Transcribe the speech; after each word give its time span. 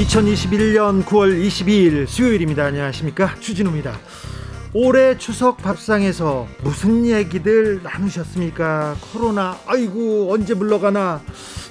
2021년 0.00 1.04
9월 1.04 1.46
22일 1.46 2.06
수요일입니다. 2.06 2.64
안녕하십니까? 2.64 3.34
주진우입니다. 3.38 3.98
올해 4.72 5.18
추석 5.18 5.58
밥상에서 5.58 6.46
무슨 6.62 7.04
얘기들 7.04 7.82
나누셨습니까? 7.82 8.96
코로나, 9.12 9.58
아이고, 9.66 10.32
언제 10.32 10.54
물러가나? 10.54 11.20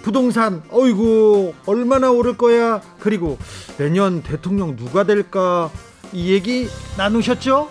부동산, 0.03 0.61
아이고, 0.71 1.55
얼마나 1.65 2.11
오를 2.11 2.37
거야? 2.37 2.81
그리고 2.99 3.39
내년 3.77 4.21
대통령 4.21 4.75
누가 4.75 5.03
될까? 5.05 5.71
이 6.13 6.31
얘기 6.31 6.67
나누셨죠? 6.97 7.67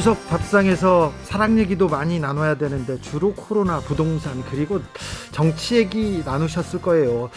추석 0.00 0.26
밥상에서 0.30 1.12
사랑 1.24 1.58
얘기도 1.58 1.86
많이 1.86 2.18
나눠야 2.18 2.54
되는데 2.54 2.98
주로 3.02 3.34
코로나, 3.34 3.80
부동산 3.80 4.42
그리고 4.50 4.80
정치 5.30 5.76
얘기 5.76 6.22
나누셨을 6.24 6.80
거예요. 6.80 7.28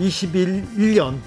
2021년 0.00 1.20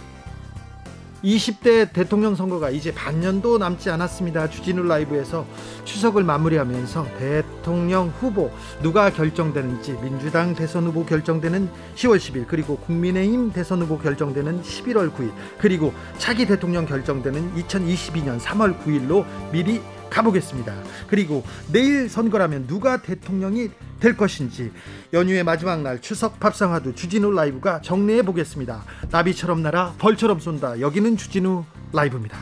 20대 1.26 1.92
대통령 1.92 2.36
선거가 2.36 2.70
이제 2.70 2.94
반년도 2.94 3.58
남지 3.58 3.90
않았습니다. 3.90 4.48
주진우 4.48 4.84
라이브에서 4.84 5.46
추석을 5.84 6.24
마무리하면서 6.24 7.08
대통령 7.18 8.10
후보 8.20 8.52
누가 8.84 9.10
결정되는지 9.10 9.98
민주당 10.04 10.54
대선 10.54 10.86
후보 10.86 11.04
결정되는 11.04 11.68
10월 11.96 12.18
10일 12.18 12.46
그리고 12.48 12.78
국민의힘 12.78 13.52
대선 13.54 13.82
후보 13.82 13.98
결정되는 13.98 14.62
11월 14.62 15.12
9일 15.12 15.32
그리고 15.58 15.94
차기 16.20 16.46
대통령 16.46 16.86
결정되는 16.86 17.56
2022년 17.56 18.40
3월 18.40 18.80
9일로 18.84 19.26
미리 19.52 19.82
가보겠습니다. 20.16 20.74
그리고 21.08 21.44
내일 21.72 22.08
선거라면 22.10 22.68
누가 22.68 23.02
대통령이 23.02 23.70
될 24.00 24.16
것인지 24.16 24.72
연휴의 25.14 25.44
마지막 25.44 25.82
날 25.82 26.00
추석 26.00 26.40
밥상화도 26.40 26.96
주진우 26.96 27.32
라이브가 27.32 27.82
정리해 27.82 28.24
보겠습니다. 28.24 28.84
나비처럼 29.12 29.62
날아 29.62 29.96
벌처럼 29.98 30.40
쏜다. 30.40 30.80
여기는 30.80 31.18
주진우 31.18 31.66
라이브입니다. 31.92 32.38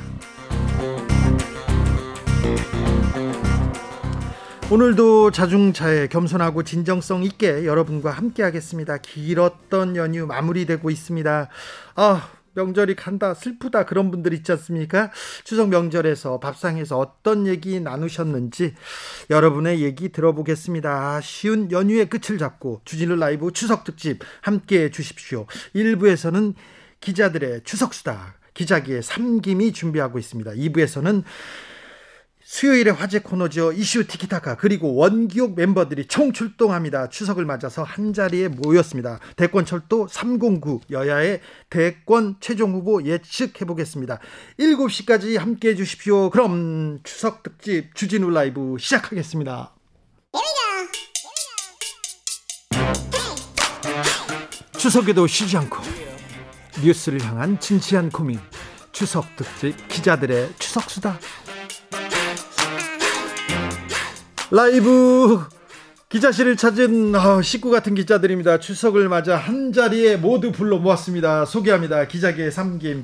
오늘도 4.72 5.32
자중차에 5.32 6.08
겸손하고 6.08 6.64
진정성 6.64 7.24
있게 7.24 7.66
여러분과 7.66 8.12
함께 8.12 8.44
하겠습니다. 8.44 8.98
길었던 8.98 9.96
연휴 9.96 10.26
마무리되고 10.26 10.90
있습니다. 10.90 11.50
아, 11.96 12.30
명절이 12.56 12.96
간다 12.96 13.34
슬프다 13.34 13.86
그런 13.86 14.12
분들 14.12 14.34
있지 14.34 14.52
않습니까? 14.52 15.12
추석 15.44 15.70
명절에서 15.70 16.40
밥상에서 16.40 16.98
어떤 16.98 17.48
얘기 17.48 17.80
나누셨는지 17.80 18.76
여러분의 19.30 19.82
얘기 19.82 20.10
들어보겠습니다. 20.10 21.22
쉬운 21.22 21.72
연휴의 21.72 22.10
끝을 22.10 22.38
잡고 22.38 22.82
주진우 22.86 23.16
라이브 23.16 23.52
추석 23.52 23.84
특집 23.84 24.20
함께 24.42 24.84
해 24.84 24.92
주십시오. 24.92 25.48
1부에서는 25.76 26.54
기자들의 27.00 27.62
추석 27.64 27.94
수다 27.94 28.36
기자기의 28.54 29.02
삼김이 29.04 29.74
준비하고 29.74 30.20
있습니다. 30.20 30.52
2부에서는 30.52 31.24
수요일의 32.54 32.94
화제 32.94 33.18
코너죠. 33.18 33.72
이슈 33.72 34.06
티키타카 34.06 34.58
그리고 34.58 34.94
원기옥 34.94 35.56
멤버들이 35.56 36.06
총출동합니다. 36.06 37.10
추석을 37.10 37.46
맞아서 37.46 37.82
한자리에 37.82 38.50
모였습니다. 38.50 39.20
대권 39.36 39.66
철도 39.66 40.08
309 40.08 40.82
여야의 40.92 41.42
대권 41.72 42.36
최종 42.40 42.74
후보 42.74 43.04
예측해 43.04 43.66
보겠습니다. 43.66 44.20
7시까지 44.60 45.40
함께 45.40 45.70
해 45.70 45.76
주십시오. 45.76 46.30
그럼 46.30 47.00
추석 47.04 47.42
특집 47.42 47.96
주진우 47.96 48.30
라이브 48.30 48.76
시작하겠습니다. 48.80 49.74
추석에도 54.78 55.26
쉬지 55.26 55.58
않고 55.58 55.78
뉴스를 56.84 57.20
향한 57.26 57.60
진지한 57.60 58.12
고민 58.12 58.40
추석 58.92 59.26
특집 59.36 59.76
기자들의 59.88 60.52
추석 60.60 60.88
수다 60.92 61.18
라이브 64.54 65.44
기자실을 66.10 66.58
찾은 66.58 67.16
어, 67.16 67.42
식구 67.42 67.72
같은 67.72 67.96
기자들입니다. 67.96 68.60
추석을 68.60 69.10
맞아 69.10 69.36
한 69.36 69.74
자리에 69.74 70.16
모두 70.16 70.52
불러 70.52 70.78
모았습니다. 70.78 71.46
소개합니다. 71.46 72.06
기자계 72.06 72.52
삼김 72.52 73.04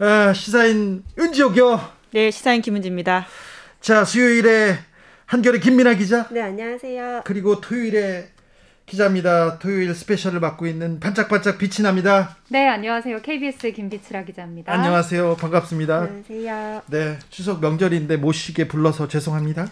아, 0.00 0.32
시사인 0.32 1.04
은지옥이요. 1.16 1.80
네, 2.12 2.32
시사인 2.32 2.60
김은지입니다. 2.60 3.24
자, 3.80 4.04
수요일에 4.04 4.76
한결의 5.26 5.60
김민아 5.60 5.94
기자. 5.94 6.26
네, 6.32 6.42
안녕하세요. 6.42 7.22
그리고 7.24 7.60
토요일에 7.60 8.30
기자입니다. 8.86 9.60
토요일 9.60 9.94
스페셜을 9.94 10.40
맡고 10.40 10.66
있는 10.66 10.98
반짝반짝 10.98 11.56
빛이 11.58 11.84
납니다. 11.84 12.36
네, 12.48 12.68
안녕하세요. 12.68 13.22
KBS 13.22 13.70
김비치라 13.70 14.24
기자입니다. 14.24 14.72
안녕하세요. 14.72 15.36
반갑습니다. 15.36 15.98
안녕하세요. 16.00 16.82
네, 16.88 17.18
추석 17.30 17.60
명절인데 17.60 18.16
못 18.16 18.32
쉬게 18.32 18.66
불러서 18.66 19.06
죄송합니다. 19.06 19.68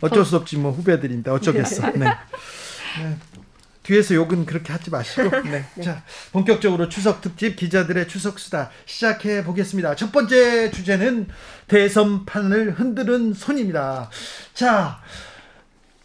어쩔 0.00 0.24
수 0.24 0.36
없지 0.36 0.56
뭐 0.58 0.72
후배들인데 0.72 1.30
어쩌겠어. 1.30 1.90
네. 1.92 2.06
네. 2.06 3.16
뒤에서 3.82 4.14
욕은 4.16 4.46
그렇게 4.46 4.72
하지 4.72 4.90
마시고. 4.90 5.30
네. 5.42 5.64
네. 5.74 5.82
자, 5.82 6.02
본격적으로 6.32 6.88
추석 6.88 7.20
특집 7.20 7.56
기자들의 7.56 8.08
추석 8.08 8.38
수다 8.38 8.70
시작해 8.84 9.44
보겠습니다. 9.44 9.94
첫 9.94 10.10
번째 10.10 10.70
주제는 10.72 11.28
대선판을 11.68 12.72
흔드는 12.72 13.32
손입니다. 13.34 14.10
자, 14.54 15.00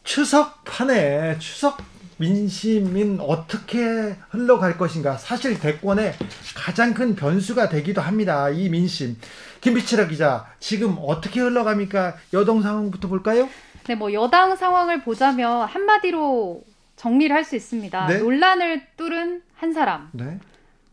추석판에 0.04 1.40
추석 1.40 1.82
민심인 2.18 3.18
어떻게 3.20 4.16
흘러갈 4.30 4.78
것인가. 4.78 5.18
사실 5.18 5.60
대권의 5.60 6.14
가장 6.54 6.94
큰 6.94 7.16
변수가 7.16 7.70
되기도 7.70 8.00
합니다. 8.00 8.50
이 8.50 8.70
민심. 8.70 9.18
김비치라 9.62 10.08
기자, 10.08 10.46
지금 10.60 10.98
어떻게 11.02 11.40
흘러갑니까? 11.40 12.16
여동 12.34 12.62
상황부터 12.62 13.08
볼까요? 13.08 13.50
네, 13.88 13.96
뭐 13.96 14.14
여당 14.14 14.56
상황을 14.56 15.02
보자면 15.02 15.68
한마디로 15.68 16.64
정리를 16.96 17.36
할 17.36 17.44
수 17.44 17.56
있습니다. 17.56 18.08
네? 18.08 18.18
논란을 18.20 18.86
뚫은 18.98 19.42
한 19.56 19.74
사람. 19.74 20.10
네. 20.12 20.40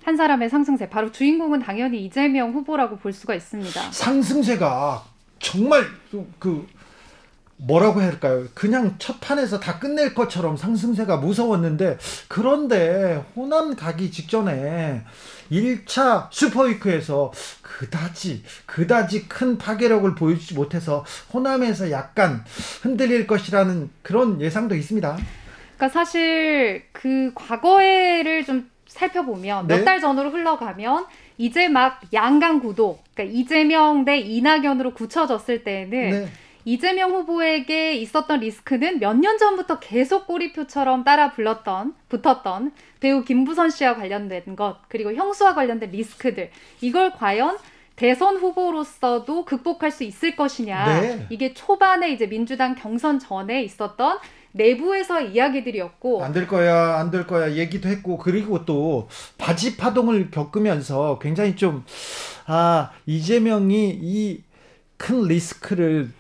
한 0.04 0.16
사람의 0.16 0.49
상승세. 0.49 0.88
바로 0.88 1.12
주인공은 1.12 1.60
당연히 1.60 2.04
이재명 2.04 2.53
후보라고 2.53 2.97
볼 2.97 3.12
수가 3.12 3.34
있습니다. 3.34 3.93
상승세가 3.93 5.04
정말 5.38 5.84
그 6.38 6.66
뭐라고 7.59 8.00
해야 8.00 8.10
할까요? 8.10 8.44
그냥 8.54 8.94
첫 8.98 9.21
판에서 9.21 9.59
다 9.60 9.78
끝낼 9.78 10.15
것처럼 10.15 10.56
상승세가 10.56 11.19
무서웠는데 11.19 11.98
그런데 12.28 13.22
호남 13.37 13.75
가기 13.77 14.10
직전에 14.10 15.03
1차 15.50 16.28
슈퍼위크에서 16.30 17.33
그다지 17.62 18.42
그다지 18.66 19.28
큰 19.28 19.59
파괴력을 19.59 20.15
보여주지 20.15 20.54
못해서 20.54 21.04
호남에서 21.33 21.91
약간 21.91 22.45
흔들릴 22.83 23.27
것이라는 23.27 23.91
그런 24.03 24.41
예상도 24.41 24.74
있습니다. 24.74 25.16
그러니까 25.77 25.89
사실 25.89 26.84
그 26.92 27.33
과거에를 27.34 28.45
좀 28.45 28.68
살펴보면 28.89 29.68
네? 29.68 29.77
몇달 29.77 30.00
전으로 30.00 30.30
흘러가면 30.30 31.06
이제 31.36 31.68
막 31.68 32.00
양강 32.12 32.60
구도, 32.60 32.98
그러니까 33.15 33.39
이재명 33.39 34.04
대 34.04 34.18
이낙연으로 34.18 34.95
굳혀졌을 34.95 35.62
때는 35.62 36.10
네. 36.10 36.28
이재명 36.72 37.12
후보에게 37.12 37.94
있었던 37.94 38.41
리스크는 38.41 38.98
몇 39.00 39.16
년 39.16 39.38
전부터 39.38 39.80
계속 39.80 40.26
꼬리표처럼 40.26 41.03
따라 41.03 41.32
불렀던 41.32 41.94
붙었던 42.10 42.72
배우 43.00 43.24
김부선 43.24 43.70
씨와 43.70 43.97
관련된 43.97 44.54
것 44.54 44.76
그리고 44.88 45.15
형수와 45.15 45.54
관련된 45.54 45.91
리스크들. 45.91 46.50
이걸 46.82 47.12
과연 47.12 47.56
대선 47.97 48.36
후보로서도 48.36 49.44
극복할 49.47 49.91
수 49.91 50.04
있을 50.04 50.36
것이냐. 50.36 51.00
네. 51.00 51.26
이게 51.30 51.54
초반에 51.54 52.10
이제 52.12 52.28
민주당 52.28 52.74
경선 52.74 53.18
전에 53.18 53.62
있었던 53.64 54.18
내부에서 54.53 55.22
이야기들이었고. 55.22 56.22
안 56.22 56.32
될 56.34 56.47
거야 56.47 56.98
안 56.98 57.10
될 57.10 57.26
거야 57.26 57.56
얘기도 57.56 57.88
했고 57.88 58.18
그리고 58.18 58.64
또 58.66 59.09
바지 59.38 59.76
파동을 59.78 60.30
겪으면서 60.30 61.18
굉장히 61.18 61.56
좀 61.56 61.82
아 62.47 62.91
이재명이 63.06 63.98
이 64.03 64.42
큰 64.98 65.22
리스크를 65.28 66.10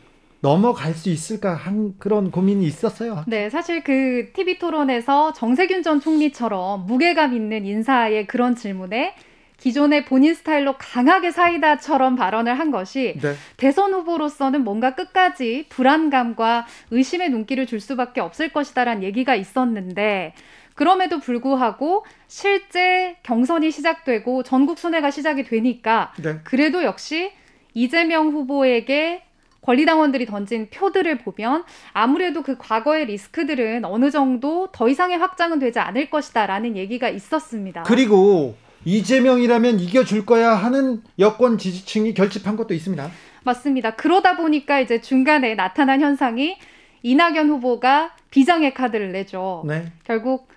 넘어갈 0.40 0.94
수 0.94 1.10
있을까 1.10 1.54
한 1.54 1.94
그런 1.98 2.30
고민이 2.30 2.64
있었어요. 2.66 3.24
네, 3.26 3.50
사실 3.50 3.82
그 3.82 4.30
TV 4.32 4.58
토론에서 4.58 5.32
정세균 5.32 5.82
전 5.82 6.00
총리처럼 6.00 6.86
무게감 6.86 7.34
있는 7.34 7.66
인사의 7.66 8.26
그런 8.26 8.54
질문에 8.54 9.14
기존의 9.58 10.04
본인 10.04 10.34
스타일로 10.34 10.76
강하게 10.78 11.32
사이다처럼 11.32 12.14
발언을 12.14 12.56
한 12.56 12.70
것이 12.70 13.18
네. 13.20 13.34
대선 13.56 13.92
후보로서는 13.92 14.62
뭔가 14.62 14.94
끝까지 14.94 15.66
불안감과 15.68 16.66
의심의 16.92 17.30
눈길을 17.30 17.66
줄 17.66 17.80
수밖에 17.80 18.20
없을 18.20 18.52
것이다라는 18.52 19.02
얘기가 19.02 19.34
있었는데 19.34 20.34
그럼에도 20.76 21.18
불구하고 21.18 22.06
실제 22.28 23.16
경선이 23.24 23.72
시작되고 23.72 24.44
전국 24.44 24.78
순회가 24.78 25.10
시작이 25.10 25.42
되니까 25.42 26.12
네. 26.22 26.38
그래도 26.44 26.84
역시 26.84 27.32
이재명 27.74 28.28
후보에게 28.28 29.22
권리당원들이 29.68 30.24
던진 30.24 30.70
표들을 30.70 31.18
보면 31.18 31.62
아무래도 31.92 32.42
그 32.42 32.56
과거의 32.56 33.04
리스크들은 33.04 33.84
어느 33.84 34.10
정도 34.10 34.68
더 34.72 34.88
이상의 34.88 35.18
확장은 35.18 35.58
되지 35.58 35.78
않을 35.78 36.08
것이다라는 36.08 36.74
얘기가 36.74 37.10
있었습니다. 37.10 37.82
그리고 37.82 38.56
이재명이라면 38.86 39.80
이겨줄 39.80 40.24
거야 40.24 40.54
하는 40.54 41.02
여권 41.18 41.58
지지층이 41.58 42.14
결집한 42.14 42.56
것도 42.56 42.72
있습니다. 42.72 43.10
맞습니다. 43.44 43.94
그러다 43.94 44.38
보니까 44.38 44.80
이제 44.80 45.02
중간에 45.02 45.54
나타난 45.54 46.00
현상이 46.00 46.56
이낙연 47.02 47.50
후보가 47.50 48.12
비장의 48.30 48.72
카드를 48.72 49.12
내죠. 49.12 49.64
네. 49.66 49.92
결국 50.04 50.48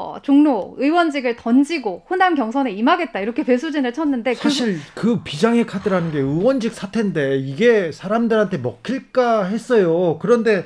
어, 0.00 0.20
종로 0.22 0.76
의원직을 0.78 1.34
던지고 1.34 2.04
호남 2.08 2.36
경선에 2.36 2.70
임하겠다 2.70 3.18
이렇게 3.18 3.42
배수진을 3.42 3.92
쳤는데 3.92 4.34
사실 4.34 4.78
그, 4.94 5.00
그 5.16 5.22
비장의 5.24 5.66
카드라는 5.66 6.12
게 6.12 6.20
의원직 6.20 6.72
사태인데 6.72 7.38
이게 7.38 7.90
사람들한테 7.90 8.58
먹힐까 8.58 9.46
했어요. 9.46 10.20
그런데 10.20 10.64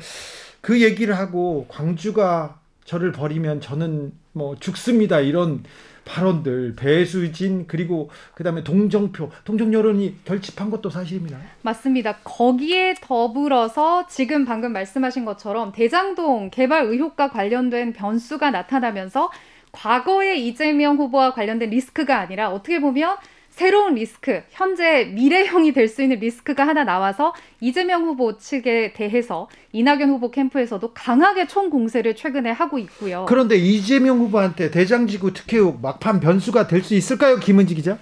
그 0.61 0.83
얘기를 0.83 1.17
하고 1.17 1.65
광주가 1.71 2.59
저를 2.85 3.13
버리면 3.13 3.63
저는 3.63 4.13
뭐 4.33 4.55
죽습니다 4.61 5.21
이런 5.21 5.65
발언들 6.05 6.75
배수진 6.77 7.67
그리고 7.67 8.11
그다음에 8.35 8.65
동정표 8.65 9.31
동정 9.45 9.73
여론이 9.73 10.25
결집한 10.25 10.71
것도 10.71 10.91
사실입니다. 10.91 11.39
맞습니다. 11.63 12.19
거기에 12.25 12.95
더불어서 13.01 14.07
지금 14.09 14.45
방금 14.45 14.73
말씀하신 14.73 15.25
것처럼 15.25 15.73
대장동 15.73 16.51
개발 16.51 16.87
의혹과 16.87 17.31
관련된 17.31 17.93
변수가 17.93 18.51
나타나면서 18.51 19.31
과거의 19.73 20.47
이재명 20.47 20.97
후보와 20.97 21.33
관련된 21.33 21.71
리스크가 21.71 22.19
아니라 22.19 22.51
어떻게 22.51 22.81
보면 22.81 23.17
새로운 23.53 23.95
리스크, 23.97 24.43
현재 24.51 25.05
미래형이 25.15 25.73
될 25.73 25.87
수 25.87 26.03
있는 26.03 26.19
리스크가 26.21 26.67
하나 26.67 26.85
나와서 26.85 27.35
이재명 27.61 28.05
후보 28.05 28.39
측에 28.39 28.95
대해서 28.95 29.47
이낙연 29.73 30.09
후보 30.09 30.31
캠프에서도 30.31 30.95
강하게 30.95 31.47
총 31.47 31.69
공세를 31.69 32.17
최근에 32.17 32.51
하고 32.51 32.79
있고요. 32.79 33.27
그런데 33.29 33.57
이재명 33.57 34.19
후보한테 34.21 34.71
대장지구 34.71 35.35
특혜 35.35 35.59
의혹 35.59 35.83
막판 35.83 36.21
변수가 36.21 36.67
될 36.67 36.83
수 36.83 36.95
있을까요, 36.95 37.37
김은지 37.37 37.75
기자? 37.75 37.99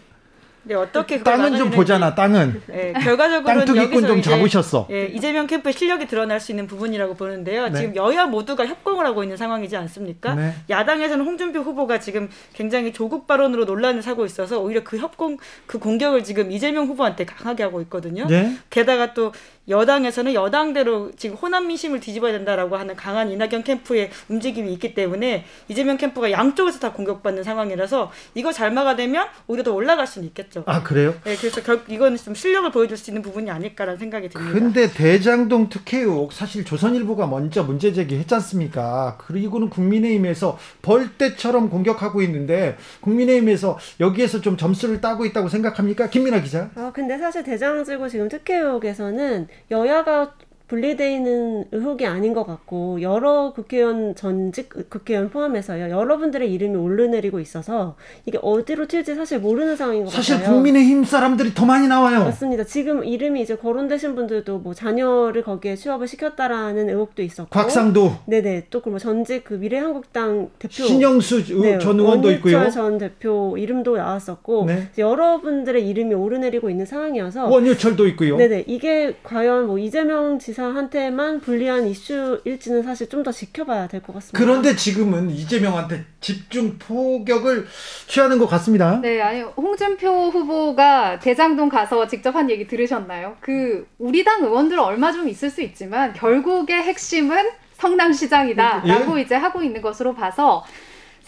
네, 0.62 0.74
어떻게 0.74 1.22
땅은 1.22 1.56
좀 1.56 1.70
보잖아, 1.70 2.14
땅은. 2.14 2.62
네, 2.66 2.92
결과적으로 2.92 3.44
땅투기꾼 3.44 4.06
좀 4.06 4.22
잡으셨어. 4.22 4.88
예, 4.90 5.06
이재명 5.06 5.46
캠프의 5.46 5.72
실력이 5.72 6.06
드러날 6.06 6.38
수 6.38 6.52
있는 6.52 6.66
부분이라고 6.66 7.14
보는데요. 7.14 7.68
네. 7.68 7.80
지금 7.80 7.96
여야 7.96 8.26
모두가 8.26 8.66
협공을 8.66 9.06
하고 9.06 9.22
있는 9.22 9.36
상황이지 9.36 9.76
않습니까? 9.76 10.34
네. 10.34 10.54
야당에서는 10.68 11.24
홍준표 11.24 11.60
후보가 11.60 12.00
지금 12.00 12.28
굉장히 12.52 12.92
조국 12.92 13.26
발언으로 13.26 13.64
논란을 13.64 14.02
사고 14.02 14.24
있어서 14.26 14.60
오히려 14.60 14.84
그 14.84 14.98
협공, 14.98 15.38
그 15.66 15.78
공격을 15.78 16.24
지금 16.24 16.52
이재명 16.52 16.86
후보한테 16.86 17.24
강하게 17.24 17.62
하고 17.62 17.80
있거든요. 17.82 18.26
네. 18.26 18.56
게다가 18.68 19.14
또 19.14 19.32
여당에서는 19.68 20.34
여당대로 20.34 21.12
지금 21.16 21.36
호남 21.36 21.68
민심을 21.68 22.00
뒤집어야 22.00 22.32
된다라고 22.32 22.76
하는 22.76 22.96
강한 22.96 23.30
이낙연 23.30 23.62
캠프의 23.62 24.10
움직임이 24.28 24.72
있기 24.74 24.94
때문에 24.94 25.44
이재명 25.68 25.96
캠프가 25.96 26.30
양쪽에서 26.32 26.80
다 26.80 26.92
공격받는 26.92 27.44
상황이라서 27.44 28.10
이거 28.34 28.52
잘 28.52 28.72
막아내면 28.72 29.28
오히려 29.46 29.62
더 29.62 29.72
올라갈 29.72 30.06
수는 30.06 30.26
있겠죠. 30.28 30.64
아 30.66 30.82
그래요? 30.82 31.14
네, 31.24 31.36
그래서 31.36 31.62
결 31.62 31.82
이거는 31.86 32.16
좀 32.16 32.34
실력을 32.34 32.70
보여줄 32.72 32.96
수 32.96 33.10
있는 33.10 33.22
부분이 33.22 33.50
아닐까라는 33.50 33.98
생각이 33.98 34.28
듭니다. 34.28 34.52
근데 34.52 34.90
대장동 34.90 35.68
특혜 35.68 35.98
의혹 35.98 36.32
사실 36.32 36.64
조선일보가 36.64 37.26
먼저 37.26 37.62
문제 37.62 37.92
제기했지 37.92 38.34
않습니까? 38.34 39.18
그리고는 39.18 39.70
국민의힘에서 39.70 40.58
벌떼처럼 40.82 41.70
공격하고 41.70 42.22
있는데 42.22 42.76
국민의힘에서 43.02 43.78
여기에서 44.00 44.40
좀 44.40 44.56
점수를 44.56 45.00
따고 45.00 45.24
있다고 45.24 45.48
생각합니까? 45.48 46.08
김민아 46.10 46.40
기자. 46.42 46.70
아 46.74 46.90
근데 46.92 47.16
사실 47.18 47.44
대장지구 47.44 48.08
지금 48.08 48.28
특혜 48.28 48.56
의혹에서는 48.56 49.46
여야가 49.70 50.34
분리돼 50.70 51.12
있는 51.12 51.64
의혹이 51.72 52.06
아닌 52.06 52.32
것 52.32 52.46
같고 52.46 53.02
여러 53.02 53.52
국회의원 53.52 54.14
전직 54.14 54.88
국회의원 54.88 55.28
포함해서요 55.28 55.90
여러분들의 55.90 56.52
이름이 56.52 56.76
오르내리고 56.76 57.40
있어서 57.40 57.96
이게 58.24 58.38
어디로 58.40 58.86
튈지 58.86 59.16
사실 59.16 59.40
모르는 59.40 59.74
상황인 59.74 60.04
것 60.04 60.12
사실 60.12 60.34
같아요. 60.34 60.46
사실 60.46 60.54
국민의힘 60.54 61.04
사람들이 61.04 61.54
더 61.54 61.66
많이 61.66 61.88
나와요. 61.88 62.20
맞습니다. 62.20 62.62
지금 62.62 63.04
이름이 63.04 63.42
이제 63.42 63.56
거론되신 63.56 64.14
분들도 64.14 64.58
뭐 64.60 64.72
자녀를 64.72 65.42
거기에 65.42 65.74
취업을 65.74 66.06
시켰다라는 66.06 66.88
의혹도 66.88 67.22
있었고 67.22 67.50
곽상도 67.50 68.12
네네 68.26 68.66
또그 68.70 68.90
뭐 68.90 69.00
전직 69.00 69.42
그 69.42 69.54
미래한국당 69.54 70.50
대표 70.60 70.84
신영수 70.84 71.62
네, 71.62 71.80
전 71.80 71.98
의원도 71.98 72.30
있고요. 72.32 72.70
전 72.70 72.96
대표 72.96 73.56
이름도 73.58 73.96
나왔었고 73.96 74.66
네. 74.66 74.88
여러분들의 74.96 75.88
이름이 75.88 76.14
오르내리고 76.14 76.70
있는 76.70 76.86
상황이어서 76.86 77.48
원유철도 77.48 78.06
있고요. 78.08 78.36
네네 78.36 78.64
이게 78.68 79.16
과연 79.24 79.66
뭐 79.66 79.76
이재명 79.76 80.38
지사 80.38 80.59
지사한테만 80.64 81.40
불리한 81.40 81.86
이슈일지는 81.86 82.82
사실 82.82 83.08
좀 83.08 83.20
더 83.20 83.30
지켜봐야 83.32 83.86
될 83.86 84.00
것 84.00 84.14
같습니다. 84.14 84.38
그런데 84.38 84.74
지금은 84.74 85.28
이재명한테 85.30 86.04
집중 86.22 86.78
포격을 86.78 87.66
취하는 88.06 88.38
것 88.38 88.46
같습니다. 88.46 88.98
네, 89.02 89.20
아니 89.20 89.42
홍준표 89.42 90.30
후보가 90.30 91.18
대장동 91.18 91.68
가서 91.68 92.06
직접 92.08 92.34
한 92.34 92.48
얘기 92.48 92.66
들으셨나요? 92.66 93.36
그 93.40 93.86
우리 93.98 94.24
당 94.24 94.42
의원들 94.42 94.78
얼마 94.78 95.12
좀 95.12 95.28
있을 95.28 95.50
수 95.50 95.60
있지만 95.60 96.14
결국의 96.14 96.76
핵심은 96.82 97.50
성남시장이다라고 97.74 99.18
예? 99.18 99.22
이제 99.22 99.34
하고 99.34 99.62
있는 99.62 99.82
것으로 99.82 100.14
봐서 100.14 100.64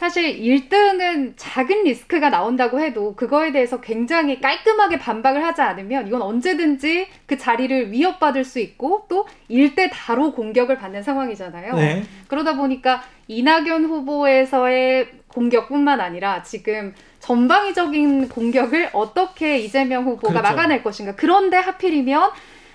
사실 0.02 0.40
1등은 0.40 1.34
작은 1.36 1.84
리스크가 1.84 2.28
나온다고 2.28 2.80
해도 2.80 3.14
그거에 3.14 3.52
대해서 3.52 3.80
굉장히 3.80 4.40
깔끔하게 4.40 4.98
반박을 4.98 5.44
하지 5.44 5.60
않으면 5.62 6.08
이건 6.08 6.22
언제든지 6.22 7.06
그 7.26 7.38
자리를 7.38 7.92
위협받을 7.92 8.42
수 8.42 8.58
있고 8.58 9.06
또 9.08 9.28
일대 9.46 9.88
다로 9.90 10.32
공격을 10.32 10.76
받는 10.78 11.04
상황이잖아요. 11.04 11.76
네. 11.76 12.02
그러다 12.26 12.56
보니까 12.56 13.00
이낙연 13.28 13.84
후보에서의 13.84 15.08
공격뿐만 15.28 16.00
아니라 16.00 16.42
지금 16.42 16.92
전방위적인 17.20 18.28
공격을 18.28 18.90
어떻게 18.94 19.60
이재명 19.60 20.06
후보가 20.06 20.32
그렇죠. 20.32 20.42
막아낼 20.42 20.82
것인가. 20.82 21.14
그런데 21.14 21.58
하필이면 21.58 22.32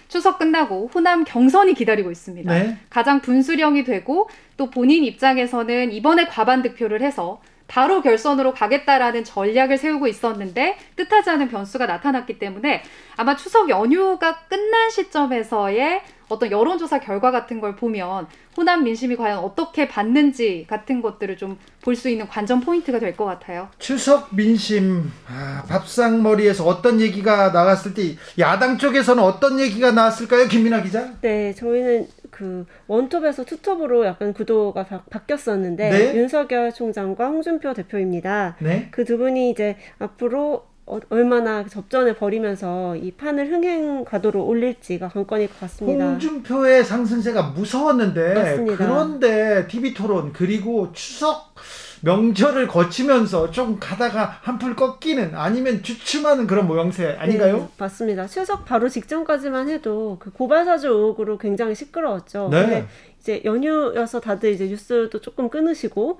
추석 0.07 0.39
끝나고 0.39 0.89
호남 0.93 1.23
경선이 1.23 1.73
기다리고 1.73 2.11
있습니다. 2.11 2.53
네. 2.53 2.77
가장 2.89 3.21
분수령이 3.21 3.83
되고 3.83 4.29
또 4.55 4.69
본인 4.69 5.03
입장에서는 5.03 5.91
이번에 5.91 6.25
과반 6.27 6.61
득표를 6.61 7.01
해서 7.01 7.41
바로 7.67 8.01
결선으로 8.01 8.53
가겠다라는 8.53 9.23
전략을 9.23 9.77
세우고 9.77 10.07
있었는데 10.07 10.77
뜻하지 10.95 11.29
않은 11.31 11.49
변수가 11.49 11.85
나타났기 11.85 12.39
때문에 12.39 12.81
아마 13.17 13.35
추석 13.35 13.69
연휴가 13.69 14.39
끝난 14.47 14.89
시점에서의 14.89 16.01
어떤 16.29 16.51
여론조사 16.51 16.99
결과 16.99 17.31
같은 17.31 17.59
걸 17.61 17.75
보면 17.75 18.27
호남 18.57 18.83
민심이 18.83 19.15
과연 19.15 19.39
어떻게 19.39 19.87
받는지 19.87 20.65
같은 20.69 21.01
것들을 21.01 21.37
좀 21.37 21.57
볼 21.87 21.95
수 21.95 22.09
있는 22.09 22.27
관전 22.27 22.59
포인트가 22.59 22.99
될 22.99 23.15
것 23.15 23.23
같아요. 23.23 23.69
추석 23.79 24.35
민심 24.35 25.09
아, 25.25 25.63
밥상머리에서 25.69 26.65
어떤 26.65 26.99
얘기가 26.99 27.51
나왔을 27.51 27.93
때 27.93 28.17
야당 28.37 28.77
쪽에서는 28.77 29.23
어떤 29.23 29.57
얘기가 29.57 29.91
나왔을까요, 29.91 30.49
김민아 30.49 30.83
기자? 30.83 31.13
네, 31.21 31.53
저희는 31.53 32.07
그 32.29 32.65
원톱에서 32.87 33.45
투톱으로 33.45 34.05
약간 34.05 34.33
구도가 34.33 34.83
바, 34.83 35.19
뀌었었는데 35.25 35.89
네? 35.89 36.15
윤석열 36.17 36.73
총장과 36.73 37.27
홍준표 37.27 37.73
대표입니다. 37.73 38.57
네? 38.59 38.89
그 38.91 39.05
두 39.05 39.17
분이 39.17 39.49
이제 39.51 39.77
앞으로 39.99 40.65
어, 40.89 40.99
얼마나 41.09 41.65
접전을 41.65 42.15
벌이면서 42.15 42.95
이 42.95 43.11
판을 43.11 43.51
흥행 43.51 44.05
가도로 44.05 44.45
올릴지가 44.45 45.09
관건일 45.09 45.49
것 45.49 45.59
같습니다. 45.59 46.05
홍준표의 46.05 46.85
상승세가 46.85 47.49
무서웠는데 47.49 48.33
맞습니다. 48.33 48.77
그런데 48.77 49.67
TV 49.67 49.93
토론 49.93 50.31
그리고 50.31 50.89
추석 50.93 51.55
명절을 52.01 52.67
거치면서 52.67 53.51
좀 53.51 53.77
가다가 53.79 54.39
한풀 54.43 54.77
꺾이는 54.77 55.35
아니면 55.35 55.83
주춤하는 55.83 56.47
그런 56.47 56.67
모양새 56.67 57.17
아닌가요? 57.19 57.57
네, 57.57 57.67
맞습니다. 57.77 58.25
추석 58.27 58.63
바로 58.63 58.87
직전까지만 58.87 59.67
해도 59.67 60.15
그 60.19 60.31
고발사주 60.31 60.87
의혹으로 60.87 61.37
굉장히 61.37 61.75
시끄러웠죠. 61.75 62.47
네. 62.49 62.61
근데 62.61 62.87
이제 63.19 63.41
연휴여서 63.43 64.21
다들 64.21 64.51
이제 64.51 64.67
뉴스도 64.67 65.19
조금 65.19 65.49
끊으시고 65.49 66.19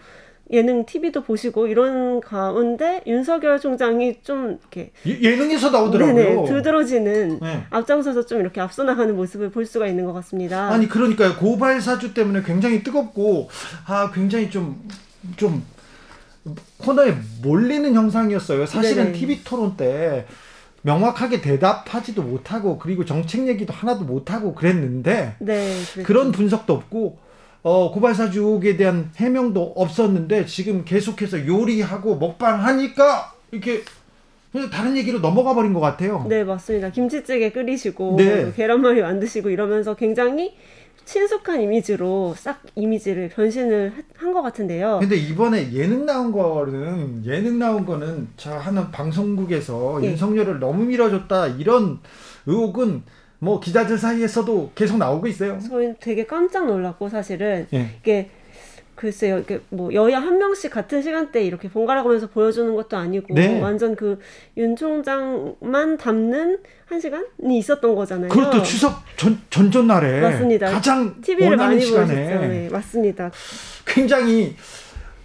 예능 0.52 0.86
TV도 0.86 1.24
보시고 1.24 1.68
이런 1.68 2.22
가운데 2.22 3.02
윤석열 3.06 3.60
총장이 3.60 4.22
좀 4.24 4.60
이렇게 4.62 4.92
예, 5.06 5.36
능에서 5.36 5.70
나오더라고요. 5.70 6.16
네네, 6.16 6.48
두드러지는 6.48 7.40
네. 7.42 7.66
앞장서서 7.70 8.26
좀 8.26 8.40
이렇게 8.40 8.62
앞서 8.62 8.84
나가는 8.84 9.14
모습을 9.16 9.50
볼 9.50 9.66
수가 9.66 9.88
있는 9.88 10.06
것 10.06 10.14
같습니다. 10.14 10.70
아니 10.70 10.88
그러니까요. 10.88 11.36
고발 11.36 11.82
사주 11.82 12.14
때문에 12.14 12.44
굉장히 12.44 12.84
뜨겁고 12.84 13.50
아 13.86 14.12
굉장히 14.14 14.50
좀좀 14.50 14.82
좀 15.36 15.64
코너에 16.78 17.16
몰리는 17.42 17.94
형상이었어요. 17.94 18.66
사실은 18.66 19.06
네네. 19.06 19.18
TV 19.18 19.44
토론 19.44 19.76
때 19.76 20.26
명확하게 20.84 21.42
대답하지도 21.42 22.22
못하고 22.22 22.78
그리고 22.78 23.04
정책 23.04 23.48
얘기도 23.48 23.74
하나도 23.74 24.06
못하고 24.06 24.56
그랬는데 24.56 25.36
네, 25.40 25.74
그런 26.04 26.32
분석도 26.32 26.74
없고 26.74 27.27
어, 27.68 27.92
고발사주 27.92 28.40
의혹에 28.40 28.78
대한 28.78 29.12
해명도 29.18 29.74
없었는데 29.76 30.46
지금 30.46 30.86
계속해서 30.86 31.46
요리하고 31.46 32.16
먹방 32.16 32.64
하니까 32.64 33.34
이렇게 33.52 33.82
다른 34.72 34.96
얘기로 34.96 35.20
넘어가 35.20 35.54
버린 35.54 35.74
것 35.74 35.82
같아요. 35.82 36.26
네, 36.30 36.46
맞습니다. 36.46 36.90
김치찌개 36.92 37.52
끓이시고 37.52 38.16
네. 38.18 38.54
계란말이 38.56 39.02
만드시고 39.02 39.50
이러면서 39.50 39.96
굉장히 39.96 40.56
친숙한 41.04 41.62
이미지로 41.62 42.34
싹 42.38 42.62
이미지를 42.76 43.30
변신을 43.30 43.94
한 44.16 44.34
것 44.34 44.42
같은데요. 44.42 45.00
근데 45.02 45.18
이번에 45.18 45.74
예능 45.74 46.06
나온 46.06 46.32
거는 46.32 47.26
예능 47.26 47.60
나온 47.60 47.86
거는 47.86 48.30
저 48.38 48.54
하는 48.56 48.92
방송국에서 48.92 50.00
예. 50.04 50.08
윤석열을 50.12 50.60
너무 50.60 50.86
밀어줬다 50.86 51.48
이런 51.48 52.00
의혹은 52.46 53.04
뭐 53.40 53.60
기자들 53.60 53.98
사이에서도 53.98 54.72
계속 54.76 54.98
나오고 54.98 55.28
있어요. 55.28 55.60
저희 55.68 55.94
되게 56.00 56.26
깜짝 56.26 56.66
놀랐고 56.66 57.10
사실은 57.10 57.68
예. 57.74 57.92
이게 58.00 58.30
글쎄요, 58.96 59.38
이게 59.38 59.60
뭐 59.70 59.94
여야 59.94 60.20
한 60.20 60.40
명씩 60.40 60.72
같은 60.72 61.04
시간대에 61.04 61.44
이렇게 61.44 61.70
번갈아 61.70 62.02
가면서 62.02 62.28
보여주는 62.28 62.74
것도 62.76 62.98
아니고 62.98 63.36
네. 63.36 63.62
완전 63.62 63.96
그 63.96 64.20
윤 64.56 64.76
총장만 64.76 65.98
담는 65.98 66.58
한 66.86 67.00
시간이 67.00 67.60
있었던 67.60 67.94
거잖아요. 67.94 68.30
그렇죠. 68.30 68.64
추석 68.64 69.04
전 69.16 69.40
전전 69.52 69.86
날에 69.86 70.20
맞습니다. 70.20 70.72
가장 70.72 71.22
TV를 71.22 71.58
많이 71.58 71.80
시간에. 71.80 72.16
네, 72.16 72.70
맞습니다. 72.72 73.30
굉장히 73.86 74.56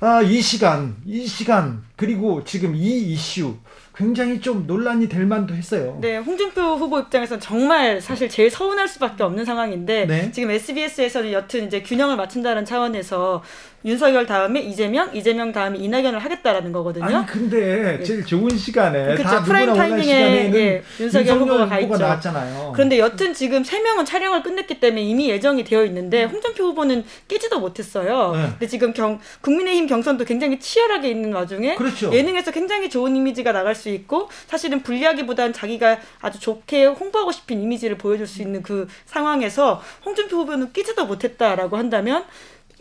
아, 0.00 0.20
이 0.20 0.42
시간, 0.42 0.96
이 1.06 1.26
시간 1.26 1.82
그리고 1.96 2.44
지금 2.44 2.74
이 2.74 3.12
이슈 3.12 3.54
굉장히 3.94 4.40
좀 4.40 4.66
논란이 4.66 5.08
될 5.08 5.26
만도 5.26 5.54
했어요. 5.54 5.98
네, 6.00 6.16
홍준표 6.16 6.60
후보 6.76 6.98
입장에서는 6.98 7.40
정말 7.40 8.00
사실 8.00 8.28
제일 8.28 8.50
서운할 8.50 8.88
수밖에 8.88 9.22
없는 9.22 9.44
상황인데 9.44 10.06
네? 10.06 10.32
지금 10.32 10.50
SBS에서는 10.50 11.32
여튼 11.32 11.66
이제 11.66 11.82
균형을 11.82 12.16
맞춘다는 12.16 12.64
차원에서 12.64 13.42
윤석열 13.84 14.26
다음에 14.26 14.60
이재명, 14.60 15.14
이재명 15.14 15.52
다음에 15.52 15.78
이낙연을 15.78 16.18
하겠다라는 16.18 16.72
거거든요. 16.72 17.04
아니 17.04 17.26
근데 17.26 17.98
예. 18.00 18.04
제일 18.04 18.24
좋은 18.24 18.56
시간에 18.56 19.16
그쵸, 19.16 19.22
다 19.22 19.42
prime 19.42 19.74
timing에 19.74 20.52
예, 20.54 20.82
윤석열, 21.00 21.38
후보가 21.38 21.66
가 21.66 21.80
있죠. 21.80 21.96
나왔잖아요. 21.96 22.72
그런데 22.74 22.98
여튼 22.98 23.34
지금 23.34 23.64
세 23.64 23.80
명은 23.80 24.04
촬영을 24.04 24.42
끝냈기 24.42 24.78
때문에 24.80 25.02
이미 25.02 25.28
예정이 25.30 25.64
되어 25.64 25.84
있는데 25.84 26.24
홍준표 26.24 26.64
후보는 26.64 27.04
끼지도 27.26 27.58
못했어요. 27.60 28.32
네. 28.36 28.48
근데 28.50 28.66
지금 28.66 28.92
경, 28.92 29.18
국민의힘 29.40 29.86
경선도 29.86 30.24
굉장히 30.24 30.60
치열하게 30.60 31.10
있는 31.10 31.32
와중에 31.32 31.74
그렇죠. 31.74 32.12
예능에서 32.12 32.50
굉장히 32.52 32.88
좋은 32.88 33.16
이미지가 33.16 33.52
나갈 33.52 33.74
수 33.74 33.88
있고 33.88 34.28
사실은 34.46 34.82
불리하기보다는 34.82 35.52
자기가 35.52 35.98
아주 36.20 36.38
좋게 36.38 36.86
홍보하고 36.86 37.32
싶은 37.32 37.60
이미지를 37.60 37.98
보여줄 37.98 38.26
수 38.26 38.42
있는 38.42 38.62
그 38.62 38.86
상황에서 39.06 39.82
홍준표 40.04 40.36
후보는 40.38 40.72
끼지도 40.72 41.06
못했다라고 41.06 41.76
한다면 41.76 42.24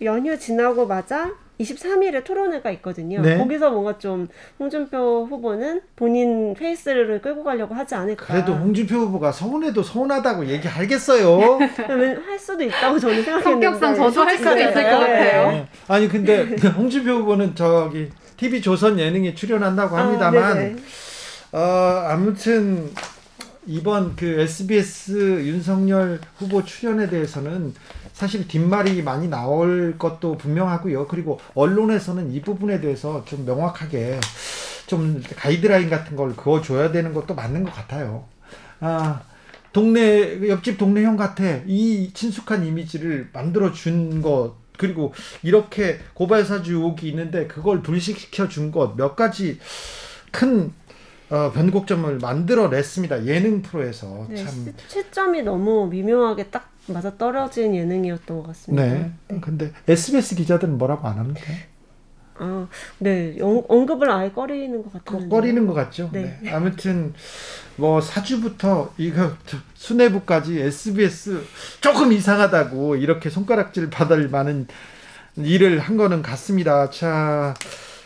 연휴 0.01 0.37
지나고 0.37 0.87
맞아 0.87 1.31
23일에 1.59 2.23
토론회가 2.23 2.71
있거든요. 2.71 3.21
네. 3.21 3.37
거기서 3.37 3.69
뭔가 3.69 3.97
좀 3.99 4.27
홍준표 4.59 5.27
후보는 5.29 5.81
본인 5.95 6.55
페이스를 6.55 7.21
끌고 7.21 7.43
가려고 7.43 7.75
하지 7.75 7.93
않을까. 7.95 8.25
그래도 8.25 8.53
홍준표 8.53 8.95
후보가 8.95 9.31
서운해도 9.31 9.83
서운하다고 9.83 10.47
얘기하겠어요. 10.47 11.59
할 12.27 12.39
수도 12.39 12.63
있다고 12.63 12.97
저는 12.99 13.23
생각했는데. 13.23 13.41
성격상 13.43 13.95
저도 13.95 14.21
할 14.21 14.37
수도 14.37 14.57
있을 14.57 14.73
것 14.73 14.99
같아요. 14.99 15.51
네. 15.51 15.67
아니 15.87 16.07
근데 16.07 16.55
홍준표 16.75 17.11
후보는 17.11 17.55
저기 17.55 18.09
TV 18.37 18.61
조선 18.61 18.97
예능에 18.97 19.35
출연한다고 19.35 19.95
아, 19.95 20.01
합니다만 20.01 20.79
아, 21.51 21.57
어, 21.57 22.07
아무튼 22.09 22.89
이번 23.67 24.15
그 24.15 24.39
SBS 24.39 25.43
윤석열 25.45 26.19
후보 26.37 26.63
출연에 26.65 27.07
대해서는 27.07 27.73
사실 28.21 28.47
뒷말이 28.47 29.01
많이 29.01 29.27
나올 29.27 29.95
것도 29.97 30.37
분명하고요. 30.37 31.07
그리고 31.07 31.39
언론에서는 31.55 32.31
이 32.31 32.39
부분에 32.43 32.79
대해서 32.79 33.25
좀 33.25 33.45
명확하게 33.47 34.19
좀 34.85 35.23
가이드라인 35.37 35.89
같은 35.89 36.15
걸 36.15 36.35
그어줘야 36.35 36.91
되는 36.91 37.15
것도 37.15 37.33
맞는 37.33 37.63
것 37.63 37.73
같아요. 37.73 38.25
아, 38.79 39.23
동네, 39.73 40.47
옆집 40.47 40.77
동네 40.77 41.03
형 41.03 41.17
같아. 41.17 41.43
이 41.65 42.11
친숙한 42.13 42.63
이미지를 42.63 43.29
만들어준 43.33 44.21
것, 44.21 44.53
그리고 44.77 45.13
이렇게 45.41 45.97
고발사주 46.13 46.73
의혹이 46.75 47.09
있는데 47.09 47.47
그걸 47.47 47.81
불식시켜 47.81 48.47
준 48.49 48.71
것 48.71 48.93
몇 48.97 49.15
가지 49.15 49.57
큰 50.31 50.71
어, 51.31 51.51
변곡점을 51.53 52.19
만들어냈습니다. 52.19 53.25
예능 53.25 53.63
프로에서 53.63 54.27
네, 54.29 54.35
참 54.35 54.73
시점이 54.87 55.41
너무 55.41 55.87
미묘하게 55.87 56.49
딱 56.51 56.70
맞아 56.87 57.15
떨어진 57.17 57.75
예능이었던 57.75 58.37
것 58.37 58.47
같습니다. 58.47 58.83
네. 58.83 59.11
네. 59.27 59.39
근데 59.39 59.71
SBS 59.87 60.35
기자들은 60.35 60.77
뭐라고 60.77 61.07
안 61.07 61.19
합니까? 61.19 61.41
아, 62.35 62.67
네. 62.97 63.37
영, 63.37 63.63
언급을 63.67 64.09
아예 64.09 64.31
꺼리는 64.31 64.81
것 64.81 64.91
같아요. 64.91 65.29
꺼리는 65.29 65.67
것 65.67 65.73
같죠. 65.73 66.09
네. 66.11 66.39
네. 66.41 66.51
아무튼 66.51 67.13
뭐 67.75 68.01
사주부터 68.01 68.93
이거 68.97 69.33
수뇌부까지 69.75 70.59
SBS 70.59 71.43
조금 71.81 72.11
이상하다고 72.11 72.95
이렇게 72.95 73.29
손가락질 73.29 73.89
받을 73.91 74.27
만한 74.29 74.67
일을 75.37 75.79
한 75.79 75.97
거는 75.97 76.23
같습니다. 76.23 76.89
자, 76.89 77.53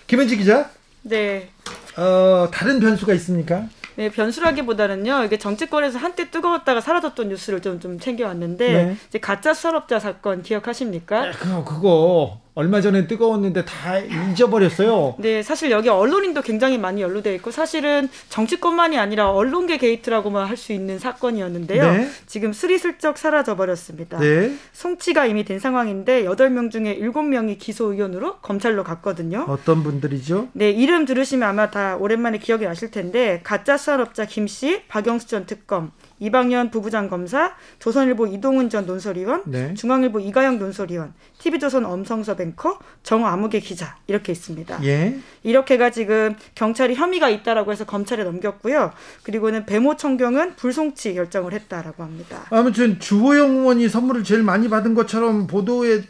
김현지 0.07 0.37
기자. 0.37 0.69
네. 1.03 1.49
어, 1.97 2.49
다른 2.51 2.79
변수가 2.79 3.13
있습니까? 3.13 3.67
네, 3.95 4.09
변수라기보다는요. 4.09 5.23
이게 5.23 5.37
정치권에서 5.37 5.99
한때 5.99 6.29
뜨거웠다가 6.29 6.81
사라졌던 6.81 7.29
뉴스를 7.29 7.61
좀, 7.61 7.79
좀 7.79 7.99
챙겨왔는데 7.99 8.71
네. 8.71 8.97
이제 9.09 9.19
가짜 9.19 9.53
수산업자 9.53 9.99
사건 9.99 10.41
기억하십니까? 10.41 11.25
네, 11.25 11.31
그거 11.31 11.63
그거 11.63 12.44
얼마 12.55 12.79
전에 12.79 13.05
뜨거웠는데 13.05 13.65
다 13.65 13.97
잊어버렸어요. 13.97 15.15
네, 15.19 15.43
사실 15.43 15.71
여기 15.71 15.89
언론인도 15.89 16.41
굉장히 16.41 16.77
많이 16.77 17.01
연루돼 17.01 17.35
있고 17.35 17.51
사실은 17.51 18.07
정치권만이 18.29 18.97
아니라 18.97 19.31
언론계 19.31 19.77
게이트라고만 19.77 20.47
할 20.47 20.55
수 20.55 20.71
있는 20.71 20.97
사건이었는데요. 20.99 21.91
네. 21.91 22.09
지금 22.27 22.53
스리슬쩍 22.53 23.17
사라져 23.17 23.57
버렸습니다. 23.57 24.17
네. 24.19 24.55
송치가 24.71 25.25
이미 25.25 25.43
된 25.43 25.59
상황인데 25.59 26.23
8명 26.23 26.71
중에 26.71 26.97
7명이 26.97 27.59
기소 27.59 27.91
의견으로 27.91 28.37
검찰로 28.37 28.85
갔거든요. 28.85 29.45
어떤 29.49 29.83
분들이죠? 29.83 30.47
네, 30.53 30.71
이름 30.71 31.03
들으시면 31.03 31.47
아마 31.47 31.69
다 31.69 31.97
오랜만에 31.97 32.37
기억이 32.37 32.63
나실 32.63 32.89
텐데 32.89 33.41
가짜 33.43 33.75
수산업자 33.75 34.23
김 34.23 34.47
씨, 34.47 34.83
박영수 34.87 35.27
전 35.27 35.45
특검, 35.45 35.91
이방현 36.19 36.71
부부장 36.71 37.09
검사, 37.09 37.53
조선일보 37.79 38.27
이동훈 38.27 38.69
전 38.69 38.85
논설위원, 38.85 39.43
네. 39.45 39.73
중앙일보 39.73 40.19
이가영 40.19 40.59
논설위원, 40.59 41.13
TV조선 41.39 41.85
엄성서 41.85 42.35
뱅커, 42.35 42.79
정아무개 43.03 43.59
기자 43.59 43.97
이렇게 44.07 44.31
있습니다. 44.31 44.79
예. 44.83 45.17
이렇게가 45.43 45.89
지금 45.89 46.35
경찰이 46.55 46.95
혐의가 46.95 47.29
있다라고 47.29 47.71
해서 47.71 47.85
검찰에 47.85 48.23
넘겼고요. 48.23 48.91
그리고는 49.23 49.65
배모 49.65 49.97
청경은 49.97 50.55
불송치 50.55 51.13
결정을 51.15 51.53
했다라고 51.53 52.03
합니다. 52.03 52.45
아무튼 52.49 52.99
주호영 52.99 53.57
의원이 53.57 53.89
선물을 53.89 54.23
제일 54.23 54.43
많이 54.43 54.69
받은 54.69 54.93
것처럼 54.93 55.47
보도에 55.47 56.03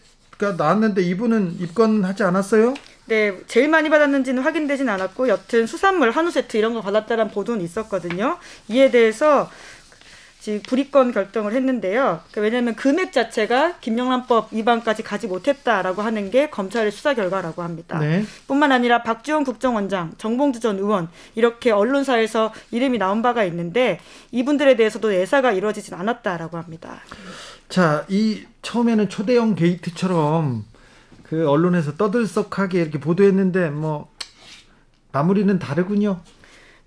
나왔는데 0.58 1.02
이분은 1.02 1.58
입건하지 1.60 2.24
않았어요? 2.24 2.74
네, 3.08 3.38
제일 3.46 3.70
많이 3.70 3.90
받았는지는 3.90 4.42
확인되진 4.42 4.90
않았고 4.90 5.30
여튼 5.30 5.68
수산물 5.68 6.10
한우 6.10 6.32
세트 6.32 6.58
이런 6.58 6.74
거 6.74 6.82
받았다는 6.82 7.30
보도는 7.30 7.64
있었거든요. 7.64 8.38
이에 8.68 8.90
대해서 8.90 9.50
지금 10.46 10.62
불이권 10.62 11.12
결정을 11.12 11.54
했는데요. 11.54 12.22
그러니까 12.30 12.42
왜냐하면 12.42 12.76
금액 12.76 13.12
자체가 13.12 13.80
김영란법 13.80 14.50
위반까지 14.52 15.02
가지 15.02 15.26
못했다라고 15.26 16.04
하는 16.04 16.30
게 16.30 16.52
검찰의 16.52 16.92
수사 16.92 17.16
결과라고 17.16 17.64
합니다. 17.64 17.98
네. 17.98 18.24
뿐만 18.46 18.72
아니라 18.72 19.02
박지원 19.02 19.44
국정원장, 19.44 20.12
정봉주 20.20 20.60
전 20.60 20.78
의원 20.78 21.10
이렇게 21.34 21.72
언론사에서 21.72 22.54
이름이 22.70 23.00
나온 23.00 23.24
바가 23.24 23.44
있는데 23.46 24.00
이분들에 24.32 24.76
대해서도 24.76 25.16
예사가 25.16 25.52
이루어지진 25.52 25.96
않았다라고 25.96 26.58
합니다. 26.58 27.00
자, 27.68 28.06
이 28.08 28.44
처음에는 28.62 29.10
초대형 29.10 29.56
게이트처럼 29.56 30.64
그 31.24 31.50
언론에서 31.50 31.96
떠들썩하게 31.96 32.82
이렇게 32.84 33.00
보도했는데 33.00 33.72
뭐 33.72 34.14
마무리는 35.12 35.58
다르군요. 35.58 36.20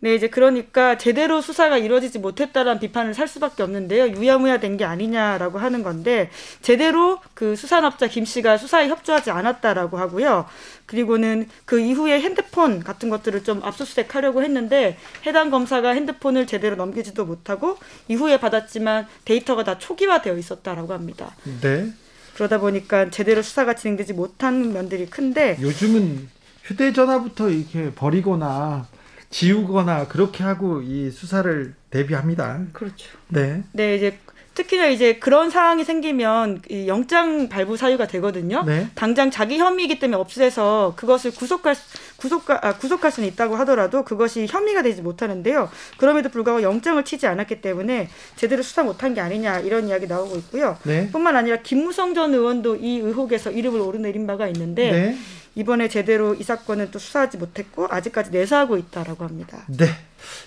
네, 0.01 0.15
이제 0.15 0.29
그러니까 0.29 0.97
제대로 0.97 1.41
수사가 1.41 1.77
이루어지지 1.77 2.21
못했다라는 2.21 2.79
비판을 2.79 3.15
살 3.15 3.27
수밖에 3.27 3.65
없는데요. 3.65 4.11
유야무야 4.11 4.61
된 4.61 4.77
게 4.79 4.85
아니냐라고 4.85 5.59
하는 5.59 5.83
건데 5.83 6.31
제대로 6.63 7.19
그 7.35 7.57
수산업자 7.57 8.07
김 8.07 8.25
씨가 8.25 8.59
수사에 8.59 8.87
협조하지 8.89 9.33
않았다라고 9.33 9.99
하고요. 9.99 10.47
그리고는 10.87 11.49
그 11.65 11.81
이후에 11.81 12.21
핸드폰 12.21 12.85
같은 12.85 13.09
것들을 13.11 13.43
좀 13.43 13.61
압수수색 13.65 14.15
하려고 14.15 14.45
했는데 14.45 14.97
해당 15.27 15.51
검사가 15.51 15.91
핸드폰을 15.91 16.47
제대로 16.47 16.77
넘기지도 16.77 17.25
못하고 17.25 17.77
이후에 18.07 18.39
받았지만 18.39 19.09
데이터가 19.25 19.65
다 19.65 19.79
초기화되어 19.79 20.37
있었다라고 20.39 20.93
합니다. 20.93 21.35
네. 21.61 21.93
그러다 22.35 22.59
보니까 22.61 23.11
제대로 23.11 23.43
수사가 23.43 23.75
진행되지 23.75 24.13
못한 24.13 24.73
면들이 24.73 25.07
큰데 25.07 25.57
요즘은 25.61 26.29
휴대전화부터 26.63 27.51
이렇게 27.51 27.91
버리거나 27.95 28.87
지우거나 29.31 30.09
그렇게 30.09 30.43
하고 30.43 30.83
이 30.83 31.11
수사를 31.11 31.75
대비합니다. 31.91 32.61
그렇죠. 32.73 33.09
네. 33.29 33.63
네, 33.73 33.97
이제 33.97 34.19
특히나 34.59 34.89
이제 34.89 35.15
그런 35.15 35.51
상황이 35.51 35.85
생기면 35.85 36.63
영장 36.89 37.49
발부 37.49 37.77
사유가 37.77 38.09
되거든요. 38.09 38.65
네. 38.65 38.89
당장 38.97 39.31
자기 39.31 39.57
혐의이기 39.57 40.01
때문에 40.01 40.17
없애서 40.17 40.95
그것을 40.97 41.31
구속할 41.31 41.77
구속 42.17 42.51
아, 42.51 42.77
구속할 42.77 43.13
수는 43.13 43.29
있다고 43.29 43.55
하더라도 43.59 44.05
그것이 44.05 44.49
혐의가 44.49 44.83
되지 44.83 45.01
못하는데요. 45.01 45.71
그럼에도 45.97 46.29
불구하고 46.29 46.65
영장을 46.65 47.05
치지 47.05 47.29
않았기 47.29 47.61
때문에 47.61 48.09
제대로 48.35 48.65
수사 48.65 48.83
못한 48.83 49.15
게 49.15 49.21
아니냐 49.21 49.61
이런 49.61 49.87
이야기 49.87 50.09
나오고 50.09 50.37
있고요. 50.39 50.77
네. 50.83 51.09
뿐만 51.13 51.37
아니라 51.37 51.59
김무성 51.59 52.15
전 52.15 52.35
의원도 52.35 52.77
이 52.77 52.99
의혹에서 52.99 53.53
이름을 53.53 53.81
오르내린 53.81 54.27
바가 54.27 54.49
있는데 54.49 54.91
네. 54.91 55.19
이번에 55.59 55.89
제대로 55.89 56.37
이 56.37 56.45
사건은 56.45 56.93
또 56.93 57.01
수사하지 57.01 57.37
못했고 57.37 57.89
아직까지 57.91 58.31
내사하고 58.31 58.77
있다라고 58.77 59.25
합니다. 59.25 59.65
네. 59.67 59.87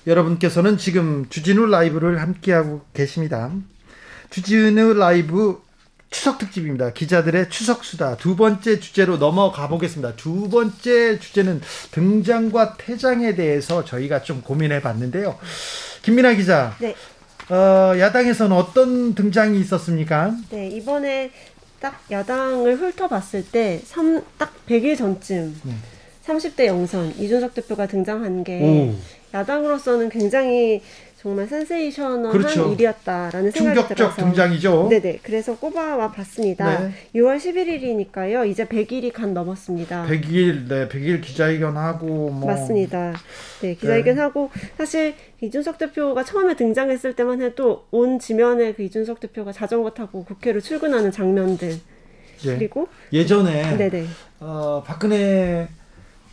여러분께서는 0.08 0.78
지금 0.78 1.28
주진우 1.28 1.66
라이브를 1.66 2.22
함께하고 2.22 2.86
계십니다. 2.94 3.52
주진우 4.30 4.94
라이브 4.94 5.62
추석 6.10 6.40
특집입니다. 6.40 6.94
기자들의 6.94 7.50
추석 7.50 7.84
수다 7.84 8.16
두 8.16 8.38
번째 8.38 8.80
주제로 8.80 9.18
넘어가 9.18 9.68
보겠습니다. 9.68 10.16
두 10.16 10.50
번째 10.50 11.20
주제는 11.20 11.60
등장과 11.92 12.78
퇴장에 12.78 13.36
대해서 13.36 13.84
저희가 13.84 14.24
좀 14.24 14.42
고민해 14.42 14.82
봤는데요. 14.82 15.38
김민아 16.04 16.36
기자. 16.36 16.74
네. 16.80 16.96
어, 17.50 18.00
야당에서는 18.00 18.56
어떤 18.56 19.14
등장이 19.14 19.60
있었습니까? 19.60 20.34
네, 20.52 20.70
이번에 20.70 21.32
딱 21.82 22.00
야당을 22.12 22.76
훑어봤을 22.76 23.52
때, 23.52 23.82
3, 23.84 24.24
딱 24.38 24.54
100일 24.68 24.96
전쯤, 24.98 25.62
네. 25.66 25.74
30대 26.26 26.68
영선, 26.68 27.16
이준석 27.18 27.56
대표가 27.56 27.88
등장한 27.88 28.44
게, 28.44 28.62
오. 28.62 28.96
야당으로서는 29.34 30.10
굉장히 30.10 30.82
정말 31.22 31.46
센세이셔널한 31.48 32.32
그렇죠. 32.32 32.74
일이었다라는 32.74 33.52
생각이 33.52 33.76
충격적 33.76 33.96
들어서 33.96 34.16
등장이죠. 34.16 34.88
네네. 34.90 35.20
그래서 35.22 35.56
꼽아와 35.56 36.10
봤습니다. 36.12 36.80
네. 36.80 36.94
6월 37.14 37.38
11일이니까요. 37.38 38.50
이제 38.50 38.66
100일이 38.66 39.14
간 39.14 39.36
넘었습니다. 39.36 40.08
100일, 40.08 40.68
네, 40.68 40.88
100일 40.88 41.22
기자회견하고 41.22 42.08
뭐 42.08 42.48
맞습니다. 42.48 43.14
네, 43.62 43.76
기자회견하고 43.76 44.50
네. 44.52 44.70
사실 44.80 45.14
이준석 45.42 45.78
대표가 45.78 46.24
처음에 46.24 46.56
등장했을 46.56 47.16
때만 47.16 47.44
해도 47.44 47.86
온 47.92 48.18
지면에 48.18 48.74
그 48.74 48.82
이준석 48.82 49.20
대표가 49.20 49.52
자전거 49.52 49.92
타고 49.92 50.26
국회로 50.26 50.60
출근하는 50.60 51.12
장면들 51.12 51.74
예. 52.46 52.56
그리고 52.56 52.88
예전에 53.14 53.78
네네. 53.78 54.08
어, 54.40 54.82
박근혜 54.84 55.68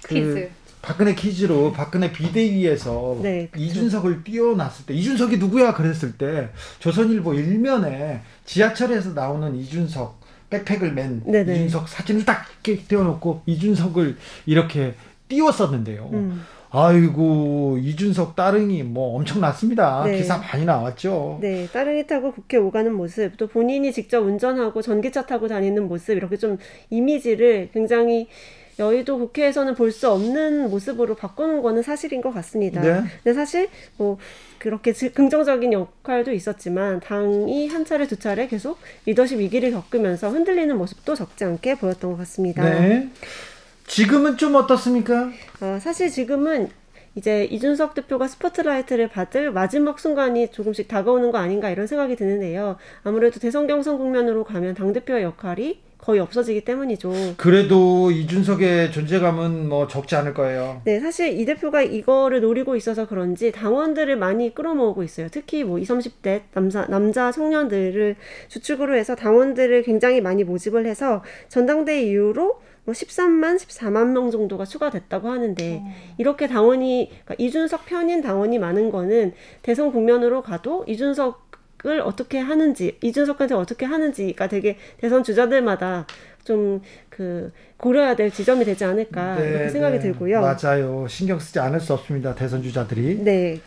그 0.01 0.15
퀴즈. 0.15 0.49
박근혜 0.89 1.15
퀴즈로 1.15 1.71
박근혜 1.75 2.11
비대위에서 2.11 3.19
네, 3.23 3.51
이준석을 3.55 4.25
띄워놨을 4.25 4.87
때 4.87 4.95
이준석이 4.95 5.37
누구야 5.37 5.75
그랬을 5.75 6.13
때 6.13 6.49
조선일보 6.79 7.35
일면에 7.35 8.23
지하철에서 8.47 9.11
나오는 9.13 9.55
이준석 9.55 10.19
백팩을 10.49 10.93
맨 10.93 11.23
네네. 11.27 11.57
이준석 11.57 11.91
사진을 11.91 12.25
딱 12.25 12.47
띄워놓고 12.63 13.43
이준석을 13.45 14.17
이렇게 14.47 14.95
띄웠었는데요. 15.29 16.09
음. 16.15 16.43
아이고 16.71 17.79
이준석 17.83 18.35
따릉이 18.35 18.83
뭐 18.83 19.17
엄청났습니다. 19.17 20.05
네. 20.05 20.17
기사 20.17 20.39
많이 20.39 20.65
나왔죠. 20.65 21.39
네, 21.43 21.67
따릉이 21.67 22.07
타고 22.07 22.33
국회 22.33 22.57
오가는 22.57 22.93
모습, 22.95 23.37
또 23.37 23.47
본인이 23.47 23.93
직접 23.93 24.21
운전하고 24.21 24.81
전기차 24.81 25.27
타고 25.27 25.49
다니는 25.49 25.87
모습 25.87 26.17
이렇게 26.17 26.39
좀 26.39 26.57
이미지를 26.89 27.69
굉장히 27.75 28.29
여의도 28.79 29.19
국회에서는 29.19 29.75
볼 29.75 29.91
수 29.93 30.11
없는 30.11 30.71
모습으로 30.71 31.15
바꾸는 31.17 31.63
거는 31.63 31.83
사실인 31.83 32.21
것 32.21 32.33
같습니다. 32.33 32.81
네. 32.81 33.03
근데 33.23 33.35
사실 33.35 33.69
뭐 33.97 34.19
그렇게 34.59 34.93
긍정적인 34.93 35.73
역할도 35.73 36.33
있었지만 36.33 37.01
당이 37.01 37.69
한 37.69 37.85
차례 37.85 38.07
두 38.07 38.17
차례 38.17 38.47
계속 38.47 38.79
리더십 39.07 39.39
위기를 39.39 39.73
겪으면서 39.73 40.31
흔들리는 40.31 40.77
모습도 40.77 41.15
적지 41.15 41.45
않게 41.45 41.77
보였던 41.77 42.13
것 42.13 42.17
같습니다. 42.19 42.63
네. 42.63 43.09
지금은 43.87 44.37
좀 44.37 44.55
어떻습니까? 44.55 45.31
어, 45.61 45.79
사실 45.81 46.11
지금은 46.11 46.69
이제 47.15 47.45
이준석 47.47 47.95
대표가 47.95 48.29
스포트라이트를 48.29 49.09
받을 49.09 49.51
마지막 49.51 49.99
순간이 49.99 50.53
조금씩 50.53 50.87
다가오는 50.87 51.33
거 51.33 51.39
아닌가 51.39 51.71
이런 51.71 51.87
생각이 51.87 52.15
드는데요. 52.15 52.77
아무래도 53.03 53.41
대선 53.41 53.67
경선 53.67 53.99
국면으로 53.99 54.45
가면 54.45 54.75
당대표의 54.75 55.25
역할이 55.25 55.81
거의 55.99 56.21
없어지기 56.21 56.65
때문이죠. 56.65 57.13
그래도 57.37 58.11
이준석의 58.11 58.93
존재감은 58.93 59.69
뭐 59.69 59.87
적지 59.87 60.17
않을 60.17 60.33
거예요. 60.33 60.81
네, 60.85 61.01
사실 61.01 61.39
이 61.39 61.45
대표가 61.45 61.83
이거를 61.83 62.41
노리고 62.41 62.77
있어서 62.77 63.07
그런지 63.07 63.53
당원들을 63.53 64.17
많이 64.17 64.55
끌어모으고 64.55 65.03
있어요. 65.03 65.29
특히 65.31 65.65
뭐 65.65 65.79
20, 65.79 65.99
30대 65.99 66.43
남자 66.53 66.87
남자 66.87 67.33
청년들을 67.33 68.17
주축으로 68.49 68.97
해서 68.97 69.15
당원들을 69.15 69.83
굉장히 69.83 70.21
많이 70.21 70.45
모집을 70.45 70.87
해서 70.87 71.23
전당대회 71.49 72.03
이후로 72.03 72.61
뭐 72.85 72.95
13만, 72.95 73.57
14만 73.57 74.13
명 74.13 74.31
정도가 74.31 74.65
추가됐다고 74.65 75.29
하는데 75.29 75.83
어. 75.85 75.93
이렇게 76.17 76.47
당원이 76.47 77.11
그러니까 77.11 77.35
이준석 77.37 77.85
편인 77.85 78.23
당원이 78.23 78.59
많은 78.59 78.91
거는 78.91 79.35
대선 79.61 79.93
국면으로 79.93 80.41
가도 80.41 80.87
이준석 80.89 81.48
을 81.87 82.01
어떻게 82.01 82.39
하는지 82.39 82.99
이준석한테 83.03 83.55
어떻게 83.55 83.87
하는지가 83.87 84.49
되게 84.49 84.79
대선 85.01 85.23
주자들마다 85.23 86.07
좀 86.45 86.81
그 87.19 87.51
고려해야 87.79 88.15
될 88.15 88.31
지점이 88.31 88.65
되지 88.65 88.85
않을까 88.85 89.35
네, 89.35 89.49
이렇게 89.51 89.69
생각이 89.71 89.97
네, 89.97 90.03
들고요. 90.03 90.41
맞아요. 90.41 91.05
신경 91.09 91.37
쓰지 91.41 91.59
않을 91.59 91.81
수 91.81 91.93
없습니다. 91.93 92.33
대선 92.37 92.63
주자들이. 92.63 93.19
네. 93.25 93.61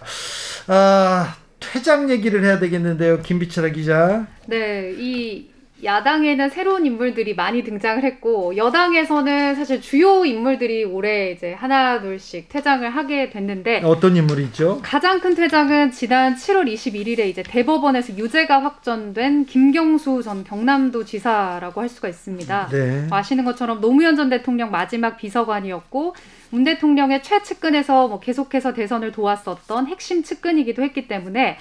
아 0.67 1.36
퇴장 1.60 2.10
얘기를 2.10 2.41
해야 2.45 2.60
되겠는데요, 2.60 3.21
김비철 3.21 3.74
기자. 3.74 4.26
네, 4.47 4.93
이 4.97 5.50
야당에는 5.84 6.50
새로운 6.50 6.86
인물들이 6.86 7.34
많이 7.34 7.63
등장을 7.63 8.04
했고 8.04 8.56
여당에서는 8.56 9.56
사실 9.56 9.82
주요 9.82 10.26
인물들이 10.26 10.84
올해 10.84 11.32
이제 11.32 11.54
하나 11.54 12.02
둘씩 12.02 12.50
퇴장을 12.50 12.88
하게 12.89 13.30
됐는데 13.30 13.82
어떤 13.84 14.15
인물이 14.15 14.44
있죠? 14.46 14.80
가장 14.84 15.20
큰 15.20 15.36
퇴장은 15.36 15.91
지난 15.91 16.36
7월 16.36 16.72
21일에 16.72 17.28
이제 17.28 17.44
대법원에서 17.44 18.17
유죄가 18.17 18.63
확정된 18.63 19.46
김경수 19.46 20.22
전 20.24 20.44
경남도 20.44 21.06
지사라고 21.06 21.82
할 21.82 21.89
수가 21.89 22.08
있습니다. 22.10 22.67
네. 22.72 23.08
아시는 23.10 23.46
것처럼 23.46 23.82
노무현 23.82 24.15
전 24.15 24.30
대통령 24.30 24.72
마지막 24.72 25.17
비서관이었고 25.17 26.15
문 26.52 26.63
대통령의 26.63 27.24
최측근에서 27.24 28.08
뭐 28.08 28.20
계속해서 28.20 28.74
대선을 28.74 29.12
도왔었던 29.12 29.88
핵심 29.88 30.22
측근이기도 30.24 30.84
했기 30.84 31.08
때문에 31.08 31.58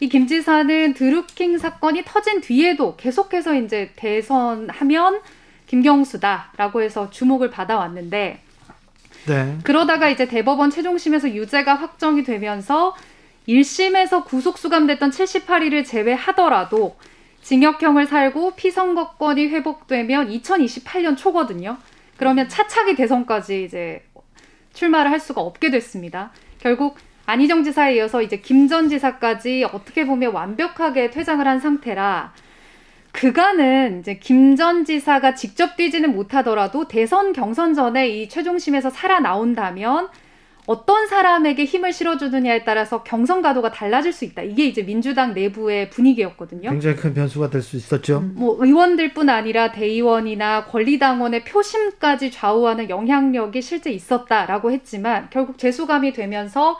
이 0.00 0.08
김 0.08 0.26
지사는 0.26 0.94
드루킹 0.94 1.58
사건이 1.58 2.02
터진 2.04 2.40
뒤에도 2.40 2.96
계속해서 2.96 3.54
이제 3.54 3.90
대선하면 3.96 5.20
김경수다라고 5.66 6.82
해서 6.82 7.10
주목을 7.10 7.50
받아왔는데 7.50 8.40
네. 9.26 9.58
그러다가 9.64 10.08
이제 10.08 10.26
대법원 10.26 10.70
최종심에서 10.70 11.34
유죄가 11.34 11.74
확정이 11.74 12.22
되면서 12.22 12.94
1심에서 13.48 14.24
구속 14.24 14.58
수감됐던 14.58 15.10
78일을 15.10 15.84
제외하더라도 15.84 16.96
징역형을 17.42 18.06
살고 18.06 18.56
피선거권이 18.56 19.48
회복되면 19.48 20.30
2028년 20.30 21.16
초거든요. 21.16 21.78
그러면 22.16 22.48
차차기 22.48 22.94
대선까지 22.94 23.64
이제 23.64 24.04
출마를 24.74 25.10
할 25.10 25.18
수가 25.18 25.40
없게 25.40 25.70
됐습니다. 25.70 26.30
결국 26.60 26.96
안희정 27.28 27.62
지사에 27.62 27.96
이어서 27.96 28.22
이제 28.22 28.38
김 28.38 28.68
전 28.68 28.88
지사까지 28.88 29.64
어떻게 29.72 30.06
보면 30.06 30.32
완벽하게 30.32 31.10
퇴장을 31.10 31.46
한 31.46 31.60
상태라 31.60 32.32
그간은 33.12 34.00
이제 34.00 34.18
김 34.18 34.56
전 34.56 34.84
지사가 34.84 35.34
직접 35.34 35.76
뛰지는 35.76 36.14
못하더라도 36.14 36.88
대선 36.88 37.32
경선 37.32 37.74
전에 37.74 38.08
이 38.08 38.28
최종심에서 38.28 38.90
살아나온다면 38.90 40.08
어떤 40.66 41.06
사람에게 41.06 41.64
힘을 41.64 41.92
실어주느냐에 41.94 42.64
따라서 42.64 43.02
경선 43.02 43.40
가도가 43.40 43.70
달라질 43.72 44.12
수 44.12 44.26
있다. 44.26 44.42
이게 44.42 44.66
이제 44.66 44.82
민주당 44.82 45.32
내부의 45.32 45.88
분위기였거든요. 45.88 46.68
굉장히 46.70 46.96
큰 46.96 47.14
변수가 47.14 47.48
될 47.48 47.62
수 47.62 47.76
있었죠. 47.76 48.18
음, 48.18 48.32
뭐 48.36 48.56
의원들뿐 48.60 49.30
아니라 49.30 49.72
대의원이나 49.72 50.64
권리당원의 50.66 51.44
표심까지 51.44 52.30
좌우하는 52.30 52.90
영향력이 52.90 53.62
실제 53.62 53.90
있었다라고 53.90 54.70
했지만 54.72 55.28
결국 55.30 55.56
재수감이 55.58 56.12
되면서 56.12 56.76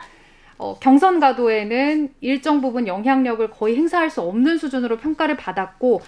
어, 0.59 0.77
경선 0.77 1.21
가도에는 1.21 2.09
일정 2.19 2.61
부분 2.61 2.85
영향력을 2.85 3.49
거의 3.49 3.77
행사할 3.77 4.09
수 4.09 4.21
없는 4.21 4.57
수준으로 4.57 4.97
평가를 4.97 5.37
받았고 5.37 6.01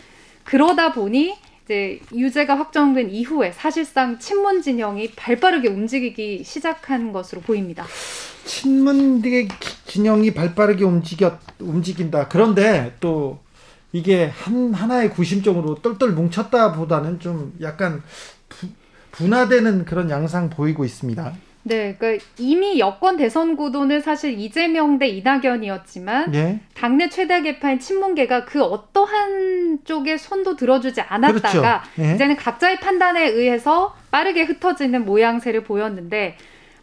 그러다 0.44 0.92
보니 0.92 1.36
이제 1.64 2.02
유죄가 2.14 2.58
확정된 2.58 3.10
이후에 3.12 3.54
사실상 3.54 4.20
친문 4.20 4.62
진영이 4.62 5.12
발빠르게 5.12 5.70
움직이기 5.70 6.44
시작한 6.44 7.14
것으로 7.14 7.40
보입니다. 7.40 7.86
친문 8.44 9.22
진영이 9.86 10.34
발빠르게 10.34 10.84
움직여 10.84 11.40
움직인다. 11.60 12.28
그런데 12.28 12.94
또 13.00 13.40
이게 13.94 14.26
한 14.26 14.74
하나의 14.74 15.12
구심점으로 15.12 15.76
똘똘 15.76 16.12
뭉쳤다보다는 16.12 17.22
좀 17.22 17.54
약간 17.62 18.04
부, 18.50 18.68
분화되는 19.12 19.86
그런 19.86 20.10
양상 20.10 20.50
보이고 20.50 20.84
있습니다. 20.84 21.34
네, 21.64 21.96
그러니까 21.98 22.24
이미 22.40 22.80
여권 22.80 23.18
대선 23.18 23.56
구도는 23.56 24.02
사실 24.02 24.40
이재명 24.40 24.98
대 24.98 25.08
이낙연이었지만 25.08 26.34
예. 26.34 26.60
당내 26.74 27.10
최대 27.10 27.42
개파인 27.42 27.80
친문계가 27.80 28.46
그 28.46 28.64
어떠한 28.64 29.80
쪽에 29.84 30.18
손도 30.18 30.56
들어주지 30.56 31.02
않았다가 31.02 31.82
그렇죠. 31.84 32.04
예. 32.04 32.16
이제는 32.16 32.36
각자의 32.36 32.80
판단에 32.80 33.28
의해서 33.28 33.96
빠르게 34.10 34.44
흩어지는 34.44 35.06
모양새를 35.06 35.64
보였는데 35.64 36.38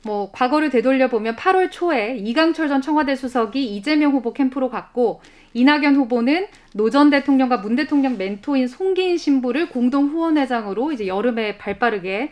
뭐 0.05 0.31
과거를 0.33 0.71
되돌려 0.71 1.09
보면 1.09 1.35
8월 1.35 1.71
초에 1.73 2.17
이강철 2.19 2.69
전 2.69 2.81
청와대 2.81 3.17
수석이 3.17 3.75
이재명 3.75 4.13
후보 4.13 4.33
캠프로 4.33 4.71
갔고 4.71 5.21
이낙연 5.55 5.97
후보는 5.97 6.47
노 6.75 6.91
전 6.91 7.11
대통령과 7.11 7.57
문 7.59 7.75
대통령 7.75 8.17
멘토인 8.17 8.69
송기인 8.69 9.19
신부를 9.19 9.71
공동 9.71 10.07
후원회장으로 10.09 10.93
이제 10.93 11.09
여름에 11.09 11.59
발빠르게 11.59 12.31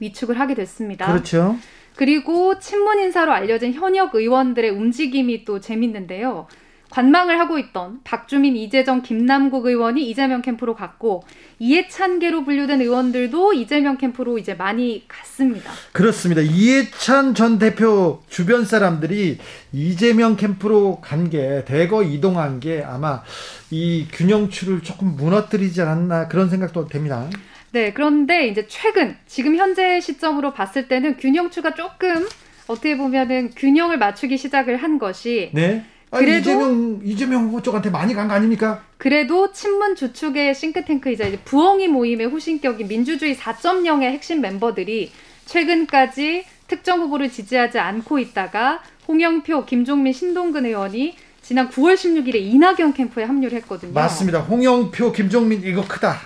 위축을 0.00 0.38
하게 0.38 0.54
됐습니다. 0.54 1.06
그렇죠. 1.06 1.56
그리고 1.96 2.58
친문 2.58 2.98
인사로 3.00 3.32
알려진 3.32 3.74
현역 3.74 4.14
의원들의 4.14 4.70
움직임이 4.70 5.44
또 5.44 5.60
재밌는데요. 5.60 6.46
관망을 6.90 7.38
하고 7.40 7.58
있던 7.58 8.00
박주민, 8.04 8.54
이재정, 8.54 9.00
김남국 9.00 9.64
의원이 9.64 10.10
이재명 10.10 10.42
캠프로 10.42 10.74
갔고 10.74 11.22
이해찬계로 11.58 12.44
분류된 12.44 12.82
의원들도 12.82 13.54
이재명 13.54 13.96
캠프로 13.96 14.36
이제 14.36 14.52
많이 14.52 15.04
갔습니다. 15.08 15.70
그렇습니다. 15.92 16.42
이해찬 16.42 17.34
전 17.34 17.58
대표 17.58 18.20
주변 18.28 18.66
사람들이 18.66 19.38
이재명 19.72 20.36
캠프로 20.36 21.00
간 21.00 21.30
게 21.30 21.64
대거 21.66 22.02
이동한 22.02 22.60
게 22.60 22.82
아마 22.86 23.22
이 23.70 24.06
균형추를 24.12 24.82
조금 24.82 25.16
무너뜨리지 25.16 25.80
않았나 25.80 26.28
그런 26.28 26.50
생각도 26.50 26.88
됩니다. 26.88 27.26
네, 27.72 27.92
그런데 27.92 28.48
이제 28.48 28.66
최근 28.68 29.16
지금 29.26 29.56
현재 29.56 30.00
시점으로 30.00 30.52
봤을 30.52 30.88
때는 30.88 31.16
균형추가 31.16 31.74
조금 31.74 32.28
어떻게 32.66 32.96
보면은 32.96 33.50
균형을 33.56 33.98
맞추기 33.98 34.36
시작을 34.36 34.76
한 34.76 34.98
것이 34.98 35.50
네. 35.54 35.84
아, 36.10 36.18
그래도 36.18 36.50
이재명 36.50 37.00
이재명 37.02 37.44
후보 37.46 37.62
쪽한테 37.62 37.88
많이 37.88 38.12
간 38.14 38.28
거 38.28 38.34
아닙니까? 38.34 38.82
그래도 38.98 39.52
친문 39.52 39.96
주축의 39.96 40.54
싱크탱크이자 40.54 41.26
이제 41.26 41.38
부엉이 41.44 41.88
모임의 41.88 42.26
후신격인 42.26 42.86
민주주의 42.88 43.34
4.0의 43.34 44.02
핵심 44.02 44.42
멤버들이 44.42 45.10
최근까지 45.46 46.44
특정 46.68 47.00
후보를 47.00 47.30
지지하지 47.30 47.78
않고 47.78 48.18
있다가 48.18 48.82
홍영표, 49.08 49.64
김종민, 49.64 50.12
신동근 50.12 50.66
의원이 50.66 51.16
지난 51.42 51.68
9월 51.70 51.94
16일에 51.94 52.36
이낙연 52.36 52.92
캠프에 52.94 53.24
합류를 53.24 53.56
했거든요. 53.58 53.92
맞습니다. 53.94 54.40
홍영표, 54.40 55.12
김종민 55.12 55.62
이거 55.64 55.82
크다. 55.86 56.20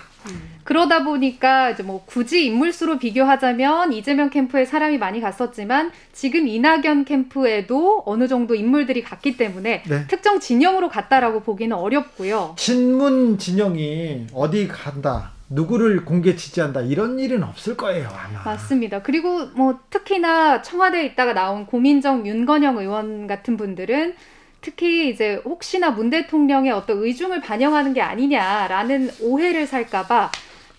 그러다 0.63 1.03
보니까 1.05 1.69
이제 1.69 1.81
뭐 1.81 2.03
굳이 2.05 2.45
인물수로 2.45 2.99
비교하자면 2.99 3.93
이재명 3.93 4.29
캠프에 4.29 4.65
사람이 4.65 4.97
많이 4.97 5.21
갔었지만 5.21 5.91
지금 6.11 6.47
이낙연 6.47 7.05
캠프에도 7.05 8.03
어느 8.05 8.27
정도 8.27 8.53
인물들이 8.53 9.01
갔기 9.01 9.37
때문에 9.37 9.83
네. 9.87 10.07
특정 10.07 10.39
진영으로 10.39 10.89
갔다라고 10.89 11.41
보기는 11.41 11.75
어렵고요. 11.75 12.55
친문 12.57 13.37
진영이 13.37 14.27
어디 14.33 14.67
간다. 14.67 15.31
누구를 15.49 16.03
공개 16.03 16.35
지지한다 16.35 16.81
이런 16.81 17.19
일은 17.19 17.43
없을 17.43 17.77
거예요 17.77 18.09
아마. 18.09 18.43
맞습니다. 18.43 19.01
그리고 19.01 19.45
뭐 19.55 19.79
특히나 19.89 20.61
청와대에 20.61 21.05
있다가 21.05 21.33
나온 21.33 21.65
고민정 21.65 22.27
윤건영 22.27 22.77
의원 22.77 23.27
같은 23.27 23.55
분들은 23.55 24.15
특히 24.61 25.09
이제 25.09 25.41
혹시나 25.45 25.91
문 25.91 26.09
대통령의 26.09 26.71
어떤 26.71 27.03
의중을 27.03 27.41
반영하는 27.41 27.93
게 27.93 28.01
아니냐라는 28.01 29.11
오해를 29.21 29.67
살까봐 29.67 30.31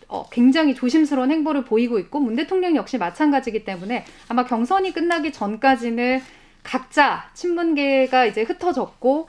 어, 0.08 0.26
굉장히 0.30 0.74
조심스러운 0.74 1.30
행보를 1.30 1.64
보이고 1.64 1.98
있고 1.98 2.20
문 2.20 2.34
대통령 2.34 2.76
역시 2.76 2.98
마찬가지이기 2.98 3.64
때문에 3.64 4.04
아마 4.28 4.44
경선이 4.44 4.92
끝나기 4.92 5.32
전까지는 5.32 6.22
각자 6.62 7.30
친문계가 7.34 8.26
이제 8.26 8.42
흩어졌고 8.42 9.28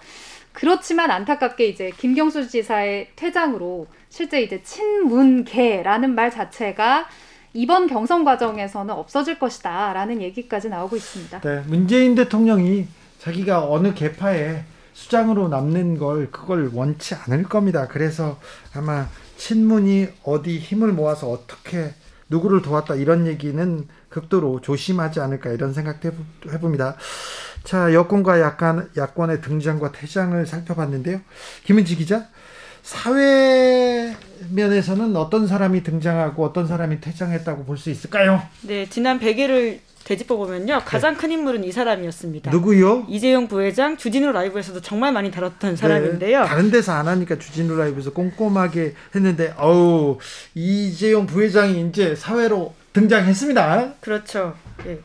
그렇지만 0.54 1.12
안타깝게 1.12 1.68
이제 1.68 1.92
김경수 1.98 2.50
지사의 2.50 3.10
퇴장으로 3.16 3.88
실제 4.10 4.42
이제 4.42 4.62
친문계라는 4.64 6.16
말 6.16 6.32
자체가 6.32 7.08
이번 7.54 7.88
경선 7.88 8.26
과정에서는 8.26 8.94
없어질 8.94 9.40
것이다라는 9.40 10.22
얘기까지 10.22 10.70
나오고 10.70 10.96
있습니다. 10.96 11.42
네, 11.42 11.64
문재인 11.68 12.16
대통령이 12.16 12.88
자기가 13.20 13.70
어느 13.70 13.94
계파에 13.94 14.64
수장으로 14.94 15.48
남는 15.50 15.98
걸 15.98 16.30
그걸 16.32 16.70
원치 16.74 17.16
않을 17.16 17.44
겁니다. 17.44 17.88
그래서 17.88 18.40
아마 18.74 19.08
친문이 19.38 20.08
어디 20.24 20.58
힘을 20.60 20.92
모아서 20.92 21.30
어떻게 21.30 21.94
누구를 22.30 22.62
도왔다 22.62 22.96
이런 22.96 23.26
얘기는 23.28 23.88
극도로 24.10 24.62
조심하지 24.62 25.20
않을까 25.20 25.52
이런 25.52 25.74
생각도 25.74 26.12
해봅니다. 26.52 26.96
자 27.64 27.94
여권과 27.94 28.40
약간 28.42 28.90
야권의 28.98 29.42
등장과 29.42 29.92
퇴장을 29.92 30.46
살펴봤는데요. 30.46 31.22
김은지 31.64 31.96
기자 31.96 32.28
사회 32.84 34.16
면에서는 34.52 35.16
어떤 35.16 35.48
사람이 35.48 35.84
등장하고 35.84 36.46
어떤 36.46 36.68
사람이 36.68 37.02
퇴장했다고 37.02 37.66
볼 37.66 37.78
수 37.78 37.90
있을까요? 37.90 38.42
네, 38.62 38.88
지난 38.90 39.20
100일을 39.20 39.80
되짚어 40.10 40.38
보면요 40.38 40.82
가장 40.86 41.14
네. 41.14 41.20
큰 41.20 41.32
인물은 41.32 41.64
이 41.64 41.72
사람이었습니다. 41.72 42.50
누구요? 42.50 43.06
이재용 43.08 43.48
부회장 43.48 43.96
주진우 43.96 44.32
라이브에서도 44.32 44.82
정말 44.82 45.14
많이 45.14 45.30
다뤘던 45.30 45.72
네. 45.72 45.76
사람인데요. 45.76 46.46
다른 46.46 46.72
데서 46.72 46.94
안 46.94 47.08
하니까 47.08 47.38
주진우 47.38 47.78
라이브에서 47.78 48.12
꼼꼼하게 48.12 48.96
했는데 49.14 49.54
어우 49.56 50.18
이재용 50.56 51.28
부회장이 51.28 51.88
이제 51.88 52.16
사회로 52.16 52.74
등장했습니다. 52.94 53.94
그렇죠. 54.02 54.56
예. 54.88 54.98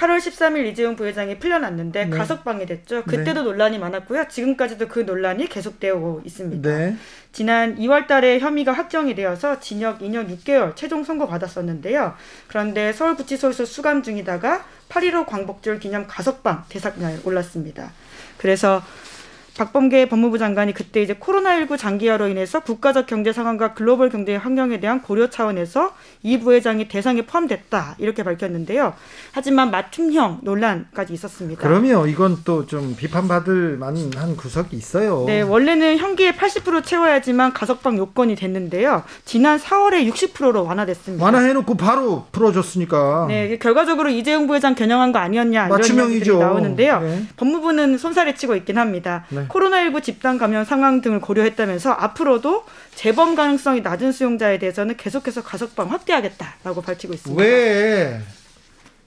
8월 0.00 0.16
13일 0.16 0.64
이재용 0.66 0.96
부회장이 0.96 1.38
풀려났는데 1.38 2.06
네. 2.06 2.16
가석방이 2.16 2.64
됐죠. 2.64 3.04
그때도 3.04 3.42
네. 3.42 3.42
논란이 3.42 3.78
많았고요. 3.78 4.28
지금까지도 4.28 4.88
그 4.88 5.00
논란이 5.00 5.46
계속되고 5.46 6.22
있습니다. 6.24 6.68
네. 6.68 6.96
지난 7.32 7.76
2월 7.76 8.06
달에 8.06 8.38
혐의가 8.38 8.72
확정이 8.72 9.14
되어서 9.14 9.60
징역 9.60 9.98
2년 9.98 10.34
6개월 10.34 10.74
최종 10.74 11.04
선고 11.04 11.26
받았었는데요. 11.28 12.14
그런데 12.48 12.94
서울구치소에서 12.94 13.66
수감 13.66 14.02
중이다가 14.02 14.64
8.15 14.88 15.26
광복절 15.26 15.78
기념 15.78 16.06
가석방 16.08 16.64
대상날 16.70 17.18
올랐습니다. 17.24 17.92
그래서 18.38 18.82
박범계 19.56 20.08
법무부 20.08 20.38
장관이 20.38 20.72
그때 20.72 21.02
이제 21.02 21.14
코로나19 21.14 21.76
장기화로 21.76 22.28
인해서 22.28 22.60
국가적 22.60 23.06
경제 23.06 23.32
상황과 23.32 23.74
글로벌 23.74 24.08
경제 24.08 24.36
환경에 24.36 24.80
대한 24.80 25.02
고려 25.02 25.28
차원에서 25.28 25.94
이 26.22 26.38
부회장이 26.38 26.88
대상에 26.88 27.22
포함됐다 27.26 27.96
이렇게 27.98 28.22
밝혔는데요. 28.22 28.94
하지만 29.32 29.70
맞춤형 29.70 30.40
논란까지 30.42 31.12
있었습니다. 31.12 31.60
그러면 31.62 32.08
이건 32.08 32.38
또 32.44 32.60
좀 32.70 32.94
비판받을 32.94 33.78
만한 33.78 34.36
구석이 34.36 34.76
있어요. 34.76 35.24
네, 35.26 35.40
원래는 35.40 35.98
형기의 35.98 36.34
80% 36.34 36.84
채워야지만 36.84 37.52
가석방 37.52 37.96
요건이 37.98 38.36
됐는데요. 38.36 39.02
지난 39.24 39.58
4월에 39.58 40.08
60%로 40.12 40.64
완화됐습니다. 40.64 41.24
완화해놓고 41.24 41.76
바로 41.76 42.26
풀어줬으니까. 42.30 43.26
네, 43.28 43.58
결과적으로 43.58 44.08
이재용 44.10 44.46
부회장 44.46 44.74
겨냥한 44.76 45.10
거 45.10 45.18
아니었냐 45.18 45.66
이런 45.66 46.10
얘기들이 46.10 46.36
나오는데요. 46.38 47.00
네. 47.00 47.22
법무부는 47.36 47.98
손살에 47.98 48.34
치고 48.34 48.54
있긴 48.56 48.78
합니다. 48.78 49.24
네. 49.30 49.39
코로나19 49.48 50.02
집단 50.02 50.38
감염 50.38 50.64
상황 50.64 51.00
등을 51.00 51.20
고려했다면서 51.20 51.92
앞으로도 51.92 52.64
재범 52.94 53.34
가능성이 53.34 53.80
낮은 53.80 54.12
수용자에 54.12 54.58
대해서는 54.58 54.96
계속해서 54.96 55.42
가석방 55.42 55.90
확대하겠다라고 55.90 56.82
밝히고 56.82 57.14
있습니다. 57.14 57.42
왜 57.42 58.20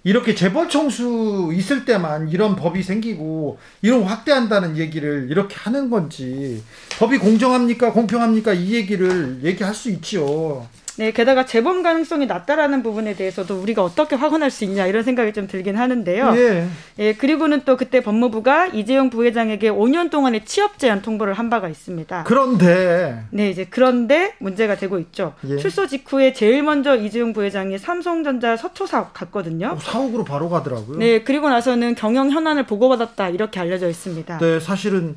이렇게 0.05 0.35
재벌 0.35 0.67
총수 0.67 1.51
있을 1.53 1.85
때만 1.85 2.29
이런 2.29 2.55
법이 2.55 2.83
생기고 2.83 3.57
이런 3.81 4.03
확대한다는 4.03 4.77
얘기를 4.77 5.27
이렇게 5.29 5.55
하는 5.55 5.89
건지 5.89 6.61
법이 6.99 7.19
공정합니까 7.19 7.93
공평합니까 7.93 8.53
이 8.53 8.73
얘기를 8.73 9.39
얘기할 9.43 9.73
수 9.73 9.89
있지요. 9.89 10.67
네, 10.97 11.11
게다가 11.11 11.45
재범 11.45 11.81
가능성이 11.81 12.27
낮다라는 12.27 12.83
부분에 12.83 13.15
대해서도 13.15 13.59
우리가 13.59 13.83
어떻게 13.83 14.15
확언할 14.15 14.51
수 14.51 14.63
있냐 14.63 14.85
이런 14.85 15.03
생각이 15.03 15.33
좀 15.33 15.47
들긴 15.47 15.75
하는데요. 15.75 16.33
예. 16.35 16.67
예, 16.99 17.13
그리고는 17.13 17.61
또 17.65 17.77
그때 17.77 18.01
법무부가 18.01 18.67
이재용 18.67 19.09
부회장에게 19.09 19.71
5년 19.71 20.11
동안의 20.11 20.45
취업 20.45 20.77
제한 20.77 21.01
통보를 21.01 21.33
한 21.33 21.49
바가 21.49 21.67
있습니다. 21.67 22.23
그런데 22.25 23.23
네, 23.31 23.49
이제 23.49 23.65
그런데 23.69 24.35
문제가 24.39 24.75
되고 24.75 24.99
있죠. 24.99 25.33
예. 25.47 25.57
출소 25.57 25.87
직후에 25.87 26.33
제일 26.33 26.61
먼저 26.63 26.95
이재용 26.95 27.33
부회장이 27.33 27.77
삼성전자 27.79 28.55
서초 28.55 28.85
사업 28.85 29.13
갔거든요. 29.13 29.69
어, 29.75 29.79
사옥으로 29.79 30.23
바로 30.23 30.49
가더라고요. 30.49 30.99
네, 30.99 31.23
그리고 31.23 31.49
나서는 31.49 31.95
경영 31.95 32.29
현안을 32.29 32.65
보고받았다 32.65 33.29
이렇게 33.29 33.59
알려져 33.59 33.89
있습니다. 33.89 34.37
네, 34.37 34.59
사실은 34.59 35.15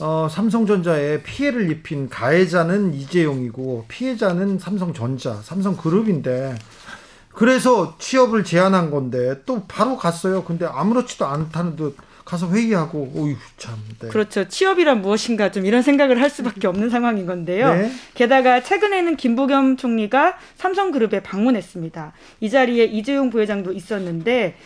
어, 0.00 0.28
삼성전자에 0.30 1.22
피해를 1.22 1.70
입힌 1.70 2.08
가해자는 2.08 2.94
이재용이고 2.94 3.86
피해자는 3.88 4.58
삼성전자, 4.58 5.34
삼성그룹인데 5.42 6.54
그래서 7.32 7.96
취업을 7.98 8.44
제안한 8.44 8.90
건데 8.90 9.42
또 9.46 9.64
바로 9.66 9.96
갔어요. 9.96 10.44
근데 10.44 10.66
아무렇지도 10.66 11.26
않다는 11.26 11.76
듯 11.76 11.96
가서 12.24 12.50
회의하고 12.50 13.10
오유 13.14 13.36
참. 13.56 13.76
네. 14.00 14.08
그렇죠. 14.08 14.46
취업이란 14.46 15.00
무엇인가 15.00 15.50
좀 15.50 15.64
이런 15.64 15.80
생각을 15.80 16.20
할 16.20 16.28
수밖에 16.28 16.66
없는 16.66 16.90
상황인 16.90 17.24
건데요. 17.24 17.72
네. 17.72 17.90
게다가 18.14 18.62
최근에는 18.62 19.16
김부겸 19.16 19.78
총리가 19.78 20.36
삼성그룹에 20.56 21.20
방문했습니다. 21.20 22.12
이 22.40 22.50
자리에 22.50 22.84
이재용 22.84 23.30
부회장도 23.30 23.72
있었는데 23.72 24.56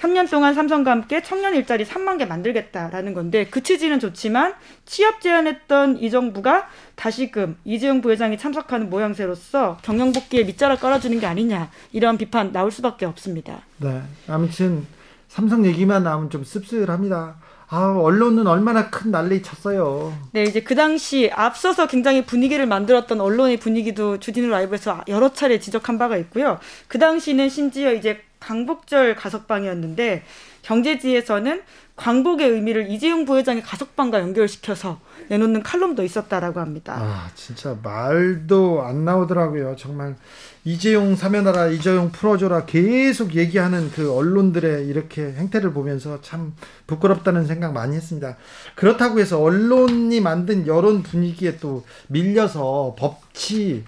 3년 0.00 0.30
동안 0.30 0.54
삼성과 0.54 0.90
함께 0.90 1.22
청년 1.22 1.54
일자리 1.54 1.84
3만 1.84 2.18
개 2.18 2.24
만들겠다라는 2.24 3.12
건데 3.12 3.46
그 3.50 3.62
취지는 3.62 4.00
좋지만 4.00 4.54
취업 4.86 5.20
제안했던 5.20 5.98
이 5.98 6.10
정부가 6.10 6.68
다시금 6.94 7.56
이재용 7.64 8.00
부회장이 8.00 8.38
참석하는 8.38 8.88
모양새로서 8.88 9.78
경영 9.82 10.12
복귀에 10.12 10.44
밑자락 10.44 10.80
깔아주는 10.80 11.20
게 11.20 11.26
아니냐 11.26 11.70
이런 11.92 12.16
비판 12.16 12.52
나올 12.52 12.70
수밖에 12.70 13.04
없습니다. 13.04 13.60
네, 13.76 14.00
아무튼 14.26 14.86
삼성 15.28 15.66
얘기만 15.66 16.02
나오면 16.02 16.30
좀 16.30 16.44
씁쓸합니다. 16.44 17.36
아, 17.68 17.96
언론은 17.96 18.48
얼마나 18.48 18.90
큰 18.90 19.12
난리 19.12 19.42
쳤어요. 19.42 20.12
네, 20.32 20.42
이제 20.42 20.60
그 20.60 20.74
당시 20.74 21.30
앞서서 21.32 21.86
굉장히 21.86 22.24
분위기를 22.24 22.66
만들었던 22.66 23.20
언론의 23.20 23.58
분위기도 23.58 24.18
주진우 24.18 24.48
라이브에서 24.48 25.04
여러 25.06 25.32
차례 25.32 25.60
지적한 25.60 25.96
바가 25.96 26.16
있고요. 26.16 26.58
그 26.88 26.98
당시는 26.98 27.48
심지어 27.48 27.92
이제 27.92 28.22
강복절 28.40 29.14
가석방이었는데 29.14 30.24
경제지에서는 30.62 31.62
광복의 31.96 32.48
의미를 32.48 32.90
이재용 32.90 33.26
부회장의 33.26 33.62
가석방과 33.62 34.20
연결시켜서 34.20 35.00
내놓는 35.28 35.62
칼럼도 35.62 36.02
있었다라고 36.02 36.58
합니다. 36.58 36.94
아 36.98 37.30
진짜 37.34 37.76
말도 37.82 38.82
안 38.82 39.04
나오더라고요. 39.04 39.76
정말 39.76 40.16
이재용 40.64 41.14
사면하라, 41.14 41.68
이재용 41.68 42.10
풀어줘라 42.10 42.64
계속 42.64 43.34
얘기하는 43.34 43.90
그 43.90 44.14
언론들의 44.14 44.86
이렇게 44.86 45.32
행태를 45.32 45.72
보면서 45.72 46.20
참 46.22 46.54
부끄럽다는 46.86 47.46
생각 47.46 47.72
많이 47.72 47.96
했습니다. 47.96 48.36
그렇다고 48.74 49.20
해서 49.20 49.40
언론이 49.40 50.20
만든 50.20 50.66
여론 50.66 51.02
분위기에 51.02 51.58
또 51.58 51.84
밀려서 52.08 52.96
법치, 52.98 53.84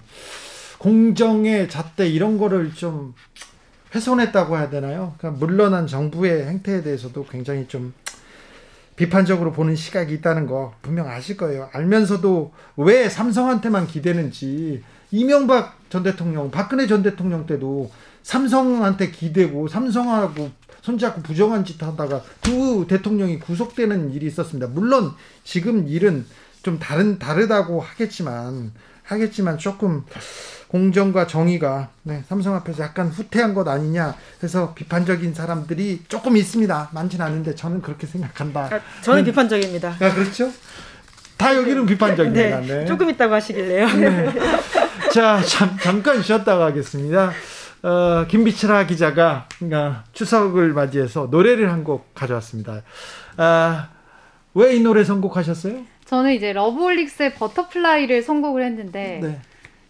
공정의 0.77 1.67
잣대 1.69 2.07
이런 2.07 2.37
거를 2.37 2.73
좀 2.75 3.15
훼손했다고 3.93 4.57
해야 4.57 4.69
되나요? 4.69 5.13
그러니까 5.17 5.45
물러난 5.45 5.87
정부의 5.87 6.45
행태에 6.45 6.81
대해서도 6.81 7.25
굉장히 7.25 7.67
좀 7.67 7.93
비판적으로 8.95 9.51
보는 9.51 9.75
시각이 9.75 10.13
있다는 10.13 10.45
거 10.45 10.73
분명 10.81 11.07
아실 11.07 11.37
거예요. 11.37 11.69
알면서도 11.73 12.53
왜 12.77 13.09
삼성한테만 13.09 13.87
기대는지 13.87 14.83
이명박 15.11 15.77
전 15.89 16.03
대통령, 16.03 16.51
박근혜 16.51 16.87
전 16.87 17.03
대통령 17.03 17.45
때도 17.45 17.91
삼성한테 18.23 19.11
기대고 19.11 19.67
삼성하고 19.67 20.49
손잡고 20.81 21.21
부정한 21.21 21.63
짓 21.65 21.81
하다가 21.81 22.23
두 22.41 22.85
대통령이 22.87 23.39
구속되는 23.39 24.11
일이 24.11 24.25
있었습니다. 24.27 24.67
물론 24.67 25.11
지금 25.43 25.87
일은 25.87 26.25
좀 26.61 26.79
다른 26.79 27.19
다르다고 27.19 27.79
하겠지만 27.79 28.73
하겠지만 29.03 29.57
조금 29.57 30.03
공정과 30.83 31.27
정의가 31.27 31.89
네, 32.01 32.23
삼성 32.27 32.55
앞에서 32.55 32.81
약간 32.81 33.07
후퇴한 33.09 33.53
것 33.53 33.67
아니냐 33.67 34.15
해서 34.41 34.73
비판적인 34.73 35.35
사람들이 35.35 36.01
조금 36.07 36.35
있습니다. 36.35 36.89
많진 36.91 37.21
않은데 37.21 37.53
저는 37.53 37.79
그렇게 37.83 38.07
생각한다. 38.07 38.61
아, 38.71 38.79
저는 39.03 39.23
네. 39.23 39.29
비판적입니다. 39.29 39.89
아, 39.89 40.13
그렇죠? 40.15 40.51
다 41.37 41.55
여기는 41.55 41.85
비판적입니다. 41.85 42.59
네, 42.61 42.65
네. 42.67 42.85
조금 42.85 43.07
있다고 43.11 43.35
하시길래요. 43.35 43.85
네. 43.87 44.33
자, 45.13 45.39
잠, 45.43 45.77
잠깐 45.77 46.23
쉬었다가 46.23 46.65
하겠습니다. 46.65 47.31
어, 47.83 48.25
김비철아 48.27 48.87
기자가 48.87 49.47
그러니까 49.59 50.05
추석을 50.13 50.73
맞이해서 50.73 51.27
노래를 51.29 51.71
한 51.71 51.83
곡 51.83 52.15
가져왔습니다. 52.15 52.81
아, 53.37 53.89
왜 54.55 54.75
이 54.75 54.79
노래 54.79 55.03
선곡하셨어요? 55.03 55.83
저는 56.05 56.33
이제 56.33 56.51
러브홀릭스의 56.51 57.35
Butterfly를 57.35 58.23
선곡을 58.23 58.63
했는데 58.65 59.19
네. 59.21 59.41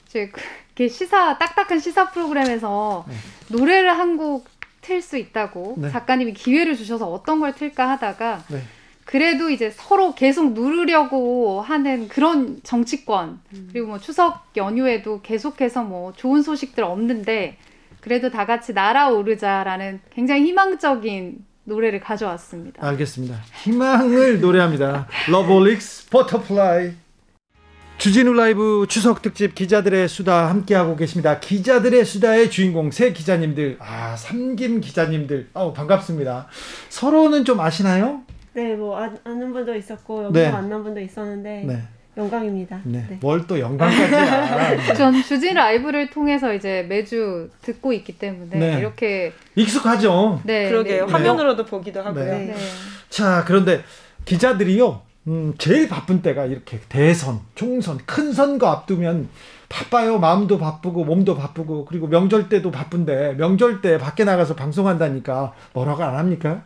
제그 0.09 0.41
이렇게 0.75 0.87
시사 0.91 1.37
딱딱한 1.37 1.79
시사 1.79 2.09
프로그램에서 2.11 3.05
네. 3.07 3.15
노래를 3.49 3.97
한 3.97 4.17
곡 4.17 4.53
틀 4.83 5.01
수 5.01 5.17
있다고 5.17 5.75
네. 5.77 5.89
작가님이 5.89 6.33
기회를 6.33 6.75
주셔서 6.75 7.09
어떤 7.09 7.39
걸 7.39 7.55
틀까 7.55 7.89
하다가 7.89 8.43
네. 8.49 8.61
그래도 9.05 9.49
이제 9.49 9.69
서로 9.71 10.13
계속 10.13 10.53
누르려고 10.53 11.61
하는 11.61 12.07
그런 12.07 12.59
정치권 12.63 13.39
음. 13.53 13.69
그리고 13.71 13.87
뭐 13.87 13.99
추석 13.99 14.45
연휴에도 14.55 15.21
계속해서 15.21 15.83
뭐 15.83 16.13
좋은 16.13 16.41
소식들 16.41 16.83
없는데 16.83 17.57
그래도 18.01 18.29
다 18.29 18.45
같이 18.45 18.73
날아오르자라는 18.73 20.01
굉장히 20.13 20.47
희망적인 20.47 21.45
노래를 21.65 22.01
가져왔습니다. 22.01 22.85
알겠습니다. 22.85 23.39
희망을 23.63 24.41
노래합니다. 24.41 25.07
러브홀릭스 25.29 26.09
Butterfly 26.09 26.91
주진우 28.03 28.33
라이브 28.33 28.85
추석 28.89 29.21
특집 29.21 29.55
기자들의 29.55 30.09
수다 30.09 30.49
함께하고 30.49 30.97
계십니다. 30.97 31.39
기자들의 31.39 32.03
수다의 32.03 32.51
주인공 32.51 32.91
세 32.91 33.13
기자님들, 33.13 33.77
아, 33.79 34.17
삼김 34.17 34.81
기자님들, 34.81 35.47
아 35.53 35.71
반갑습니다. 35.71 36.47
서로는 36.89 37.45
좀 37.45 37.61
아시나요? 37.61 38.23
네, 38.51 38.75
뭐 38.75 38.99
아, 38.99 39.07
는 39.25 39.53
분도 39.53 39.73
있었고 39.73 40.25
여기서 40.25 40.37
네. 40.47 40.51
만난 40.51 40.83
분도 40.83 40.99
있었는데 40.99 41.63
네. 41.65 41.81
영광입니다. 42.17 42.81
네. 42.83 43.05
네. 43.09 43.17
뭘 43.21 43.47
또 43.47 43.57
영광까지야. 43.57 44.95
전 44.99 45.23
주진우 45.23 45.53
라이브를 45.53 46.09
통해서 46.09 46.53
이제 46.53 46.85
매주 46.89 47.51
듣고 47.61 47.93
있기 47.93 48.17
때문에 48.19 48.57
네. 48.57 48.79
이렇게 48.79 49.31
익숙하죠. 49.55 50.41
네, 50.43 50.67
그러게요. 50.67 51.05
네. 51.05 51.11
화면으로도 51.13 51.63
보기도 51.63 52.01
하고요. 52.01 52.25
네. 52.25 52.53
자, 53.09 53.45
그런데 53.47 53.81
기자들이요. 54.25 55.12
음, 55.27 55.53
제일 55.57 55.87
바쁜 55.87 56.21
때가 56.21 56.45
이렇게 56.45 56.79
대선, 56.89 57.39
총선, 57.55 57.97
큰 58.05 58.33
선거 58.33 58.67
앞두면 58.67 59.29
바빠요. 59.69 60.19
마음도 60.19 60.57
바쁘고 60.57 61.05
몸도 61.05 61.35
바쁘고 61.37 61.85
그리고 61.85 62.07
명절 62.07 62.49
때도 62.49 62.71
바쁜데 62.71 63.35
명절 63.37 63.81
때 63.81 63.97
밖에 63.97 64.23
나가서 64.25 64.55
방송한다니까 64.55 65.53
뭐라고 65.73 66.03
안 66.03 66.15
합니까? 66.15 66.63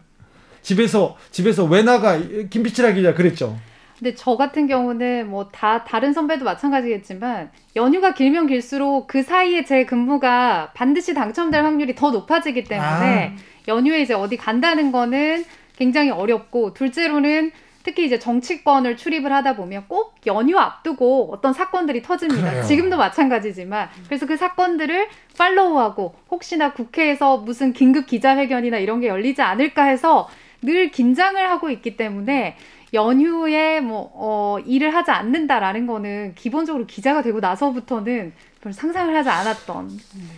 집에서 0.62 1.15
집에서 1.32 1.65
왜 1.65 1.84
나가? 1.84 2.17
김비치라 2.50 2.91
기자 2.93 3.13
그랬죠. 3.13 3.56
근데 4.00 4.13
저 4.13 4.36
같은 4.36 4.67
경우는 4.67 5.30
뭐 5.30 5.50
다 5.52 5.84
다른 5.84 6.13
선배도 6.13 6.43
마찬가지겠지만 6.46 7.50
연휴가 7.76 8.13
길면 8.13 8.48
길수록 8.48 9.08
그 9.08 9.24
사이에 9.24 9.63
제 9.65 9.86
근무가 9.86 10.72
반드시 10.76 11.13
당첨될 11.13 11.63
확률이 11.63 11.96
더 11.96 12.12
높아지기 12.12 12.65
때문에 12.65 13.36
아. 13.36 13.36
연휴에 13.67 14.02
이제 14.02 14.13
어디 14.13 14.38
간다는 14.38 14.91
거는 14.91 15.46
굉장히 15.78 16.10
어렵고 16.12 16.74
둘째로는 16.74 17.52
특히 17.88 18.04
이제 18.04 18.19
정치권을 18.19 18.97
출입을 18.97 19.32
하다 19.32 19.56
보면 19.56 19.86
꼭 19.88 20.15
연휴 20.26 20.58
앞두고 20.58 21.30
어떤 21.32 21.54
사건들이 21.54 22.02
터집니다. 22.02 22.50
그래요. 22.50 22.63
지금도 22.65 22.97
마찬가지지만 22.97 23.88
그래서 24.08 24.26
그 24.26 24.36
사건들을 24.36 25.08
팔로우하고 25.38 26.13
혹시나 26.30 26.73
국회에서 26.73 27.38
무슨 27.38 27.71
긴급 27.71 28.06
기자회견이나 28.06 28.80
이런 28.80 29.00
게 29.00 29.08
열리지 29.08 29.41
않을까 29.41 29.84
해서 29.84 30.28
늘 30.62 30.91
긴장을 30.91 31.50
하고 31.50 31.69
있기 31.69 31.95
때문에 31.95 32.58
연휴에 32.93 33.82
뭐 33.82 34.12
어, 34.13 34.58
일을 34.65 34.93
하지 34.95 35.12
않는다라는 35.12 35.88
거는 35.88 36.36
기본적으로 36.36 36.86
기자가 36.86 37.21
되고 37.21 37.39
나서부터는 37.39 38.32
별 38.62 38.73
상상을 38.73 39.15
하지 39.15 39.30
않았던 39.30 39.89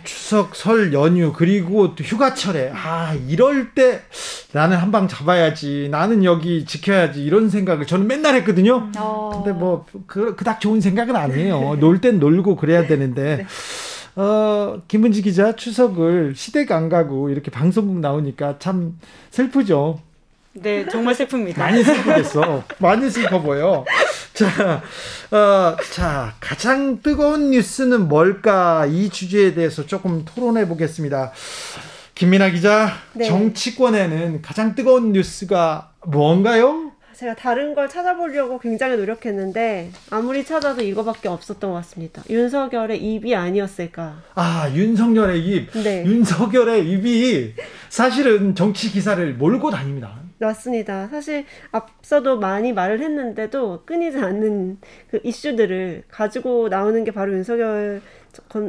추석 0.04 0.54
설 0.54 0.92
연휴 0.92 1.32
그리고 1.32 1.94
또 1.94 2.04
휴가철에 2.04 2.70
아 2.74 3.14
이럴 3.28 3.72
때 3.74 4.02
나는 4.52 4.76
한 4.76 4.90
방 4.90 5.06
잡아야지 5.08 5.88
나는 5.90 6.24
여기 6.24 6.64
지켜야지 6.64 7.22
이런 7.24 7.48
생각을 7.48 7.86
저는 7.86 8.06
맨날 8.08 8.34
했거든요. 8.36 8.90
어... 8.98 9.30
근데 9.32 9.58
뭐 9.58 9.86
그, 10.06 10.34
그닥 10.34 10.60
좋은 10.60 10.80
생각은 10.80 11.14
아니에요. 11.16 11.76
놀 11.76 12.00
땐 12.00 12.18
놀고 12.18 12.56
그래야 12.56 12.86
되는데 12.86 13.36
네. 13.36 13.46
어, 14.20 14.82
김은지 14.88 15.22
기자 15.22 15.54
추석을 15.54 16.34
시댁 16.34 16.72
안 16.72 16.88
가고 16.88 17.30
이렇게 17.30 17.50
방송국 17.50 18.00
나오니까 18.00 18.58
참 18.58 18.98
슬프죠. 19.30 20.00
네, 20.52 20.86
정말 20.88 21.14
슬픕니다. 21.14 21.58
많이 21.58 21.82
슬프겠어. 21.84 22.64
많이 22.78 23.08
슬퍼 23.08 23.40
보여. 23.40 23.84
자, 24.34 24.82
어, 25.30 25.76
자, 25.92 26.34
가장 26.40 27.00
뜨거운 27.02 27.50
뉴스는 27.50 28.08
뭘까? 28.08 28.86
이 28.86 29.08
주제에 29.10 29.54
대해서 29.54 29.86
조금 29.86 30.24
토론해 30.24 30.66
보겠습니다. 30.66 31.32
김민아 32.14 32.50
기자, 32.50 32.92
네. 33.12 33.26
정치권에는 33.26 34.42
가장 34.42 34.74
뜨거운 34.74 35.12
뉴스가 35.12 35.92
뭔가요? 36.06 36.90
제가 37.14 37.34
다른 37.34 37.74
걸 37.74 37.86
찾아보려고 37.88 38.58
굉장히 38.58 38.96
노력했는데 38.96 39.90
아무리 40.08 40.42
찾아도 40.42 40.80
이거밖에 40.82 41.28
없었던 41.28 41.70
것 41.70 41.76
같습니다. 41.76 42.22
윤석열의 42.30 42.96
입이 42.98 43.34
아니었을까? 43.36 44.22
아 44.34 44.70
윤석열의 44.74 45.40
입. 45.46 45.70
네. 45.82 46.02
윤석열의 46.06 46.88
입이 46.90 47.52
사실은 47.90 48.54
정치 48.54 48.90
기사를 48.90 49.34
몰고 49.34 49.70
다닙니다. 49.70 50.19
맞습니다. 50.40 51.08
사실 51.08 51.44
앞서도 51.70 52.38
많이 52.38 52.72
말을 52.72 53.00
했는데도 53.00 53.82
끊이지 53.84 54.18
않는 54.18 54.78
그 55.10 55.20
이슈들을 55.22 56.04
가지고 56.08 56.68
나오는 56.68 57.04
게 57.04 57.10
바로 57.10 57.32
윤석열 57.34 58.00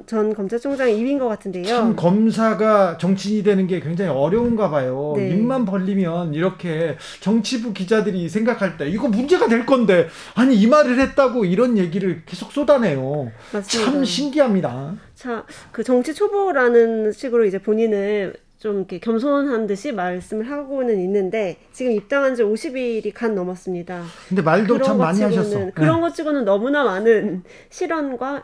전 0.06 0.34
검찰총장 0.34 0.90
입인 0.90 1.20
것 1.20 1.28
같은데요. 1.28 1.66
참 1.66 1.96
검사가 1.96 2.98
정치인이 2.98 3.44
되는 3.44 3.68
게 3.68 3.80
굉장히 3.80 4.10
어려운가 4.10 4.70
봐요. 4.70 5.14
네. 5.16 5.30
입만 5.30 5.66
벌리면 5.66 6.34
이렇게 6.34 6.98
정치부 7.22 7.72
기자들이 7.72 8.28
생각할 8.28 8.78
때 8.78 8.90
이거 8.90 9.08
문제가 9.08 9.48
될 9.48 9.66
건데 9.66 10.08
아니 10.36 10.56
이 10.56 10.68
말을 10.68 11.00
했다고 11.00 11.46
이런 11.46 11.78
얘기를 11.78 12.24
계속 12.26 12.52
쏟아내요. 12.52 13.32
맞습니다. 13.54 13.92
참 13.92 14.04
신기합니다. 14.04 14.96
자, 15.14 15.46
그 15.72 15.84
정치 15.84 16.14
초보라는 16.14 17.12
식으로 17.12 17.46
이제 17.46 17.60
본인을 17.60 18.34
좀 18.62 18.78
이렇게 18.78 19.00
겸손한 19.00 19.65
듯이 19.65 19.91
말씀을 19.91 20.47
하고는 20.47 21.00
있는데 21.00 21.58
지금 21.71 21.93
입당한 21.93 22.36
지 22.36 22.43
50일이 22.43 23.12
간 23.12 23.34
넘었습니다. 23.34 24.04
근데 24.30 24.43
말도 24.43 24.80
참 24.84 25.00
많이 25.00 25.19
하셨어. 25.19 25.71
그런 25.74 25.95
네. 25.95 26.02
것 26.02 26.13
치고는 26.13 26.45
너무나 26.45 26.84
많은 26.84 27.41
실언과 27.71 28.43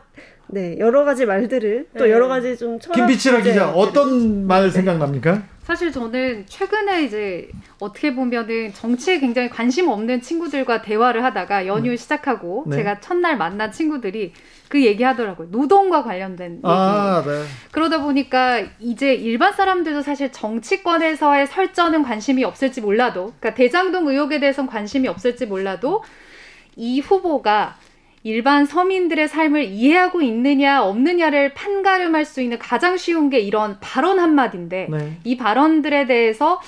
네 0.50 0.76
여러 0.78 1.04
가지 1.04 1.26
말들을 1.26 1.88
또 1.96 2.04
네. 2.04 2.10
여러 2.10 2.28
가지 2.28 2.56
좀 2.56 2.78
김비치라 2.78 3.42
기자 3.42 3.70
어떤 3.70 4.46
말 4.46 4.64
네. 4.64 4.70
생각납니까? 4.70 5.42
사실 5.68 5.92
저는 5.92 6.46
최근에 6.46 7.04
이제 7.04 7.50
어떻게 7.78 8.14
보면은 8.14 8.72
정치에 8.72 9.20
굉장히 9.20 9.50
관심 9.50 9.88
없는 9.88 10.22
친구들과 10.22 10.80
대화를 10.80 11.22
하다가 11.24 11.66
연휴 11.66 11.90
음. 11.90 11.96
시작하고 11.96 12.64
네. 12.68 12.76
제가 12.76 13.00
첫날 13.00 13.36
만난 13.36 13.70
친구들이 13.70 14.32
그 14.68 14.82
얘기 14.82 15.02
하더라고요. 15.02 15.48
노동과 15.50 16.04
관련된 16.04 16.60
아, 16.62 17.22
얘기. 17.22 17.28
네. 17.28 17.44
그러다 17.70 18.00
보니까 18.00 18.62
이제 18.78 19.12
일반 19.14 19.52
사람들도 19.52 20.00
사실 20.00 20.32
정치권에서의 20.32 21.46
설전은 21.46 22.02
관심이 22.02 22.44
없을지 22.44 22.80
몰라도, 22.80 23.34
그러니까 23.38 23.54
대장동 23.54 24.08
의혹에 24.08 24.40
대해서는 24.40 24.70
관심이 24.70 25.06
없을지 25.06 25.44
몰라도 25.44 26.02
이 26.76 27.00
후보가 27.00 27.76
일반 28.28 28.66
서민들의 28.66 29.26
삶을 29.26 29.64
이해하고 29.64 30.20
있느냐 30.20 30.82
없느냐를 30.84 31.54
판가름할 31.54 32.26
수 32.26 32.42
있는 32.42 32.58
가장 32.58 32.98
쉬운 32.98 33.30
게 33.30 33.40
이런 33.40 33.78
발언 33.80 34.18
한마디인데 34.20 34.88
네. 34.90 35.16
이 35.24 35.38
발언들에 35.38 36.06
대해서 36.06 36.60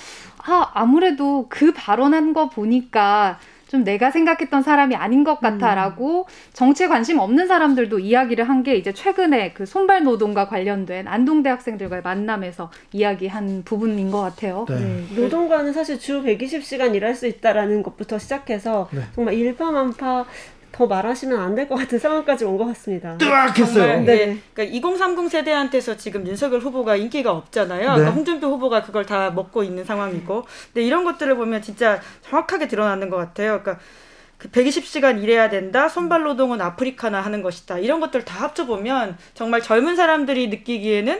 아 0.43 0.71
아무래도 0.73 1.45
그 1.49 1.71
발언한 1.71 2.33
거 2.33 2.49
보니까 2.49 3.37
좀 3.67 3.83
내가 3.85 4.09
생각했던 4.11 4.63
사람이 4.63 4.95
아닌 4.95 5.23
것 5.23 5.39
같아라고 5.39 6.21
음. 6.21 6.25
정치에 6.51 6.87
관심 6.87 7.19
없는 7.19 7.47
사람들도 7.47 7.99
이야기를 7.99 8.49
한 8.49 8.63
게 8.63 8.75
이제 8.75 8.91
최근에 8.91 9.53
그 9.53 9.65
손발 9.67 10.03
노동과 10.03 10.47
관련된 10.47 11.07
안동대 11.07 11.49
학생들과의 11.49 12.01
만남에서 12.03 12.69
이야기한 12.91 13.61
부분인 13.63 14.09
것 14.11 14.19
같아요. 14.21 14.65
네. 14.67 14.75
네. 14.79 15.05
노동과는 15.15 15.73
사실 15.73 15.99
주 15.99 16.21
120시간 16.23 16.95
일할 16.95 17.13
수 17.15 17.27
있다라는 17.27 17.81
것부터 17.83 18.17
시작해서 18.19 18.89
네. 18.91 19.01
정말 19.15 19.35
일파만파 19.35 20.25
더 20.71 20.87
말하시면 20.87 21.37
안 21.39 21.55
될 21.55 21.67
것 21.67 21.75
같은 21.75 21.99
상황까지 21.99 22.45
온 22.45 22.57
것 22.57 22.65
같습니다. 22.67 23.17
뜨악했어요. 23.17 23.99
네. 24.01 24.05
네. 24.05 24.37
그러니까 24.53 24.75
2030 24.77 25.29
세대한테서 25.29 25.97
지금 25.97 26.25
윤석열 26.27 26.59
후보가 26.61 26.95
인기가 26.95 27.31
없잖아요. 27.31 27.79
네. 27.81 27.85
그러니까 27.87 28.11
홍준표 28.11 28.47
후보가 28.47 28.83
그걸 28.83 29.05
다 29.05 29.31
먹고 29.31 29.63
있는 29.63 29.83
상황이고. 29.83 30.45
근데 30.73 30.85
이런 30.85 31.03
것들을 31.03 31.35
보면 31.35 31.61
진짜 31.61 31.99
정확하게 32.29 32.67
드러나는 32.67 33.09
것 33.09 33.17
같아요. 33.17 33.61
그러니까 33.61 33.83
그 34.37 34.49
120시간 34.49 35.21
일해야 35.21 35.49
된다. 35.49 35.87
손발 35.87 36.23
노동은 36.23 36.61
아프리카나 36.61 37.21
하는 37.21 37.43
것이다. 37.43 37.77
이런 37.77 37.99
것들 37.99 38.25
다 38.25 38.43
합쳐보면 38.45 39.17
정말 39.35 39.61
젊은 39.61 39.95
사람들이 39.95 40.47
느끼기에는 40.47 41.19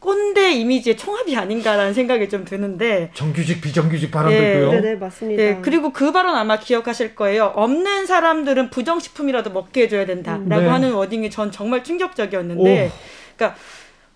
꼰대 0.00 0.52
이미지의 0.52 0.96
총합이 0.96 1.36
아닌가라는 1.36 1.92
생각이 1.92 2.28
좀 2.28 2.44
드는데 2.44 3.10
정규직 3.14 3.60
비정규직 3.60 4.10
발언도 4.10 4.36
예, 4.36 4.54
있고요. 4.54 4.70
네, 4.72 4.80
네, 4.80 4.94
맞습니다. 4.94 5.42
예, 5.42 5.58
그리고 5.60 5.92
그 5.92 6.12
발언 6.12 6.36
아마 6.36 6.58
기억하실 6.58 7.16
거예요. 7.16 7.52
없는 7.56 8.06
사람들은 8.06 8.70
부정식품이라도 8.70 9.50
먹게 9.50 9.82
해줘야 9.82 10.06
된다라고 10.06 10.44
음, 10.44 10.48
네. 10.48 10.66
하는 10.68 10.92
워딩이 10.92 11.30
전 11.30 11.50
정말 11.50 11.82
충격적이었는데, 11.82 12.86
오. 12.86 12.90
그러니까 13.36 13.58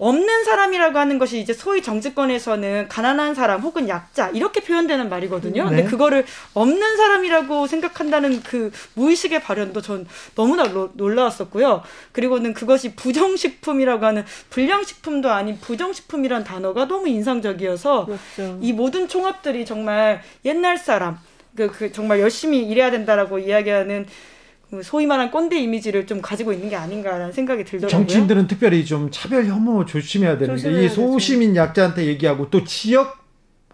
없는 0.03 0.43
사람이라고 0.43 0.99
하는 0.99 1.21
것이 1.21 1.38
이제 1.38 1.53
소위 1.53 1.81
정치권에서는 1.81 2.88
가난한 2.88 3.37
사람 3.37 3.61
혹은 3.61 3.88
약자 3.88 4.31
이렇게 4.31 4.59
표현되는 4.59 5.09
말이거든요. 5.09 5.71
네. 5.71 5.77
근데 5.77 5.85
그거를 5.85 6.27
없는 6.55 6.97
사람이라고 6.97 7.69
생각한다는 7.69 8.43
그 8.43 8.73
무의식의 8.95 9.43
발현도 9.43 9.81
전 9.81 10.09
너무나 10.35 10.65
놀라웠었고요. 10.95 11.85
그리고는 12.11 12.53
그것이 12.53 12.97
부정식품이라고 12.97 14.05
하는 14.05 14.25
불량식품도 14.51 15.31
아닌 15.31 15.61
부정식품이란 15.61 16.43
단어가 16.43 16.88
너무 16.88 17.07
인상적이어서 17.07 18.07
그렇죠. 18.07 18.59
이 18.61 18.73
모든 18.73 19.07
총합들이 19.07 19.65
정말 19.65 20.21
옛날 20.45 20.79
사람 20.79 21.21
그, 21.57 21.71
그 21.71 21.93
정말 21.93 22.19
열심히 22.19 22.62
일해야 22.62 22.91
된다라고 22.91 23.38
이야기하는 23.38 24.07
그 24.07 24.11
소위 24.83 25.07
말한 25.07 25.31
꼰대 25.31 25.59
이미지를 25.59 26.07
좀 26.07 26.23
가지고 26.23 26.53
있는 26.53 26.71
게 26.71 26.77
아닌가라는 26.77 27.33
생각이 27.33 27.65
들더라고요. 27.65 27.91
정치인들은 27.91 28.47
특별히 28.47 28.85
좀 28.87 29.11
차별 29.11 29.45
혐오 29.47 29.85
조심해야 29.85 30.39
되는데 30.39 30.85
이 30.85 30.89
소시민 30.89 31.55
약자한테 31.55 32.07
얘기하고 32.07 32.49
또 32.49 32.65
지역 32.65 33.22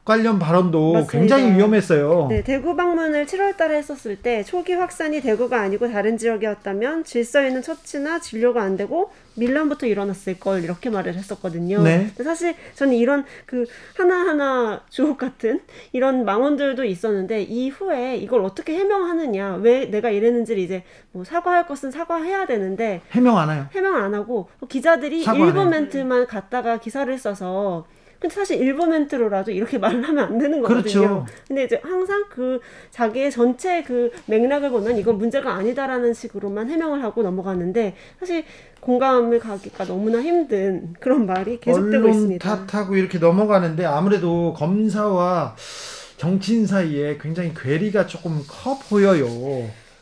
관련 0.08 0.38
발언도 0.38 0.94
맞습니다. 0.94 1.18
굉장히 1.36 1.54
위험했어요. 1.54 2.28
네, 2.30 2.42
대구 2.42 2.74
방문을 2.74 3.26
7월 3.26 3.58
달에 3.58 3.76
했었을 3.76 4.16
때 4.16 4.42
초기 4.42 4.72
확산이 4.72 5.20
대구가 5.20 5.60
아니고 5.60 5.92
다른 5.92 6.16
지역이었다면 6.16 7.04
질서 7.04 7.44
있는 7.44 7.60
처치나 7.60 8.18
진료가 8.18 8.62
안 8.62 8.78
되고 8.78 9.10
밀란부터 9.34 9.86
일어났을 9.86 10.40
걸 10.40 10.64
이렇게 10.64 10.88
말을 10.88 11.12
했었거든요. 11.12 11.82
네. 11.82 12.10
사실 12.24 12.54
저는 12.74 12.94
이런 12.94 13.26
그 13.44 13.66
하나하나 13.98 14.80
주옥 14.88 15.18
같은 15.18 15.60
이런 15.92 16.24
망언들도 16.24 16.84
있었는데 16.84 17.42
이후에 17.42 18.16
이걸 18.16 18.40
어떻게 18.40 18.78
해명하느냐, 18.78 19.56
왜 19.56 19.90
내가 19.90 20.08
이랬는지를 20.08 20.62
이제 20.62 20.84
뭐 21.12 21.22
사과할 21.22 21.66
것은 21.66 21.90
사과해야 21.90 22.46
되는데 22.46 23.02
해명 23.10 23.36
안 23.36 23.50
해요. 23.50 23.66
해명 23.72 23.94
안 23.94 24.14
하고 24.14 24.48
기자들이 24.70 25.20
일부 25.20 25.66
멘트만 25.66 26.26
갖다가 26.26 26.78
기사를 26.78 27.16
써서 27.18 27.84
근데 28.18 28.34
사실 28.34 28.60
일본 28.60 28.90
멘트로라도 28.90 29.50
이렇게 29.50 29.78
말을 29.78 30.02
하면 30.02 30.24
안 30.24 30.38
되는 30.38 30.60
거거든요. 30.60 30.82
그렇죠. 30.82 31.26
근데 31.46 31.64
이제 31.64 31.80
항상 31.82 32.24
그 32.28 32.60
자기의 32.90 33.30
전체 33.30 33.82
그 33.82 34.10
맥락을 34.26 34.70
보면 34.70 34.98
이건 34.98 35.18
문제가 35.18 35.54
아니다라는 35.54 36.14
식으로만 36.14 36.68
해명을 36.70 37.02
하고 37.02 37.22
넘어가는데 37.22 37.94
사실 38.18 38.44
공감을 38.80 39.38
가기가 39.38 39.84
너무나 39.84 40.20
힘든 40.20 40.94
그런 41.00 41.26
말이 41.26 41.58
계속되고 41.60 42.08
있습니다. 42.08 42.66
탓하고 42.66 42.96
이렇게 42.96 43.18
넘어가는데 43.18 43.84
아무래도 43.84 44.54
검사와 44.56 45.54
정치인 46.16 46.66
사이에 46.66 47.18
굉장히 47.20 47.52
괴리가 47.54 48.06
조금 48.06 48.42
커 48.48 48.78
보여요. 48.88 49.26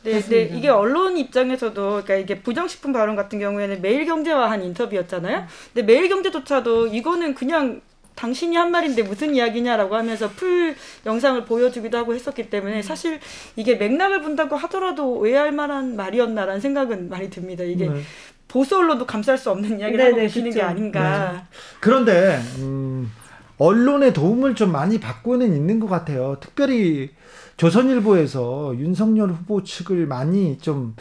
네, 0.02 0.20
네, 0.20 0.42
이게 0.54 0.68
언론 0.68 1.16
입장에서도 1.16 1.74
그러니까 1.74 2.14
이게 2.14 2.40
부정식품 2.40 2.92
발언 2.92 3.16
같은 3.16 3.40
경우에는 3.40 3.82
매일경제와 3.82 4.50
한 4.50 4.62
인터뷰였잖아요. 4.62 5.46
근데 5.74 5.92
매일경제조차도 5.92 6.86
이거는 6.86 7.34
그냥 7.34 7.80
당신이 8.16 8.56
한 8.56 8.70
말인데 8.72 9.02
무슨 9.02 9.34
이야기냐라고 9.34 9.94
하면서 9.94 10.28
풀 10.30 10.74
영상을 11.04 11.44
보여주기도 11.44 11.96
하고 11.98 12.14
했었기 12.14 12.50
때문에 12.50 12.82
사실 12.82 13.20
이게 13.54 13.76
맥락을 13.76 14.22
본다고 14.22 14.56
하더라도 14.56 15.18
오해할 15.18 15.52
만한 15.52 15.94
말이었나라는 15.96 16.60
생각은 16.60 17.08
많이 17.08 17.30
듭니다. 17.30 17.62
이게 17.62 17.88
네. 17.88 18.00
보수 18.48 18.76
언론도 18.76 19.06
감쌀 19.06 19.36
수 19.36 19.50
없는 19.50 19.80
이야기를 19.80 19.98
네네, 19.98 20.10
하고 20.10 20.20
계시는 20.22 20.50
그렇죠. 20.50 20.58
게 20.58 20.62
아닌가. 20.64 21.32
네. 21.32 21.38
그런데 21.80 22.40
음, 22.58 23.12
언론의 23.58 24.12
도움을 24.14 24.54
좀 24.54 24.72
많이 24.72 24.98
받고는 24.98 25.54
있는 25.54 25.78
것 25.78 25.86
같아요. 25.86 26.38
특별히 26.40 27.10
조선일보에서 27.58 28.74
윤석열 28.78 29.30
후보 29.30 29.62
측을 29.62 30.06
많이 30.06 30.58
좀, 30.58 30.94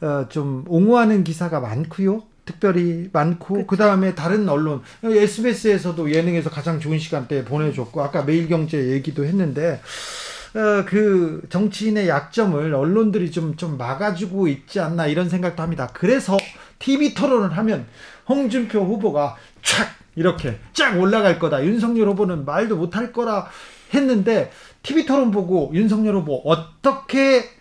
어, 0.00 0.26
좀 0.28 0.64
옹호하는 0.68 1.24
기사가 1.24 1.60
많고요. 1.60 2.22
특별히 2.50 3.08
많고 3.12 3.66
그 3.66 3.76
다음에 3.76 4.14
다른 4.14 4.48
언론 4.48 4.82
SBS에서도 5.04 6.12
예능에서 6.12 6.50
가장 6.50 6.80
좋은 6.80 6.98
시간대 6.98 7.44
보내줬고 7.44 8.02
아까 8.02 8.22
매일경제 8.22 8.90
얘기도 8.90 9.24
했는데 9.24 9.80
어, 10.54 10.84
그 10.84 11.42
정치인의 11.48 12.08
약점을 12.08 12.74
언론들이 12.74 13.30
좀 13.30 13.54
좀 13.56 13.78
막아주고 13.78 14.48
있지 14.48 14.80
않나 14.80 15.06
이런 15.06 15.28
생각도 15.28 15.62
합니다. 15.62 15.88
그래서 15.92 16.36
TV 16.78 17.14
토론을 17.14 17.56
하면 17.56 17.86
홍준표 18.28 18.80
후보가 18.80 19.36
촥 19.62 19.86
이렇게 20.16 20.58
쫙 20.72 20.98
올라갈 20.98 21.38
거다. 21.38 21.64
윤석열 21.64 22.08
후보는 22.08 22.44
말도 22.44 22.76
못할 22.76 23.12
거라 23.12 23.48
했는데 23.94 24.50
TV 24.82 25.06
토론 25.06 25.30
보고 25.30 25.70
윤석열 25.74 26.16
후보 26.16 26.42
어떻게 26.44 27.59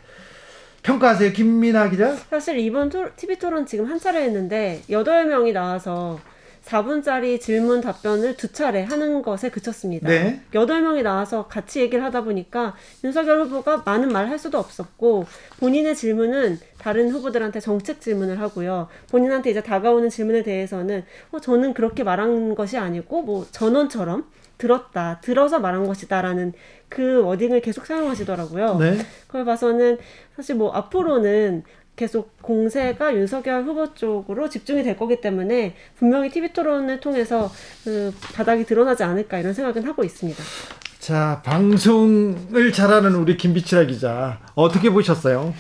평가하세요, 0.83 1.31
김민아 1.33 1.89
기자? 1.89 2.15
사실 2.15 2.57
이번 2.59 2.89
TV 3.15 3.37
토론 3.37 3.65
지금 3.65 3.85
한 3.85 3.99
차례 3.99 4.23
했는데 4.23 4.81
8명이 4.89 5.51
나와서 5.53 6.19
4분짜리 6.65 7.39
질문 7.41 7.81
답변을 7.81 8.37
두 8.37 8.51
차례 8.51 8.83
하는 8.83 9.21
것에 9.21 9.49
그쳤습니다. 9.49 10.07
네. 10.07 10.41
8명이 10.53 11.01
나와서 11.01 11.47
같이 11.47 11.79
얘기를 11.81 12.03
하다 12.03 12.23
보니까 12.23 12.75
윤석열 13.03 13.41
후보가 13.43 13.83
많은 13.85 14.09
말 14.09 14.27
할 14.29 14.37
수도 14.37 14.59
없었고 14.59 15.25
본인의 15.59 15.95
질문은 15.95 16.59
다른 16.77 17.09
후보들한테 17.09 17.59
정책 17.59 18.01
질문을 18.01 18.39
하고요. 18.39 18.87
본인한테 19.09 19.49
이제 19.49 19.63
다가오는 19.63 20.09
질문에 20.09 20.43
대해서는 20.43 21.05
어, 21.31 21.39
저는 21.39 21.73
그렇게 21.73 22.03
말한 22.03 22.53
것이 22.55 22.77
아니고 22.77 23.23
뭐 23.23 23.47
전원처럼 23.51 24.25
들었다, 24.59 25.19
들어서 25.21 25.59
말한 25.59 25.87
것이다라는 25.87 26.53
그 26.89 27.23
워딩을 27.23 27.61
계속 27.61 27.87
사용하시더라고요. 27.87 28.77
네. 28.77 28.97
그걸 29.25 29.45
봐서는 29.45 29.97
사실 30.35 30.55
뭐 30.55 30.71
앞으로는 30.71 31.63
계속 31.95 32.41
공세가 32.41 33.15
윤석열 33.15 33.63
후보 33.63 33.93
쪽으로 33.93 34.47
집중이 34.47 34.83
될 34.83 34.95
거기 34.95 35.19
때문에 35.19 35.75
분명히 35.95 36.29
TV 36.29 36.53
토론을 36.53 36.99
통해서 36.99 37.51
그 37.83 38.13
바닥이 38.35 38.65
드러나지 38.65 39.03
않을까 39.03 39.39
이런 39.39 39.53
생각은 39.53 39.83
하고 39.85 40.03
있습니다. 40.03 40.41
자, 40.99 41.41
방송을 41.43 42.71
잘하는 42.73 43.15
우리 43.15 43.37
김비치라 43.37 43.85
기자 43.85 44.39
어떻게 44.55 44.89
보셨어요? 44.89 45.53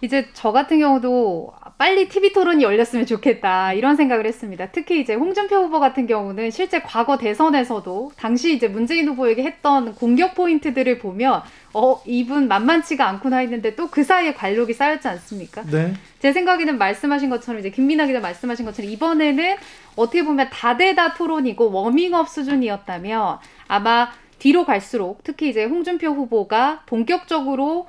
이제 0.00 0.28
저 0.32 0.52
같은 0.52 0.78
경우도 0.78 1.52
빨리 1.78 2.08
TV 2.08 2.32
토론이 2.32 2.64
열렸으면 2.64 3.06
좋겠다 3.06 3.72
이런 3.72 3.94
생각을 3.94 4.26
했습니다. 4.26 4.66
특히 4.72 5.00
이제 5.00 5.14
홍준표 5.14 5.56
후보 5.56 5.78
같은 5.78 6.08
경우는 6.08 6.50
실제 6.50 6.82
과거 6.82 7.16
대선에서도 7.16 8.12
당시 8.16 8.52
이제 8.52 8.66
문재인 8.66 9.06
후보에게 9.08 9.44
했던 9.44 9.94
공격 9.94 10.34
포인트들을 10.34 10.98
보면 10.98 11.42
어 11.74 12.02
이분 12.04 12.48
만만치가 12.48 13.06
않구나 13.08 13.38
했는데 13.38 13.76
또 13.76 13.88
그 13.90 14.02
사이에 14.04 14.34
관록이 14.34 14.74
쌓였지 14.74 15.08
않습니까? 15.08 15.62
네. 15.62 15.94
제 16.18 16.32
생각에는 16.32 16.78
말씀하신 16.78 17.30
것처럼 17.30 17.60
이제 17.60 17.70
김민아 17.70 18.06
기자 18.06 18.20
말씀하신 18.20 18.64
것처럼 18.64 18.90
이번에는 18.90 19.56
어떻게 19.96 20.24
보면 20.24 20.50
다대다 20.50 21.14
토론이고 21.14 21.70
워밍업 21.70 22.28
수준이었다면 22.28 23.38
아마 23.68 24.10
뒤로 24.38 24.64
갈수록 24.64 25.20
특히 25.24 25.48
이제 25.48 25.64
홍준표 25.64 26.08
후보가 26.08 26.82
본격적으로 26.86 27.86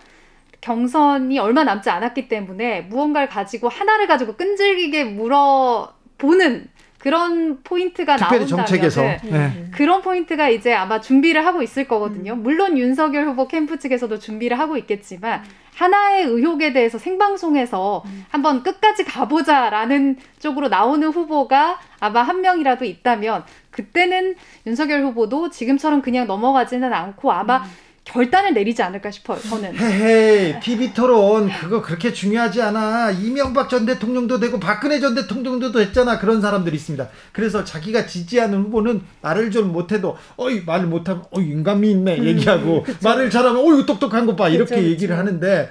경선이 0.61 1.39
얼마 1.39 1.63
남지 1.63 1.89
않았기 1.89 2.27
때문에 2.27 2.81
무언가를 2.81 3.29
가지고 3.29 3.69
하나를 3.69 4.07
가지고 4.07 4.35
끈질기게 4.35 5.05
물어보는 5.05 6.67
그런 6.99 7.63
포인트가 7.63 8.17
나온다면 8.17 8.47
정책에서 8.47 9.01
네. 9.01 9.19
네. 9.23 9.67
그런 9.71 10.01
포인트가 10.01 10.49
이제 10.49 10.73
아마 10.73 10.99
준비를 10.99 11.45
하고 11.45 11.61
있을 11.61 11.87
거거든요. 11.87 12.33
음. 12.33 12.43
물론 12.43 12.77
윤석열 12.77 13.25
후보 13.25 13.47
캠프 13.47 13.79
측에서도 13.79 14.19
준비를 14.19 14.59
하고 14.59 14.75
있겠지만 14.77 15.43
하나의 15.75 16.25
의혹에 16.25 16.73
대해서 16.73 16.97
생방송에서 16.97 18.03
음. 18.05 18.25
한번 18.27 18.63
끝까지 18.63 19.05
가보자라는 19.05 20.17
쪽으로 20.39 20.67
나오는 20.67 21.07
후보가 21.07 21.79
아마 22.01 22.21
한 22.21 22.41
명이라도 22.41 22.83
있다면 22.83 23.45
그때는 23.71 24.35
윤석열 24.67 25.03
후보도 25.03 25.49
지금처럼 25.51 26.01
그냥 26.01 26.27
넘어가지는 26.27 26.93
않고 26.93 27.31
아마 27.31 27.59
음. 27.59 27.63
결단을 28.11 28.53
내리지 28.53 28.81
않을까 28.81 29.11
싶어요. 29.11 29.39
저는. 29.39 29.75
헤헤, 29.75 30.59
TV 30.61 30.93
토론 30.93 31.49
그거 31.49 31.81
그렇게 31.81 32.11
중요하지 32.11 32.61
않아. 32.61 33.11
이명박 33.11 33.69
전 33.69 33.85
대통령도 33.85 34.39
되고 34.39 34.59
박근혜 34.59 34.99
전 34.99 35.13
대통령도 35.15 35.71
됐잖아. 35.71 36.17
그런 36.19 36.41
사람들이 36.41 36.75
있습니다. 36.75 37.07
그래서 37.31 37.63
자기가 37.63 38.07
지지하는 38.07 38.63
후보는 38.63 39.01
말을 39.21 39.51
좀 39.51 39.71
못해도 39.71 40.17
어이 40.37 40.61
말을 40.65 40.87
못하면 40.87 41.23
어 41.31 41.39
인간미 41.39 41.91
있네 41.91 42.17
음, 42.19 42.25
얘기하고 42.25 42.85
음, 42.87 42.95
말을 43.03 43.29
잘하면 43.29 43.57
어이 43.63 43.85
똑똑한 43.85 44.25
것 44.25 44.35
봐 44.35 44.49
이렇게 44.49 44.75
그쵸, 44.75 44.87
얘기를 44.87 45.15
그쵸. 45.15 45.19
하는데 45.19 45.69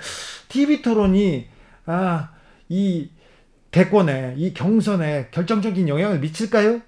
TV 0.48 0.82
토론이 0.82 1.46
아이 1.86 3.08
대권에 3.70 4.34
이 4.36 4.52
경선에 4.54 5.28
결정적인 5.30 5.88
영향을 5.88 6.18
미칠까요? 6.20 6.80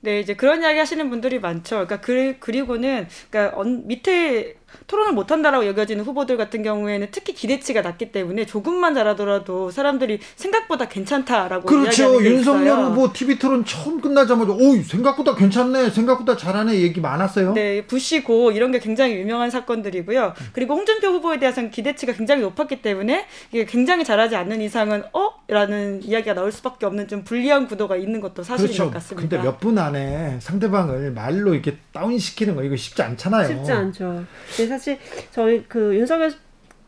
네, 0.00 0.20
이제 0.20 0.34
그런 0.34 0.62
이야기 0.62 0.78
하시는 0.78 1.10
분들이 1.10 1.40
많죠. 1.40 1.86
그러니까 1.86 2.00
그, 2.00 2.36
그리고는 2.38 3.08
그러니까 3.30 3.58
언, 3.58 3.86
밑에 3.88 4.54
토론을 4.86 5.12
못한다라고 5.12 5.66
여겨지는 5.66 6.04
후보들 6.04 6.36
같은 6.36 6.62
경우에는 6.62 7.08
특히 7.10 7.34
기대치가 7.34 7.82
낮기 7.82 8.12
때문에 8.12 8.46
조금만 8.46 8.94
잘하더라도 8.94 9.70
사람들이 9.70 10.18
생각보다 10.36 10.88
괜찮다라고 10.88 11.66
그렇죠. 11.66 12.22
윤석열 12.24 12.78
후보 12.86 13.12
TV 13.12 13.38
토론 13.38 13.64
처음 13.64 14.00
끝나자마자 14.00 14.52
오 14.52 14.82
생각보다 14.82 15.34
괜찮네, 15.34 15.90
생각보다 15.90 16.36
잘하네 16.36 16.80
얘기 16.80 17.00
많았어요. 17.00 17.52
네, 17.54 17.82
부시고 17.86 18.52
이런 18.52 18.72
게 18.72 18.78
굉장히 18.78 19.14
유명한 19.14 19.50
사건들이고요. 19.50 20.34
그리고 20.52 20.74
홍준표 20.74 21.08
후보에 21.08 21.38
대해서는 21.38 21.70
기대치가 21.70 22.12
굉장히 22.12 22.42
높았기 22.42 22.82
때문에 22.82 23.26
이게 23.52 23.64
굉장히 23.64 24.04
잘하지 24.04 24.36
않는 24.36 24.60
이상은 24.60 25.02
어 25.12 25.28
라는 25.50 26.02
이야기가 26.02 26.34
나올 26.34 26.52
수밖에 26.52 26.84
없는 26.84 27.08
좀 27.08 27.24
불리한 27.24 27.68
구도가 27.68 27.96
있는 27.96 28.20
것도 28.20 28.42
사실인 28.42 28.66
그렇죠. 28.72 28.84
것 28.86 28.94
같습니다. 28.94 29.28
근데 29.28 29.42
몇 29.42 29.58
분 29.58 29.76
안에 29.76 30.38
상대방을 30.40 31.10
말로 31.10 31.52
이렇게 31.52 31.76
다운시키는 31.92 32.54
거 32.54 32.62
이거 32.62 32.76
쉽지 32.76 33.02
않잖아요. 33.02 33.48
쉽지 33.48 33.72
않죠. 33.72 34.24
근데 34.58 34.68
사실 34.68 34.98
저희 35.30 35.64
그 35.68 35.94
윤석열 35.94 36.32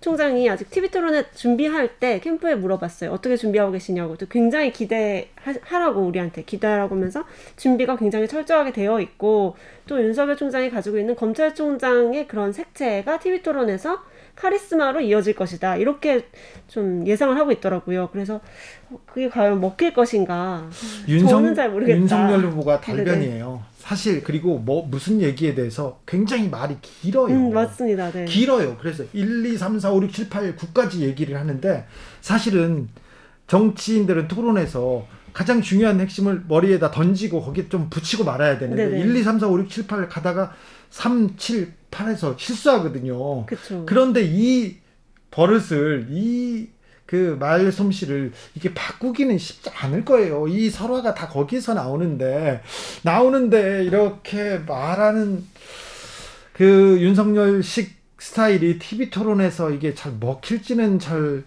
총장이 0.01 0.49
아직 0.51 0.71
TV 0.71 0.91
토론에 0.91 1.31
준비할 1.35 2.01
때 2.01 2.19
캠프에 2.19 2.57
물어봤어요. 2.57 3.13
어떻게 3.13 3.37
준비하고 3.37 3.71
계시냐고. 3.71 4.17
또 4.17 4.27
굉장히 4.27 4.73
기대하라고 4.73 6.01
우리한테 6.01 6.43
기대하라고 6.43 6.97
하면서 6.97 7.25
준비가 7.57 7.97
굉장히 7.97 8.27
철저하게 8.27 8.73
되어 8.73 9.01
있고 9.01 9.57
또 9.87 10.03
윤석열 10.03 10.37
총장이 10.37 10.71
가지고 10.71 10.99
있는 10.99 11.15
검찰총장의 11.15 12.27
그런 12.27 12.53
색채가 12.53 13.21
TV 13.21 13.43
토론에서 13.43 14.03
카리스마로 14.41 15.01
이어질 15.01 15.35
것이다. 15.35 15.77
이렇게 15.77 16.27
좀 16.67 17.07
예상을 17.07 17.37
하고 17.37 17.53
있더라고요. 17.53 18.09
그래서 18.11 18.41
그게 19.07 19.29
과연 19.29 19.61
먹힐 19.61 19.93
것인가. 19.93 20.69
윤석, 21.07 21.29
저는 21.29 21.55
잘 21.55 21.71
모르겠다. 21.71 21.99
윤석열 21.99 22.41
후보가 22.47 22.81
달변이에요. 22.81 23.47
네네. 23.47 23.61
사실 23.79 24.23
그리고 24.23 24.59
뭐 24.59 24.87
무슨 24.87 25.21
얘기에 25.21 25.55
대해서 25.55 26.01
굉장히 26.07 26.49
말이 26.49 26.77
길어요. 26.81 27.35
음, 27.35 27.53
맞습니다. 27.53 28.11
네. 28.13 28.25
길어요. 28.25 28.77
그래서 28.81 29.05
1, 29.13 29.45
2, 29.45 29.59
3, 29.59 29.79
4, 29.79 29.93
5, 29.93 30.03
6, 30.05 30.13
7, 30.13 30.31
8, 30.31 30.57
9까지 30.57 31.01
얘기를 31.01 31.39
하는데 31.39 31.85
사실은 32.23 32.89
정치인들은 33.47 34.29
토론에서 34.29 35.07
가장 35.33 35.61
중요한 35.61 36.01
핵심을 36.01 36.45
머리에다 36.49 36.91
던지고 36.91 37.43
거기에 37.43 37.69
좀 37.69 37.89
붙이고 37.91 38.25
말아야 38.25 38.59
되는데 38.59 38.87
네네. 38.87 39.01
1, 39.01 39.17
2, 39.17 39.23
3, 39.23 39.39
4, 39.39 39.49
5, 39.49 39.59
6, 39.61 39.69
7, 39.69 39.87
8 39.87 40.09
가다가 40.09 40.53
3, 40.91 41.37
7, 41.37 41.73
8에서 41.91 42.39
실수하거든요. 42.39 43.47
그쵸. 43.47 43.85
그런데 43.87 44.23
이 44.25 44.77
버릇을 45.31 46.09
이 46.11 46.81
그 47.11 47.37
말솜씨를 47.41 48.31
이게 48.55 48.73
바꾸기는 48.73 49.37
쉽지 49.37 49.69
않을 49.71 50.05
거예요. 50.05 50.47
이 50.47 50.71
설화가 50.71 51.13
다 51.13 51.27
거기서 51.27 51.75
나오는데 51.75 52.63
나오는데 53.03 53.83
이렇게 53.85 54.59
말하는 54.59 55.45
그 56.53 56.99
윤석열식 57.01 57.97
스타일이 58.17 58.79
TV 58.79 59.11
토론에서 59.11 59.73
이게 59.73 59.93
잘 59.93 60.13
먹힐지는 60.21 61.01
잘 61.01 61.43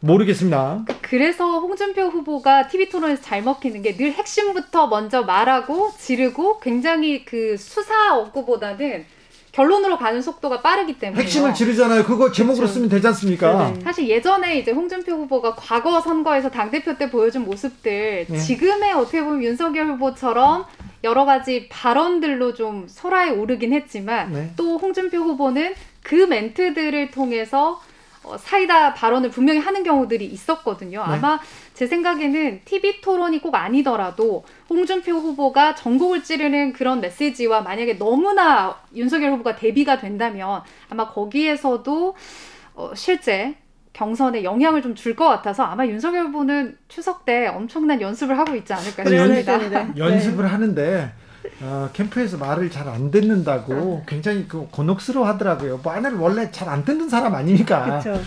모르겠습니다. 0.00 0.84
그래서 1.02 1.60
홍준표 1.60 2.02
후보가 2.02 2.68
TV 2.68 2.88
토론에서 2.88 3.22
잘 3.22 3.42
먹히는 3.42 3.82
게 3.82 3.96
늘 3.96 4.12
핵심부터 4.12 4.86
먼저 4.86 5.22
말하고 5.22 5.90
지르고 5.98 6.58
굉장히 6.60 7.24
그 7.24 7.56
수사 7.58 8.16
업구보다는 8.16 9.04
결론으로 9.52 9.98
가는 9.98 10.22
속도가 10.22 10.62
빠르기 10.62 10.98
때문에 10.98 11.22
핵심을 11.24 11.52
지르잖아요. 11.52 12.04
그거 12.04 12.30
제목으로 12.30 12.58
그렇죠. 12.62 12.74
쓰면 12.74 12.88
되지 12.88 13.06
않습니까? 13.08 13.70
네네. 13.72 13.80
사실 13.80 14.08
예전에 14.08 14.58
이제 14.58 14.70
홍준표 14.70 15.12
후보가 15.12 15.56
과거 15.56 16.00
선거에서 16.00 16.50
당 16.50 16.70
대표 16.70 16.96
때 16.96 17.10
보여준 17.10 17.44
모습들 17.44 18.26
네. 18.28 18.38
지금의 18.38 18.92
어떻게 18.92 19.22
보면 19.22 19.42
윤석열 19.42 19.86
후보처럼 19.88 20.64
여러 21.02 21.24
가지 21.24 21.68
발언들로 21.68 22.54
좀 22.54 22.86
소라에 22.88 23.30
오르긴 23.30 23.72
했지만 23.72 24.32
네. 24.32 24.50
또 24.56 24.78
홍준표 24.78 25.18
후보는 25.18 25.74
그 26.04 26.14
멘트들을 26.14 27.10
통해서 27.10 27.80
어, 28.22 28.36
사이다 28.36 28.92
발언을 28.94 29.30
분명히 29.30 29.60
하는 29.60 29.82
경우들이 29.82 30.26
있었거든요. 30.26 30.98
네. 31.06 31.14
아마 31.14 31.40
제 31.74 31.86
생각에는 31.86 32.60
TV 32.64 33.00
토론이 33.00 33.40
꼭 33.40 33.54
아니더라도 33.54 34.44
홍준표 34.68 35.12
후보가 35.12 35.74
전곡을 35.74 36.22
찌르는 36.22 36.74
그런 36.74 37.00
메시지와 37.00 37.62
만약에 37.62 37.96
너무나 37.98 38.76
윤석열 38.94 39.32
후보가 39.32 39.56
대비가 39.56 39.98
된다면 39.98 40.62
아마 40.90 41.08
거기에서도 41.08 42.14
어, 42.74 42.90
실제 42.94 43.54
경선에 43.92 44.44
영향을 44.44 44.82
좀 44.82 44.94
줄 44.94 45.16
것 45.16 45.26
같아서 45.26 45.64
아마 45.64 45.86
윤석열 45.86 46.26
후보는 46.26 46.76
추석 46.88 47.24
때 47.24 47.46
엄청난 47.48 48.00
연습을 48.00 48.38
하고 48.38 48.54
있지 48.54 48.72
않을까 48.72 49.04
싶습니다. 49.04 49.52
연, 49.96 49.98
연습을 49.98 50.44
네. 50.44 50.50
하는데 50.50 51.12
어, 51.62 51.90
캠프에서 51.92 52.36
말을 52.38 52.70
잘 52.70 52.88
안 52.88 53.10
듣는다고 53.10 54.02
굉장히 54.06 54.46
그 54.48 54.66
곤혹스러워 54.70 55.26
하더라고요. 55.28 55.80
말을 55.84 56.14
원래 56.16 56.50
잘 56.50 56.68
안 56.68 56.84
듣는 56.84 57.08
사람 57.08 57.34
아닙니까? 57.34 57.98
그쵸. 57.98 58.20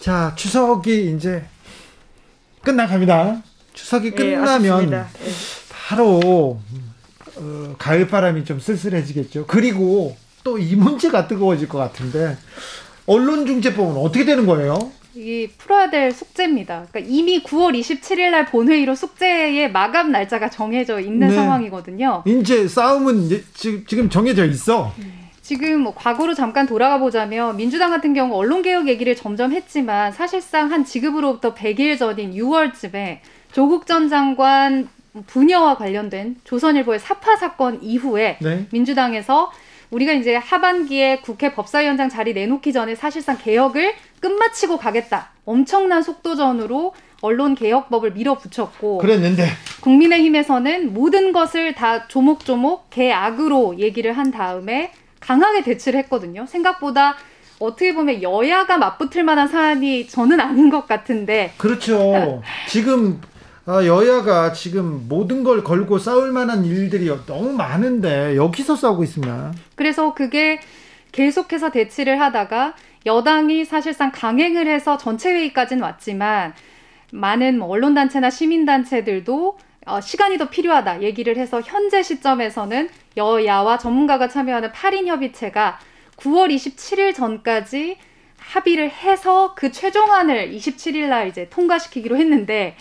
자, 0.00 0.32
추석이 0.36 1.14
이제 1.14 1.44
끝나갑니다. 2.62 3.42
추석이 3.74 4.08
예, 4.08 4.10
끝나면 4.10 4.90
네, 4.90 5.04
바로 5.70 6.58
어, 7.36 7.74
가을 7.78 8.08
바람이 8.08 8.44
좀 8.44 8.58
쓸쓸해지겠죠. 8.60 9.46
그리고 9.46 10.16
또 10.42 10.58
이 10.58 10.76
문제가 10.76 11.26
뜨거워질 11.26 11.68
것 11.68 11.76
같은데 11.78 12.38
언론중재법은 13.06 13.96
어떻게 14.00 14.24
되는 14.24 14.46
거예요? 14.46 14.78
이 15.16 15.48
풀어야 15.56 15.88
될 15.88 16.12
숙제입니다. 16.12 16.86
그러니까 16.90 17.10
이미 17.10 17.42
9월 17.42 17.78
27일 17.78 18.30
날 18.30 18.44
본회의로 18.46 18.94
숙제의 18.94 19.72
마감 19.72 20.12
날짜가 20.12 20.50
정해져 20.50 21.00
있는 21.00 21.28
네. 21.28 21.34
상황이거든요. 21.34 22.22
이제 22.26 22.68
싸움은 22.68 23.30
지금 23.54 24.10
정해져 24.10 24.44
있어. 24.44 24.92
네. 24.98 25.06
지금 25.40 25.80
뭐 25.80 25.94
과거로 25.94 26.34
잠깐 26.34 26.66
돌아가 26.66 26.98
보자면 26.98 27.56
민주당 27.56 27.90
같은 27.90 28.12
경우 28.14 28.34
언론 28.34 28.62
개혁 28.62 28.88
얘기를 28.88 29.14
점점 29.14 29.52
했지만 29.52 30.12
사실상 30.12 30.72
한 30.72 30.84
지급으로부터 30.84 31.54
100일 31.54 31.98
전인 31.98 32.32
6월쯤에 32.32 33.20
조국 33.52 33.86
전 33.86 34.08
장관 34.08 34.88
부녀와 35.28 35.76
관련된 35.76 36.36
조선일보의 36.44 36.98
사파 36.98 37.36
사건 37.36 37.82
이후에 37.82 38.38
네. 38.42 38.66
민주당에서 38.70 39.50
우리가 39.90 40.12
이제 40.12 40.36
하반기에 40.36 41.20
국회 41.20 41.52
법사위원장 41.52 42.08
자리 42.08 42.32
내놓기 42.34 42.72
전에 42.72 42.94
사실상 42.94 43.36
개혁을 43.38 43.94
끝마치고 44.20 44.78
가겠다. 44.78 45.30
엄청난 45.44 46.02
속도전으로 46.02 46.94
언론 47.22 47.54
개혁법을 47.54 48.12
밀어붙였고 48.12 48.98
그랬는데 48.98 49.48
국민의힘에서는 49.80 50.92
모든 50.92 51.32
것을 51.32 51.74
다 51.74 52.08
조목조목 52.08 52.90
개악으로 52.90 53.78
얘기를 53.78 54.12
한 54.12 54.30
다음에 54.30 54.92
강하게 55.20 55.62
대치를 55.62 55.98
했거든요. 56.00 56.46
생각보다 56.46 57.16
어떻게 57.58 57.94
보면 57.94 58.22
여야가 58.22 58.76
맞붙을 58.76 59.24
만한 59.24 59.48
사안이 59.48 60.08
저는 60.08 60.40
아닌 60.40 60.68
것 60.68 60.86
같은데. 60.86 61.52
그렇죠. 61.56 62.42
지금 62.68 63.20
아, 63.22 63.35
여야가 63.68 64.52
지금 64.52 65.08
모든 65.08 65.42
걸 65.42 65.64
걸고 65.64 65.98
싸울 65.98 66.30
만한 66.30 66.64
일들이 66.64 67.08
너무 67.26 67.52
많은데 67.52 68.36
여기서 68.36 68.76
싸우고 68.76 69.02
있습니다. 69.02 69.52
그래서 69.74 70.14
그게 70.14 70.60
계속해서 71.10 71.70
대치를 71.70 72.20
하다가 72.20 72.74
여당이 73.06 73.64
사실상 73.64 74.12
강행을 74.12 74.68
해서 74.68 74.96
전체 74.96 75.32
회의까지는 75.32 75.82
왔지만 75.82 76.54
많은 77.12 77.58
뭐 77.58 77.68
언론 77.68 77.94
단체나 77.94 78.30
시민 78.30 78.64
단체들도 78.64 79.58
어, 79.86 80.00
시간이 80.00 80.38
더 80.38 80.48
필요하다 80.48 81.02
얘기를 81.02 81.36
해서 81.36 81.60
현재 81.60 82.02
시점에서는 82.02 82.88
여야와 83.16 83.78
전문가가 83.78 84.28
참여하는 84.28 84.70
8인 84.72 85.06
협의체가 85.06 85.78
9월 86.16 86.54
27일 86.54 87.14
전까지 87.14 87.96
합의를 88.38 88.90
해서 88.90 89.54
그 89.56 89.70
최종안을 89.70 90.50
27일 90.52 91.08
날 91.08 91.28
이제 91.28 91.48
통과시키기로 91.48 92.16
했는데 92.16 92.76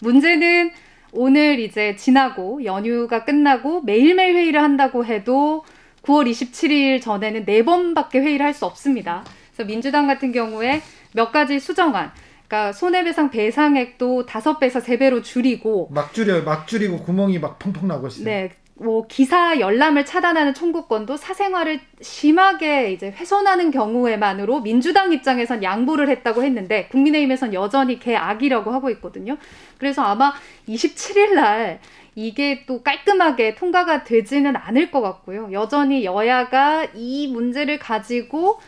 문제는 0.00 0.70
오늘 1.12 1.58
이제 1.58 1.96
지나고 1.96 2.64
연휴가 2.64 3.24
끝나고 3.24 3.82
매일매일 3.82 4.36
회의를 4.36 4.62
한다고 4.62 5.04
해도 5.04 5.64
9월 6.02 6.30
27일 6.30 7.02
전에는 7.02 7.44
네 7.44 7.64
번밖에 7.64 8.20
회의를 8.20 8.46
할 8.46 8.54
수 8.54 8.64
없습니다. 8.66 9.24
그래서 9.54 9.66
민주당 9.66 10.06
같은 10.06 10.32
경우에 10.32 10.82
몇 11.12 11.32
가지 11.32 11.58
수정안 11.60 12.12
그러니까 12.46 12.72
손해배상 12.72 13.30
배상액도 13.30 14.26
다섯 14.26 14.58
배에서 14.58 14.80
세 14.80 14.98
배로 14.98 15.22
줄이고 15.22 15.88
막 15.92 16.12
줄여 16.12 16.42
막 16.42 16.66
줄이고 16.66 16.98
구멍이 16.98 17.38
막 17.38 17.58
펑펑 17.58 17.86
나고 17.88 18.08
있어요. 18.08 18.24
네. 18.24 18.50
뭐 18.80 19.06
기사 19.06 19.60
열람을 19.60 20.06
차단하는 20.06 20.54
청구권도 20.54 21.18
사생활을 21.18 21.80
심하게 22.00 22.92
이제 22.92 23.10
훼손하는 23.10 23.70
경우에만으로 23.70 24.60
민주당 24.62 25.12
입장에선 25.12 25.62
양보를 25.62 26.08
했다고 26.08 26.42
했는데 26.42 26.88
국민의힘에선 26.88 27.52
여전히 27.52 27.98
개악이라고 27.98 28.70
하고 28.70 28.88
있거든요. 28.90 29.36
그래서 29.76 30.02
아마 30.02 30.32
27일 30.66 31.34
날 31.34 31.80
이게 32.14 32.64
또 32.66 32.82
깔끔하게 32.82 33.54
통과가 33.54 34.04
되지는 34.04 34.56
않을 34.56 34.90
것 34.90 35.02
같고요. 35.02 35.50
여전히 35.52 36.06
여야가 36.06 36.86
이 36.94 37.28
문제를 37.28 37.78
가지고 37.78 38.60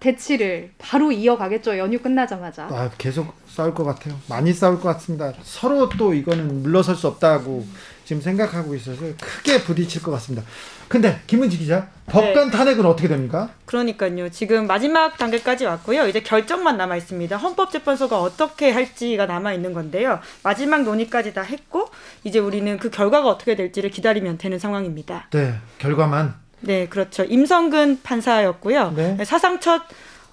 대치를 0.00 0.70
바로 0.78 1.12
이어가겠죠. 1.12 1.76
연휴 1.76 1.98
끝나자마자. 1.98 2.68
아, 2.70 2.90
계속 2.96 3.34
싸울 3.46 3.74
것 3.74 3.84
같아요. 3.84 4.14
많이 4.30 4.52
싸울 4.54 4.80
것 4.80 4.84
같습니다. 4.94 5.34
서로 5.42 5.90
또 5.90 6.14
이거는 6.14 6.62
물러설 6.62 6.96
수 6.96 7.06
없다고 7.08 7.66
지금 8.04 8.20
생각하고 8.22 8.74
있어서 8.74 9.00
크게 9.20 9.62
부딪힐 9.62 10.02
것 10.02 10.10
같습니다. 10.12 10.46
근데 10.88 11.20
김은지 11.26 11.56
기자, 11.56 11.88
법관 12.06 12.50
네. 12.50 12.56
탄핵은 12.56 12.84
어떻게 12.84 13.08
됩니까? 13.08 13.50
그러니까요. 13.64 14.28
지금 14.28 14.66
마지막 14.66 15.16
단계까지 15.16 15.64
왔고요. 15.64 16.06
이제 16.06 16.20
결정만 16.20 16.76
남아 16.76 16.96
있습니다. 16.96 17.36
헌법재판소가 17.36 18.20
어떻게 18.20 18.70
할지가 18.70 19.26
남아 19.26 19.54
있는 19.54 19.72
건데요. 19.72 20.20
마지막 20.42 20.82
논의까지 20.82 21.32
다 21.32 21.42
했고 21.42 21.88
이제 22.24 22.38
우리는 22.38 22.78
그 22.78 22.90
결과가 22.90 23.28
어떻게 23.28 23.56
될지를 23.56 23.90
기다리면 23.90 24.38
되는 24.38 24.58
상황입니다. 24.58 25.28
네, 25.30 25.54
결과만 25.78 26.34
네, 26.60 26.86
그렇죠. 26.88 27.24
임성근 27.24 28.02
판사였고요. 28.02 28.92
네. 28.94 29.24
사상 29.24 29.60
첫 29.60 29.82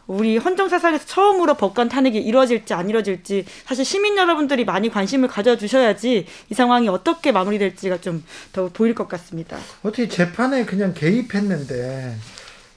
우리 0.10 0.38
헌정사상에서 0.38 1.06
처음으로 1.06 1.54
법관 1.54 1.88
탄핵이 1.88 2.18
이루어질지 2.18 2.74
안 2.74 2.90
이루어질지 2.90 3.46
사실 3.66 3.86
시민 3.86 4.18
여러분들이 4.18 4.66
많이 4.66 4.90
관심을 4.90 5.28
가져주셔야지 5.30 6.26
이 6.50 6.54
상황이 6.54 6.90
어떻게 6.90 7.32
마무리될지가 7.32 8.02
좀 8.02 8.24
더 8.52 8.70
보일 8.74 8.96
것 8.96 9.08
같습니다. 9.08 9.58
어떻게 9.84 10.08
재판에 10.08 10.66
그냥 10.66 10.94
개입했는데 10.94 12.16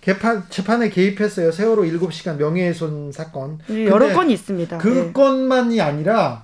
개판, 0.02 0.44
재판에 0.50 0.90
개입했어요. 0.90 1.50
세월호 1.52 1.84
7시간 1.84 2.36
명예훼손 2.36 3.12
사건. 3.12 3.58
네, 3.68 3.86
여러 3.86 4.12
건이 4.12 4.32
있습니다. 4.34 4.78
그 4.78 4.88
네. 4.88 5.12
건만이 5.12 5.80
아니라 5.80 6.42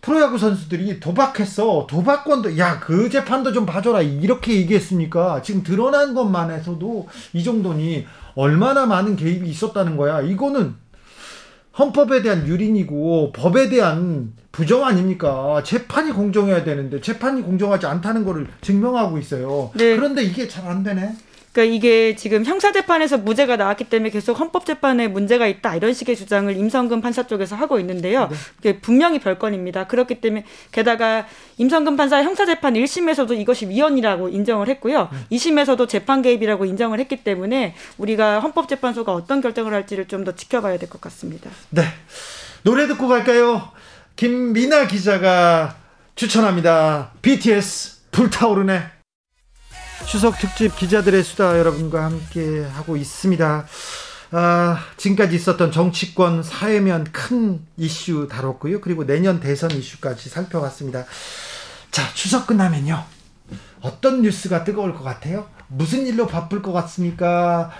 프로야구 0.00 0.38
선수들이 0.38 1.00
도박했어. 1.00 1.86
도박권도 1.88 2.58
야 2.58 2.80
그 2.80 3.10
재판도 3.10 3.52
좀 3.52 3.66
봐줘라 3.66 4.02
이렇게 4.02 4.54
얘기했으니까 4.54 5.42
지금 5.42 5.62
드러난 5.62 6.14
것만 6.14 6.50
해서도 6.50 7.08
이 7.34 7.44
정도니 7.44 8.06
얼마나 8.34 8.86
많은 8.86 9.16
개입이 9.16 9.48
있었다는 9.48 9.96
거야. 9.96 10.20
이거는 10.20 10.74
헌법에 11.78 12.22
대한 12.22 12.46
유린이고 12.46 13.32
법에 13.32 13.68
대한 13.68 14.32
부정 14.52 14.84
아닙니까? 14.84 15.62
재판이 15.64 16.12
공정해야 16.12 16.64
되는데 16.64 17.00
재판이 17.00 17.42
공정하지 17.42 17.86
않다는 17.86 18.24
것을 18.24 18.46
증명하고 18.60 19.18
있어요. 19.18 19.70
네. 19.74 19.96
그런데 19.96 20.22
이게 20.22 20.46
잘 20.48 20.66
안 20.66 20.82
되네. 20.82 21.14
그러니까 21.52 21.74
이게 21.76 22.16
지금 22.16 22.44
형사재판에서 22.46 23.18
무죄가 23.18 23.56
나왔기 23.56 23.84
때문에 23.84 24.08
계속 24.08 24.40
헌법재판에 24.40 25.08
문제가 25.08 25.46
있다 25.46 25.76
이런 25.76 25.92
식의 25.92 26.16
주장을 26.16 26.54
임성근 26.56 27.02
판사 27.02 27.26
쪽에서 27.26 27.56
하고 27.56 27.78
있는데요. 27.78 28.28
네. 28.28 28.36
그게 28.56 28.80
분명히 28.80 29.18
별건입니다. 29.18 29.86
그렇기 29.86 30.22
때문에 30.22 30.44
게다가 30.72 31.26
임성근 31.58 31.98
판사 31.98 32.22
형사재판 32.22 32.72
1심에서도 32.74 33.38
이것이 33.38 33.68
위헌이라고 33.68 34.30
인정을 34.30 34.68
했고요. 34.68 35.10
네. 35.12 35.36
2심에서도 35.36 35.86
재판 35.88 36.22
개입이라고 36.22 36.64
인정을 36.64 36.98
했기 37.00 37.16
때문에 37.22 37.74
우리가 37.98 38.40
헌법재판소가 38.40 39.12
어떤 39.12 39.40
결정을 39.42 39.74
할지를 39.74 40.08
좀 40.08 40.22
더 40.22 40.32
지켜봐야 40.36 40.78
될 40.78 40.88
것 40.88 41.00
같습니다. 41.00 41.50
네. 41.70 41.82
노래 42.62 42.86
듣고 42.86 43.08
갈까요? 43.08 43.70
김미나 44.14 44.86
기자가 44.86 45.74
추천합니다. 46.14 47.10
BTS 47.22 48.10
불타오르네. 48.12 49.01
추석 50.06 50.38
특집 50.38 50.76
기자들의 50.76 51.22
수다 51.22 51.58
여러분과 51.58 52.04
함께 52.04 52.64
하고 52.64 52.96
있습니다. 52.96 53.66
아, 54.32 54.78
지금까지 54.96 55.36
있었던 55.36 55.72
정치권 55.72 56.42
사회면 56.42 57.04
큰 57.12 57.60
이슈 57.76 58.28
다뤘고요. 58.30 58.80
그리고 58.80 59.04
내년 59.06 59.40
대선 59.40 59.70
이슈까지 59.70 60.28
살펴봤습니다. 60.28 61.04
자, 61.90 62.02
추석 62.14 62.46
끝나면요. 62.46 63.02
어떤 63.80 64.22
뉴스가 64.22 64.64
뜨거울 64.64 64.94
것 64.94 65.02
같아요? 65.02 65.48
무슨 65.68 66.06
일로 66.06 66.26
바쁠 66.26 66.62
것 66.62 66.72
같습니까? 66.72 67.70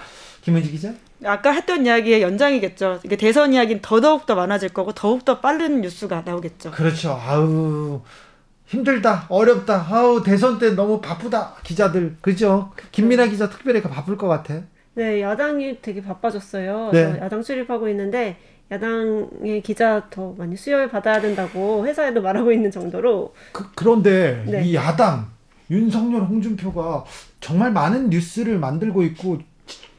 김은지 0.43 0.71
기자? 0.71 0.93
아까 1.25 1.53
했던 1.53 1.87
이야기의 1.87 2.23
연장이겠죠. 2.23 3.01
이게 3.05 3.17
대선 3.17 3.55
이야기는 3.55 3.81
더더욱 3.81 4.27
더 4.27 4.35
많아질 4.35 4.71
거고 4.71 4.93
더욱 4.93 5.25
더 5.25 5.41
빠른 5.41 5.81
뉴스가 5.81 6.23
나오겠죠. 6.27 6.73
그렇죠. 6.73 7.13
아우 7.13 8.03
힘들다, 8.73 9.27
어렵다, 9.29 9.87
아우 9.91 10.23
대선 10.23 10.59
때 10.59 10.71
너무 10.71 10.99
바쁘다 11.03 11.57
기자들 11.63 12.17
그죠? 12.23 12.73
김민아 12.91 13.27
기자 13.27 13.51
특별히 13.51 13.83
바쁠 13.83 14.17
것 14.17 14.29
같아. 14.29 14.63
네, 14.95 15.21
야당이 15.21 15.83
되게 15.83 16.03
바빠졌어요. 16.03 16.91
네. 16.91 17.19
야당 17.21 17.43
출입하고 17.43 17.87
있는데 17.91 18.39
야당의 18.71 19.61
기자 19.63 20.07
더 20.09 20.35
많이 20.39 20.57
수혈 20.57 20.89
받아야 20.89 21.21
된다고 21.21 21.87
회사에도 21.87 22.23
말하고 22.23 22.51
있는 22.51 22.71
정도로. 22.71 23.35
그, 23.53 23.71
그런데 23.75 24.43
네. 24.47 24.65
이 24.65 24.75
야당 24.75 25.31
윤석열, 25.71 26.23
홍준표가 26.23 27.05
정말 27.41 27.73
많은 27.73 28.09
뉴스를 28.09 28.59
만들고 28.59 29.03
있고 29.03 29.39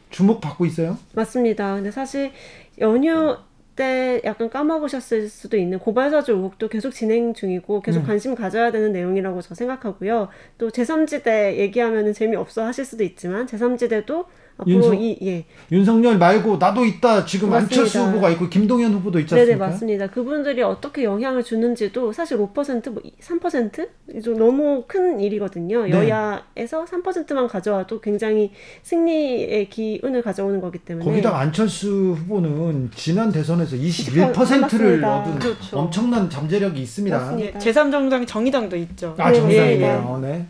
주목받고 0.09 0.65
있어요? 0.65 0.97
맞습니다. 1.13 1.75
근데 1.75 1.91
사실 1.91 2.31
연휴 2.79 3.37
때 3.75 4.21
약간 4.23 4.49
까먹으셨을 4.49 5.29
수도 5.29 5.57
있는 5.57 5.79
고발사주 5.79 6.33
의혹도 6.33 6.67
계속 6.67 6.91
진행 6.91 7.33
중이고 7.33 7.81
계속 7.81 8.01
음. 8.01 8.05
관심 8.05 8.35
가져야 8.35 8.71
되는 8.71 8.91
내용이라고 8.91 9.41
저 9.41 9.55
생각하고요. 9.55 10.29
또 10.57 10.69
제3지대 10.69 11.57
얘기하면 11.57 12.13
재미없어 12.13 12.63
하실 12.65 12.85
수도 12.85 13.03
있지만 13.03 13.45
제3지대도 13.45 14.13
앞으로 14.13 14.25
윤석, 14.67 15.01
이 15.01 15.17
예. 15.23 15.45
윤석열 15.71 16.17
말고 16.17 16.57
나도 16.57 16.85
있다. 16.85 17.25
지금 17.25 17.49
맞습니다. 17.49 17.75
안철수 17.75 17.99
후보가 17.99 18.29
있고 18.31 18.49
김동연 18.49 18.93
후보도 18.93 19.19
있지 19.19 19.33
않습니까? 19.33 19.57
네네 19.57 19.71
맞습니다. 19.71 20.07
그분들이 20.07 20.61
어떻게 20.61 21.03
영향을 21.03 21.43
주는지도 21.43 22.13
사실 22.13 22.37
5%뭐 22.37 23.01
3% 23.19 23.89
너무 24.37 24.83
큰 24.87 25.19
일이거든요. 25.19 25.83
네. 25.83 25.91
여야에서 25.91 26.85
3%만 26.85 27.47
가져와도 27.47 27.99
굉장히 27.99 28.51
승리의 28.83 29.69
기운을 29.69 30.21
가져오는 30.21 30.61
거기 30.61 30.77
때문에 30.79 31.03
거기다 31.05 31.37
안철수 31.37 32.15
후보는 32.19 32.91
지난 32.95 33.31
대선에서 33.31 33.75
21%를 33.75 35.03
얻은 35.03 35.39
그렇죠. 35.39 35.77
엄청난 35.77 36.29
잠재력이 36.29 36.81
있습니다. 36.81 37.37
제3정당 37.57 38.27
정의당도 38.27 38.77
있죠. 38.77 39.15
아 39.17 39.33
정의당이요. 39.33 40.19
네. 40.21 40.27
네. 40.27 40.45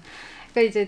그러니까 0.52 0.70
이제 0.70 0.88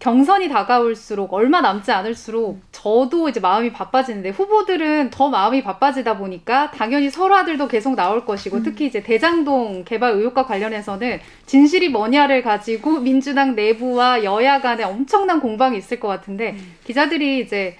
경선이 0.00 0.48
다가올수록 0.48 1.34
얼마 1.34 1.60
남지 1.60 1.92
않을수록 1.92 2.58
저도 2.72 3.28
이제 3.28 3.38
마음이 3.38 3.70
바빠지는데 3.70 4.30
후보들은 4.30 5.10
더 5.10 5.28
마음이 5.28 5.62
바빠지다 5.62 6.16
보니까 6.16 6.70
당연히 6.70 7.10
설화들도 7.10 7.68
계속 7.68 7.94
나올 7.94 8.24
것이고 8.24 8.56
음. 8.56 8.62
특히 8.62 8.86
이제 8.86 9.02
대장동 9.02 9.84
개발 9.84 10.14
의혹과 10.14 10.46
관련해서는 10.46 11.20
진실이 11.44 11.90
뭐냐를 11.90 12.42
가지고 12.42 12.98
민주당 13.00 13.54
내부와 13.54 14.24
여야 14.24 14.62
간에 14.62 14.84
엄청난 14.84 15.38
공방이 15.38 15.76
있을 15.76 16.00
것 16.00 16.08
같은데 16.08 16.52
음. 16.52 16.74
기자들이 16.84 17.40
이제 17.40 17.76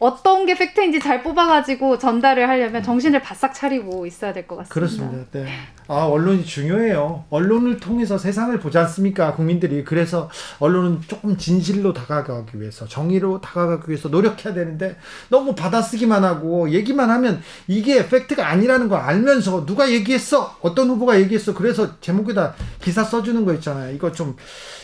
어떤 0.00 0.44
게 0.44 0.54
팩트인지 0.54 0.98
잘 1.00 1.22
뽑아가지고 1.22 1.98
전달을 1.98 2.48
하려면 2.48 2.76
음. 2.76 2.82
정신을 2.82 3.22
바싹 3.22 3.54
차리고 3.54 4.06
있어야 4.06 4.32
될 4.32 4.46
것 4.46 4.56
같습니다. 4.56 4.74
그렇습니다. 4.74 5.24
네. 5.32 5.46
아 5.86 6.04
언론이 6.06 6.44
중요해요. 6.44 7.24
언론을 7.30 7.78
통해서 7.78 8.18
세상을 8.18 8.58
보지 8.58 8.76
않습니까, 8.78 9.34
국민들이. 9.34 9.84
그래서 9.84 10.28
언론은 10.58 11.02
조금 11.06 11.36
진실로 11.36 11.92
다가가기 11.92 12.60
위해서, 12.60 12.86
정의로 12.88 13.40
다가가기 13.40 13.88
위해서 13.90 14.08
노력해야 14.08 14.52
되는데 14.52 14.96
너무 15.28 15.54
받아쓰기만 15.54 16.24
하고 16.24 16.70
얘기만 16.70 17.08
하면 17.10 17.40
이게 17.68 18.08
팩트가 18.08 18.48
아니라는 18.48 18.88
걸 18.88 19.00
알면서 19.00 19.64
누가 19.64 19.90
얘기했어, 19.90 20.56
어떤 20.60 20.88
후보가 20.90 21.20
얘기했어. 21.20 21.54
그래서 21.54 22.00
제목에다 22.00 22.54
기사 22.82 23.04
써주는 23.04 23.44
거 23.44 23.54
있잖아요. 23.54 23.94
이거 23.94 24.10
좀 24.10 24.36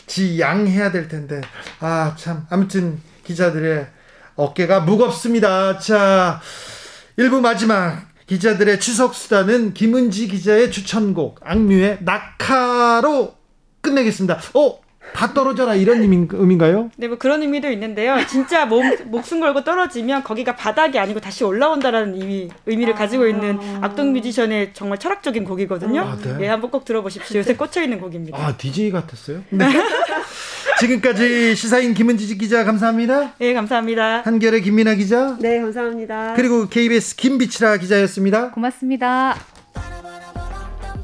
지양해야 0.06 0.92
될 0.92 1.08
텐데. 1.08 1.40
아 1.80 2.14
참. 2.16 2.46
아무튼 2.50 3.00
기자들의 3.24 3.86
어깨가 4.40 4.80
무겁습니다. 4.80 5.78
자, 5.78 6.40
1부 7.18 7.40
마지막 7.40 8.08
기자들의 8.26 8.80
추석 8.80 9.14
수다는 9.14 9.74
김은지 9.74 10.28
기자의 10.28 10.70
추천곡 10.70 11.40
악뮤의 11.42 11.98
낙하로 12.00 13.34
끝내겠습니다. 13.82 14.40
어, 14.54 14.80
다 15.12 15.34
떨어져라 15.34 15.74
이런 15.74 16.00
의미인가요? 16.00 16.90
네, 16.96 17.08
뭐 17.08 17.18
그런 17.18 17.42
의미도 17.42 17.70
있는데요. 17.72 18.16
진짜 18.28 18.64
몸, 18.64 18.84
목숨 19.06 19.40
걸고 19.40 19.64
떨어지면 19.64 20.22
거기가 20.22 20.54
바닥이 20.54 20.98
아니고 20.98 21.20
다시 21.20 21.44
올라온다라는 21.44 22.14
의미, 22.14 22.48
의미를 22.66 22.94
가지고 22.94 23.26
있는 23.26 23.58
아. 23.60 23.86
악동 23.86 24.12
뮤지션의 24.12 24.70
정말 24.72 24.98
철학적인 24.98 25.44
곡이거든요. 25.44 26.00
아, 26.00 26.16
네. 26.16 26.36
예, 26.42 26.48
한번 26.48 26.70
꼭 26.70 26.84
들어보십시오. 26.84 27.40
요새 27.40 27.56
꽂혀 27.56 27.82
있는 27.82 28.00
곡입니다. 28.00 28.38
아, 28.38 28.56
DJ 28.56 28.92
같았어요? 28.92 29.42
네. 29.50 29.66
지금까지 30.80 31.54
시사인 31.56 31.92
김은지 31.92 32.36
기자 32.38 32.64
감사합니다. 32.64 33.34
네, 33.38 33.52
감사합니다. 33.52 34.22
한결의 34.22 34.62
김민아 34.62 34.94
기자. 34.94 35.36
네, 35.38 35.60
감사합니다. 35.60 36.32
그리고 36.34 36.68
KBS 36.68 37.16
김비치라 37.16 37.76
기자였습니다. 37.76 38.50
고맙습니다. 38.52 39.36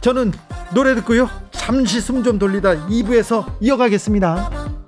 저는 0.00 0.32
노래 0.74 0.94
듣고요. 0.94 1.28
잠시 1.50 2.00
숨 2.00 2.22
좀 2.24 2.38
돌리다 2.38 2.86
2부에서 2.88 3.44
이어가겠습니다. 3.60 4.85